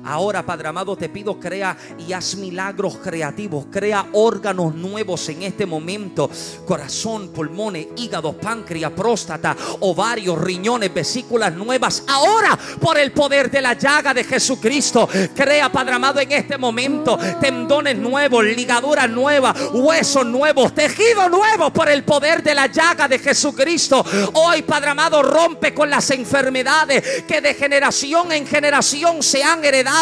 [0.05, 3.67] Ahora, Padre amado, te pido, crea y haz milagros creativos.
[3.71, 6.31] Crea órganos nuevos en este momento.
[6.67, 12.05] Corazón, pulmones, hígado, páncreas, próstata, ovarios, riñones, vesículas nuevas.
[12.07, 17.19] Ahora, por el poder de la llaga de Jesucristo, crea, Padre amado, en este momento
[17.41, 23.19] tendones nuevos, ligaduras nuevas, huesos nuevos, tejidos nuevos por el poder de la llaga de
[23.19, 24.05] Jesucristo.
[24.35, 29.98] Hoy, Padre amado, rompe con las enfermedades que de generación en generación se han heredado.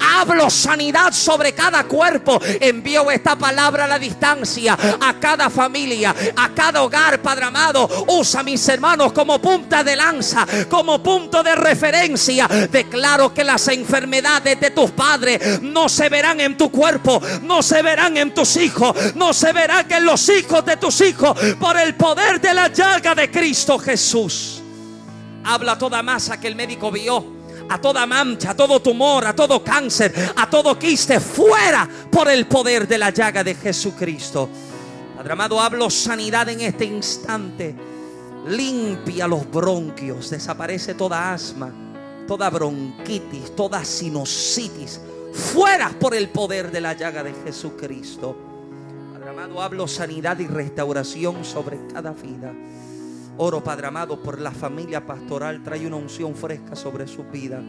[0.00, 2.40] Hablo sanidad sobre cada cuerpo.
[2.42, 7.88] Envío esta palabra a la distancia, a cada familia, a cada hogar, Padre amado.
[8.08, 12.46] Usa mis hermanos como punta de lanza, como punto de referencia.
[12.46, 17.82] Declaro que las enfermedades de tus padres no se verán en tu cuerpo, no se
[17.82, 21.94] verán en tus hijos, no se verán en los hijos de tus hijos por el
[21.94, 24.62] poder de la llaga de Cristo Jesús.
[25.44, 27.39] Habla toda masa que el médico vio
[27.70, 32.46] a toda mancha, a todo tumor, a todo cáncer, a todo quiste, fuera por el
[32.46, 34.48] poder de la llaga de Jesucristo.
[35.16, 37.74] Padre amado, hablo sanidad en este instante.
[38.48, 41.70] Limpia los bronquios, desaparece toda asma,
[42.26, 45.00] toda bronquitis, toda sinusitis,
[45.32, 48.36] fuera por el poder de la llaga de Jesucristo.
[49.12, 52.52] Padre amado, hablo sanidad y restauración sobre cada vida.
[53.42, 55.62] Oro, Padre amado, por la familia pastoral.
[55.62, 57.62] Trae una unción fresca sobre su vida.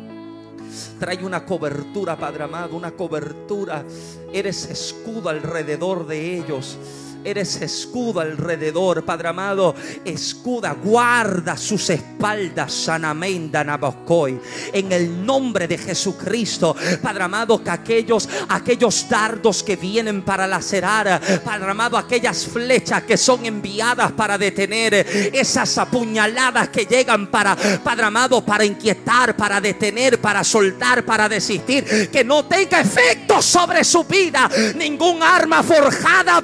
[1.00, 3.86] Trae una cobertura, Padre amado, una cobertura.
[4.34, 6.78] Eres escudo alrededor de ellos.
[7.24, 9.76] Eres escudo alrededor, Padre amado.
[10.04, 14.40] Escuda, guarda sus espaldas sanamenda naboscoy.
[14.74, 21.22] En el nombre de Jesucristo, Padre amado, que aquellos, aquellos dardos que vienen para lacerar,
[21.44, 24.94] Padre amado, aquellas flechas que son enviadas para detener,
[25.34, 32.10] esas apuñaladas que llegan para, Padre amado, para inquietar, para detener, para soltar, para desistir,
[32.10, 34.50] que no tenga efecto sobre su vida.
[34.76, 36.42] Ningún arma forjada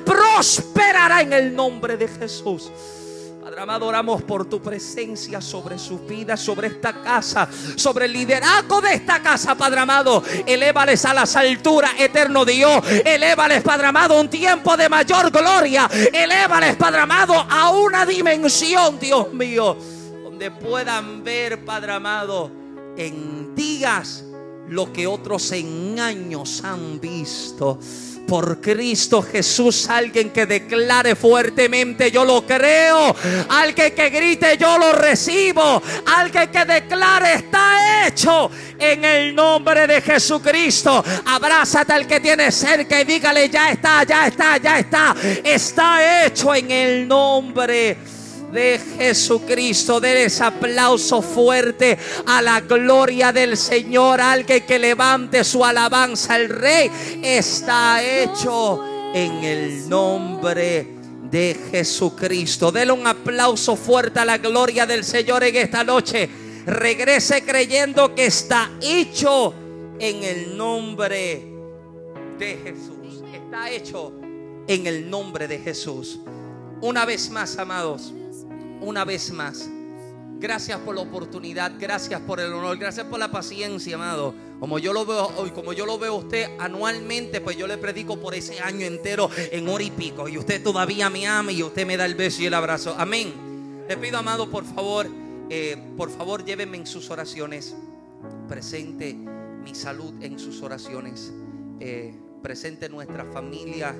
[0.77, 2.69] prosperará en el nombre de Jesús.
[3.41, 8.81] Padre amado, oramos por tu presencia sobre su vida, sobre esta casa, sobre el liderazgo
[8.81, 10.21] de esta casa, Padre amado.
[10.45, 12.83] Elévales a las alturas, eterno Dios.
[13.03, 15.89] Elévales, Padre amado, un tiempo de mayor gloria.
[16.13, 19.77] Elévales, Padre amado, a una dimensión, Dios mío,
[20.23, 22.51] donde puedan ver, Padre amado,
[22.97, 24.23] en días
[24.67, 27.79] lo que otros en años han visto
[28.27, 29.89] por Cristo Jesús.
[29.89, 33.15] Alguien que declare fuertemente, yo lo creo.
[33.49, 35.81] Alguien que grite, yo lo recibo.
[36.05, 41.03] Alguien que declare, está hecho en el nombre de Jesucristo.
[41.25, 45.15] Abrázate al que tiene cerca y dígale, ya está, ya está, ya está.
[45.43, 48.16] Está hecho en el nombre
[48.51, 49.99] de Jesucristo.
[49.99, 54.21] Des aplauso fuerte a la gloria del Señor.
[54.21, 56.89] Alguien que levante su alabanza al Rey
[57.21, 58.83] está hecho
[59.13, 60.87] en el nombre
[61.29, 62.71] de Jesucristo.
[62.71, 66.29] Dele un aplauso fuerte a la gloria del Señor en esta noche.
[66.65, 69.53] Regrese creyendo que está hecho
[69.99, 71.45] en el nombre
[72.37, 73.23] de Jesús.
[73.33, 74.13] Está hecho
[74.67, 76.19] en el nombre de Jesús.
[76.81, 78.13] Una vez más, amados
[78.81, 79.69] una vez más.
[80.39, 84.35] Gracias por la oportunidad, gracias por el honor, gracias por la paciencia, amado.
[84.59, 88.19] Como yo lo veo hoy, como yo lo veo usted anualmente, pues yo le predico
[88.19, 90.27] por ese año entero en hora y pico.
[90.27, 92.95] Y usted todavía me ama y usted me da el beso y el abrazo.
[92.99, 93.85] Amén.
[93.87, 95.07] Le pido, amado, por favor,
[95.49, 97.75] eh, por favor, llévenme en sus oraciones.
[98.47, 101.33] Presente mi salud en sus oraciones.
[101.79, 103.95] Eh, presente nuestra familia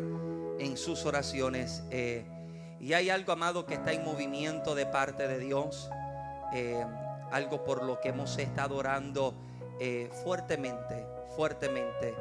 [0.60, 1.82] en sus oraciones.
[1.90, 2.26] Eh,
[2.80, 5.90] y hay algo, amado, que está en movimiento de parte de Dios.
[6.54, 6.86] Eh,
[7.32, 9.34] algo por lo que hemos estado orando
[9.80, 11.06] eh, fuertemente,
[11.36, 12.16] fuertemente.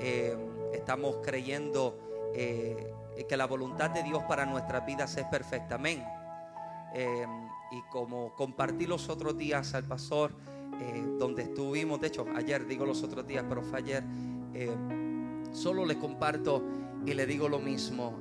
[0.00, 0.36] Eh,
[0.72, 1.98] estamos creyendo
[2.32, 5.74] que la voluntad de Dios para nuestras vidas es perfecta.
[5.74, 6.04] Amén.
[7.72, 10.32] y como compartí los otros días al pastor,
[11.18, 14.04] donde estuvimos, de hecho, ayer digo los otros días, pero fue ayer,
[15.52, 16.64] solo le comparto
[17.04, 18.18] y le digo lo mismo.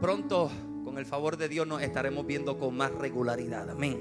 [0.00, 0.50] Pronto,
[0.84, 3.68] con el favor de Dios, nos estaremos viendo con más regularidad.
[3.70, 4.00] Amén.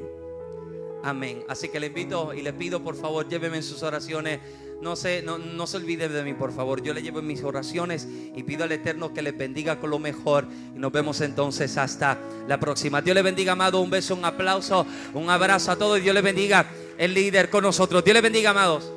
[1.04, 1.44] Amén.
[1.48, 4.40] Así que le invito y le pido, por favor, lléveme en sus oraciones.
[4.82, 6.84] No se, no, se olvide de mí, por favor.
[6.84, 9.98] Yo le llevo en mis oraciones y pido al Eterno que le bendiga con lo
[9.98, 10.46] mejor.
[10.76, 13.02] Y nos vemos entonces hasta la próxima.
[13.02, 13.82] Dios le bendiga, amado.
[13.82, 15.98] Un beso, un aplauso, un abrazo a todos.
[15.98, 16.68] Y Dios le bendiga
[16.98, 18.04] el líder con nosotros.
[18.04, 18.97] Dios le bendiga, amados.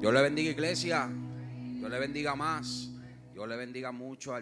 [0.00, 1.10] Dios le bendiga iglesia.
[1.78, 2.88] Dios le bendiga más.
[3.34, 4.38] Dios le bendiga mucho al